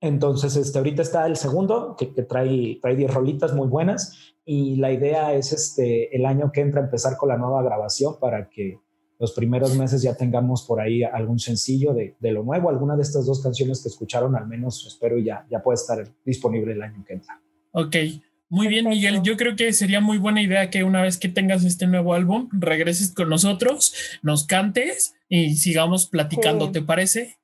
Entonces, 0.00 0.56
este, 0.56 0.78
ahorita 0.78 1.02
está 1.02 1.26
el 1.26 1.36
segundo 1.36 1.94
que, 1.96 2.14
que 2.14 2.22
trae, 2.22 2.78
trae 2.80 2.96
10 2.96 3.12
rolitas 3.12 3.52
muy 3.52 3.68
buenas 3.68 4.34
y 4.44 4.76
la 4.76 4.90
idea 4.90 5.34
es 5.34 5.52
este, 5.52 6.16
el 6.16 6.24
año 6.24 6.50
que 6.52 6.62
entra 6.62 6.80
empezar 6.80 7.18
con 7.18 7.28
la 7.28 7.36
nueva 7.36 7.62
grabación 7.62 8.18
para 8.18 8.48
que 8.48 8.80
los 9.18 9.32
primeros 9.32 9.76
meses 9.76 10.00
ya 10.00 10.16
tengamos 10.16 10.62
por 10.62 10.80
ahí 10.80 11.02
algún 11.02 11.38
sencillo 11.38 11.92
de, 11.92 12.16
de 12.18 12.32
lo 12.32 12.44
nuevo, 12.44 12.70
alguna 12.70 12.96
de 12.96 13.02
estas 13.02 13.26
dos 13.26 13.42
canciones 13.42 13.82
que 13.82 13.88
escucharon 13.88 14.36
al 14.36 14.46
menos, 14.46 14.86
espero 14.86 15.18
ya, 15.18 15.44
ya 15.50 15.60
puede 15.60 15.74
estar 15.74 16.08
disponible 16.24 16.72
el 16.72 16.82
año 16.82 17.04
que 17.04 17.14
entra. 17.14 17.42
Ok, 17.72 17.96
muy 18.48 18.66
bien, 18.68 18.88
Miguel. 18.88 19.22
Yo 19.22 19.36
creo 19.36 19.56
que 19.56 19.72
sería 19.72 20.00
muy 20.00 20.18
buena 20.18 20.40
idea 20.40 20.70
que 20.70 20.84
una 20.84 21.02
vez 21.02 21.18
que 21.18 21.28
tengas 21.28 21.64
este 21.64 21.86
nuevo 21.86 22.14
álbum, 22.14 22.48
regreses 22.52 23.12
con 23.12 23.28
nosotros, 23.28 23.94
nos 24.22 24.46
cantes 24.46 25.14
y 25.28 25.56
sigamos 25.56 26.06
platicando, 26.06 26.66
sí. 26.66 26.72
¿te 26.72 26.82
parece? 26.82 27.36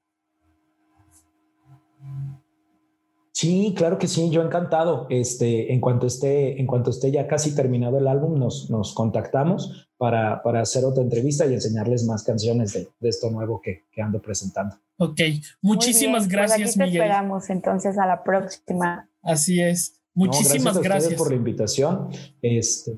Sí, 3.32 3.74
claro 3.76 3.98
que 3.98 4.06
sí, 4.06 4.30
yo 4.30 4.42
encantado. 4.42 5.08
Este, 5.10 5.72
en 5.72 5.80
cuanto 5.80 6.06
esté, 6.06 6.60
en 6.60 6.66
cuanto 6.66 6.90
esté 6.90 7.10
ya 7.10 7.26
casi 7.26 7.54
terminado 7.54 7.98
el 7.98 8.06
álbum, 8.06 8.38
nos, 8.38 8.70
nos 8.70 8.94
contactamos 8.94 9.88
para, 9.98 10.40
para, 10.42 10.60
hacer 10.60 10.84
otra 10.84 11.02
entrevista 11.02 11.44
y 11.44 11.54
enseñarles 11.54 12.04
más 12.04 12.22
canciones 12.22 12.72
de, 12.72 12.88
de 13.00 13.08
esto 13.08 13.30
nuevo 13.30 13.60
que, 13.60 13.82
que, 13.90 14.00
ando 14.00 14.22
presentando. 14.22 14.76
Ok, 14.98 15.20
muchísimas 15.60 16.28
gracias, 16.28 16.60
pues 16.60 16.70
aquí 16.70 16.78
te 16.78 16.84
Miguel. 16.84 17.02
esperamos 17.02 17.50
entonces 17.50 17.98
a 17.98 18.06
la 18.06 18.22
próxima. 18.22 19.08
Así 19.20 19.60
es. 19.60 20.00
Muchísimas 20.14 20.76
no, 20.76 20.80
gracias, 20.80 21.10
gracias. 21.10 21.14
por 21.18 21.30
la 21.30 21.36
invitación. 21.36 22.08
Este, 22.40 22.92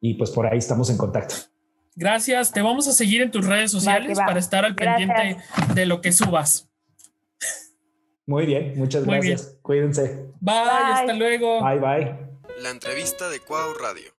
y 0.00 0.14
pues 0.14 0.30
por 0.30 0.46
ahí 0.46 0.58
estamos 0.58 0.90
en 0.90 0.96
contacto. 0.96 1.34
Gracias, 1.96 2.52
te 2.52 2.62
vamos 2.62 2.86
a 2.86 2.92
seguir 2.92 3.22
en 3.22 3.30
tus 3.30 3.44
redes 3.44 3.72
sociales 3.72 4.18
para 4.18 4.38
estar 4.38 4.64
al 4.64 4.76
pendiente 4.76 5.38
de 5.74 5.86
lo 5.86 6.00
que 6.00 6.12
subas. 6.12 6.68
Muy 8.24 8.46
bien, 8.46 8.74
muchas 8.76 9.04
gracias. 9.04 9.56
Cuídense. 9.62 10.26
Bye, 10.40 10.54
hasta 10.54 11.14
luego. 11.14 11.64
Bye, 11.64 11.80
bye. 11.80 12.28
La 12.60 12.70
entrevista 12.70 13.28
de 13.30 13.40
Cuau 13.40 13.74
Radio. 13.74 14.12